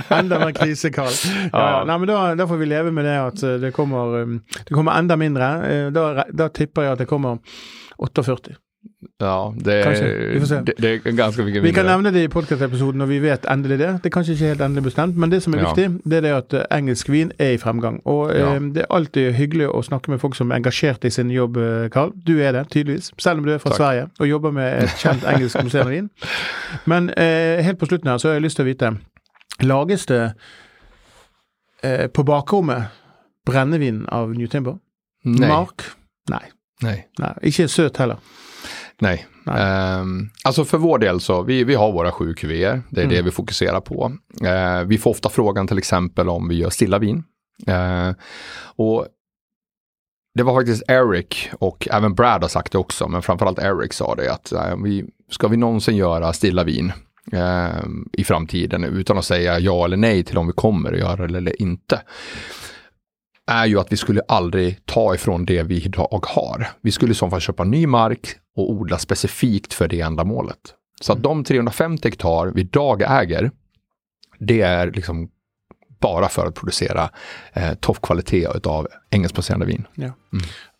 Enda 0.14 0.38
mer 0.38 0.52
krisekall. 0.52 1.12
Ja. 1.52 1.84
Nei, 1.86 1.98
men 1.98 2.08
da, 2.08 2.34
da 2.34 2.46
får 2.48 2.56
vi 2.56 2.66
leve 2.66 2.90
med 2.90 3.04
det 3.04 3.16
at 3.20 3.42
eh, 3.42 3.54
det 3.62 3.70
kommer, 3.72 4.22
um, 4.22 4.40
det 4.68 4.74
kommer 4.74 4.98
enda 4.98 5.16
mindre. 5.16 5.48
Eh, 5.68 5.90
Da, 5.92 6.24
da 6.32 6.48
tipper 6.48 6.82
jeg 6.82 6.92
at 6.92 6.98
det 6.98 7.06
kommer 7.10 7.38
48. 7.98 8.54
Ja, 9.20 9.54
det 9.56 9.82
Kanske. 9.84 10.04
Är, 10.04 10.62
det, 10.62 10.72
det 10.78 10.88
är 11.06 11.12
ganska 11.12 11.42
mycket 11.42 11.62
Vi 11.62 11.72
kan 11.72 11.86
nevne 11.86 12.10
det 12.10 12.22
i 12.22 12.28
podkast-episoden 12.28 12.98
når 12.98 13.06
vi 13.06 13.18
vet 13.18 13.46
endelig 13.48 13.78
det. 13.78 13.86
Det 14.02 14.06
er 14.06 14.12
kanskje 14.12 14.32
ikke 14.34 14.44
helt 14.50 14.60
endelig 14.60 14.82
bestemt, 14.84 15.16
men 15.16 15.30
det 15.30 15.40
som 15.42 15.54
er 15.54 15.58
Ja. 15.62 15.70
viktig, 15.74 16.00
det 16.10 16.24
er 16.24 16.34
at 16.36 16.52
eh, 16.52 16.64
engelsk 16.78 17.08
vin 17.08 17.32
er 17.38 17.50
i 17.54 17.58
fremgang. 17.58 18.00
Og 18.04 18.34
eh, 18.34 18.40
Ja. 18.40 18.58
det 18.58 18.82
er 18.84 18.86
alltid 18.90 19.32
hyggelig 19.32 19.68
å 19.68 19.80
snakke 19.82 20.10
med 20.10 20.20
folk 20.20 20.34
som 20.36 20.50
er 20.50 20.56
engasjert 20.60 21.04
i 21.04 21.10
sin 21.10 21.30
jobb, 21.30 21.56
eh, 21.56 21.88
Karl. 21.88 22.12
Du 22.26 22.38
er 22.40 22.52
det, 22.52 22.66
tydeligvis. 22.70 23.10
Selv 23.18 23.38
om 23.38 23.44
du 23.46 23.52
er 23.54 23.58
fra 23.58 23.70
Takk. 23.70 23.76
Sverige 23.78 24.08
og 24.20 24.28
jobber 24.28 24.50
med 24.50 24.82
et 24.82 24.90
kjent 25.00 25.24
engelsk 25.24 25.62
museum 25.64 25.88
vin. 25.88 26.10
Men 26.92 27.08
eh, 27.16 27.62
helt 27.64 27.78
på 27.78 27.86
slutten 27.86 28.10
her 28.10 28.18
så 28.18 28.28
har 28.28 28.34
jeg 28.34 28.42
lyst 28.42 28.56
til 28.56 28.64
å 28.64 28.68
vite, 28.68 28.92
lages 29.62 30.06
det 30.06 30.32
eh, 31.82 32.06
på 32.08 32.22
bakrommet 32.22 32.82
brennevin 33.46 34.04
av 34.08 34.34
New 34.34 34.46
Timber? 34.46 34.76
Nej, 35.24 35.48
Mark? 35.48 35.82
Nei. 36.30 36.44
nej, 36.82 37.06
Nei. 37.18 37.32
Ikke 37.42 37.68
søt 37.68 37.96
heller. 37.96 38.16
Nej. 39.00 39.26
Nej. 39.44 39.62
Ehm, 39.62 40.30
alltså 40.44 40.64
för 40.64 40.78
vår 40.78 40.98
del 40.98 41.20
så, 41.20 41.42
vi, 41.42 41.64
vi 41.64 41.74
har 41.74 41.92
våra 41.92 42.12
sju 42.12 42.34
kuvéer, 42.34 42.82
det 42.90 43.00
är 43.00 43.04
Mm. 43.04 43.16
det 43.16 43.22
vi 43.22 43.30
fokuserar 43.30 43.80
på. 43.80 44.12
Eh, 44.44 44.82
vi 44.84 44.98
får 44.98 45.10
ofta 45.10 45.28
frågan 45.28 45.66
till 45.66 45.78
exempel 45.78 46.28
om 46.28 46.48
vi 46.48 46.54
gör 46.54 46.70
stilla 46.70 46.98
vin. 46.98 47.24
Eh, 47.66 48.10
och 48.76 49.06
det 50.34 50.42
var 50.42 50.54
faktiskt 50.54 50.82
Eric 50.88 51.48
och 51.58 51.88
även 51.90 52.14
Brad 52.14 52.42
har 52.42 52.48
sagt 52.48 52.72
det 52.72 52.78
också, 52.78 53.08
men 53.08 53.22
framförallt 53.22 53.58
Eric 53.58 53.92
sa 53.94 54.14
det 54.14 54.32
att 54.32 54.52
eh, 54.52 54.76
vi, 54.84 55.04
ska 55.30 55.48
vi 55.48 55.56
någonsin 55.56 55.96
göra 55.96 56.32
stilla 56.32 56.64
vin 56.64 56.92
i 58.12 58.24
framtiden 58.24 58.84
utan 58.84 59.18
att 59.18 59.24
säga 59.24 59.58
ja 59.58 59.84
eller 59.84 59.96
nej 59.96 60.24
till 60.24 60.38
om 60.38 60.46
vi 60.46 60.52
kommer 60.52 60.92
att 60.92 60.98
göra 60.98 61.26
det 61.26 61.38
eller 61.38 61.62
inte 61.62 62.02
är 63.50 63.66
ju 63.66 63.80
att 63.80 63.92
vi 63.92 63.96
skulle 63.96 64.22
aldrig 64.28 64.86
ta 64.86 65.14
ifrån 65.14 65.44
det 65.44 65.62
vi 65.62 65.84
idag 65.84 66.24
har. 66.26 66.68
Vi 66.82 66.92
skulle 66.92 67.12
i 67.12 67.14
så 67.14 67.30
fall 67.30 67.40
köpa 67.40 67.64
ny 67.64 67.86
mark 67.86 68.28
och 68.56 68.70
odla 68.70 68.98
specifikt 68.98 69.74
för 69.74 69.88
det 69.88 70.00
ändamålet. 70.00 70.58
Så 71.00 71.12
att 71.12 71.22
de 71.22 71.44
350 71.44 72.08
hektar 72.08 72.46
vi 72.46 72.60
idag 72.60 73.02
äger, 73.22 73.50
det 74.38 74.60
är 74.60 74.90
liksom 74.90 75.28
bara 76.00 76.28
för 76.28 76.46
att 76.46 76.54
producera 76.54 77.10
eh, 77.52 77.74
toppkvalitet 77.74 78.66
av 78.66 78.88
engelskbaserade 79.10 79.64
vin. 79.66 79.86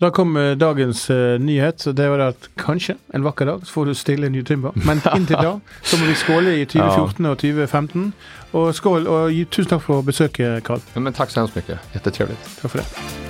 Da 0.01 0.11
kom 0.11 0.37
eh, 0.37 0.53
dagens 0.57 1.11
eh, 1.11 1.39
nyhet. 1.41 1.81
så 1.81 1.93
Det 1.93 2.09
var 2.09 2.19
det 2.19 2.29
at 2.29 2.49
kanskje 2.57 2.95
en 3.15 3.23
vakker 3.23 3.47
dag 3.47 3.61
så 3.67 3.73
får 3.73 3.87
du 3.87 3.95
stille 3.95 4.29
New 4.29 4.45
Timber. 4.45 4.73
Men 4.75 5.01
inntil 5.17 5.37
da 5.37 5.61
så 5.83 5.99
må 5.99 6.07
vi 6.07 6.15
skåle 6.15 6.55
i 6.61 6.67
2014 6.67 7.27
og 7.27 7.39
2015. 7.39 8.13
Og 8.53 8.75
skål, 8.75 9.07
gi- 9.33 9.45
tusen 9.51 9.71
takk 9.71 9.83
for 9.83 10.03
besøket, 10.03 10.65
Karl. 10.65 10.81
Ja, 10.95 11.01
men 11.01 11.13
tack 11.13 11.31
så 11.31 11.41
hemskt 11.41 11.57
mycket, 11.57 11.79
jättetrevligt. 11.95 12.57
Takk 12.63 12.71
for 12.73 12.79
det. 12.79 13.30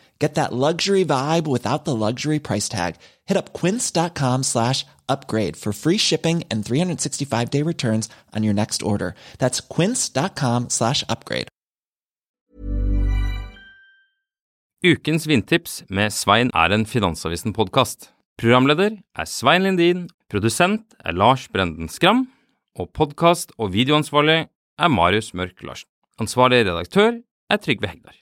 Get 0.21 0.35
that 0.35 0.53
luxury 0.53 1.03
vibe 1.03 1.47
without 1.47 1.85
the 1.85 1.95
luxury 1.95 2.39
price 2.39 2.69
tag. 2.69 2.95
Hit 3.25 3.37
up 3.37 3.53
quince.com 3.53 4.43
slash 4.43 4.85
upgrade 5.09 5.57
for 5.57 5.73
free 5.73 5.97
shipping 5.97 6.43
and 6.51 6.63
365 6.63 7.49
day 7.49 7.63
returns 7.63 8.07
on 8.35 8.43
your 8.43 8.53
next 8.53 8.83
order. 8.83 9.15
That's 9.39 9.59
quince.com 9.75 10.69
slash 10.69 11.03
upgrade. 11.09 11.47
Ukens 14.83 15.27
vindtips 15.27 15.83
med 15.89 16.13
Svein 16.13 16.49
er 16.53 16.73
en 16.73 16.85
Finansavisen-podkast. 16.85 18.09
Programleder 18.37 18.97
er 19.15 19.25
Svein 19.25 19.63
Lindin, 19.63 20.07
produsent 20.29 20.95
er 21.05 21.13
Lars 21.13 21.47
Brenden 21.49 21.89
Skram, 21.89 22.27
og 22.79 22.89
podkast- 22.93 23.53
og 23.57 23.73
videoansvarlig 23.73 24.47
er 24.79 24.87
Marius 24.87 25.33
Mørk 25.33 25.61
Larsen. 25.61 25.89
Ansvarlig 26.19 26.65
redaktør 26.65 27.21
er 27.49 27.57
Trygve 27.57 27.87
Hegdar. 27.87 28.20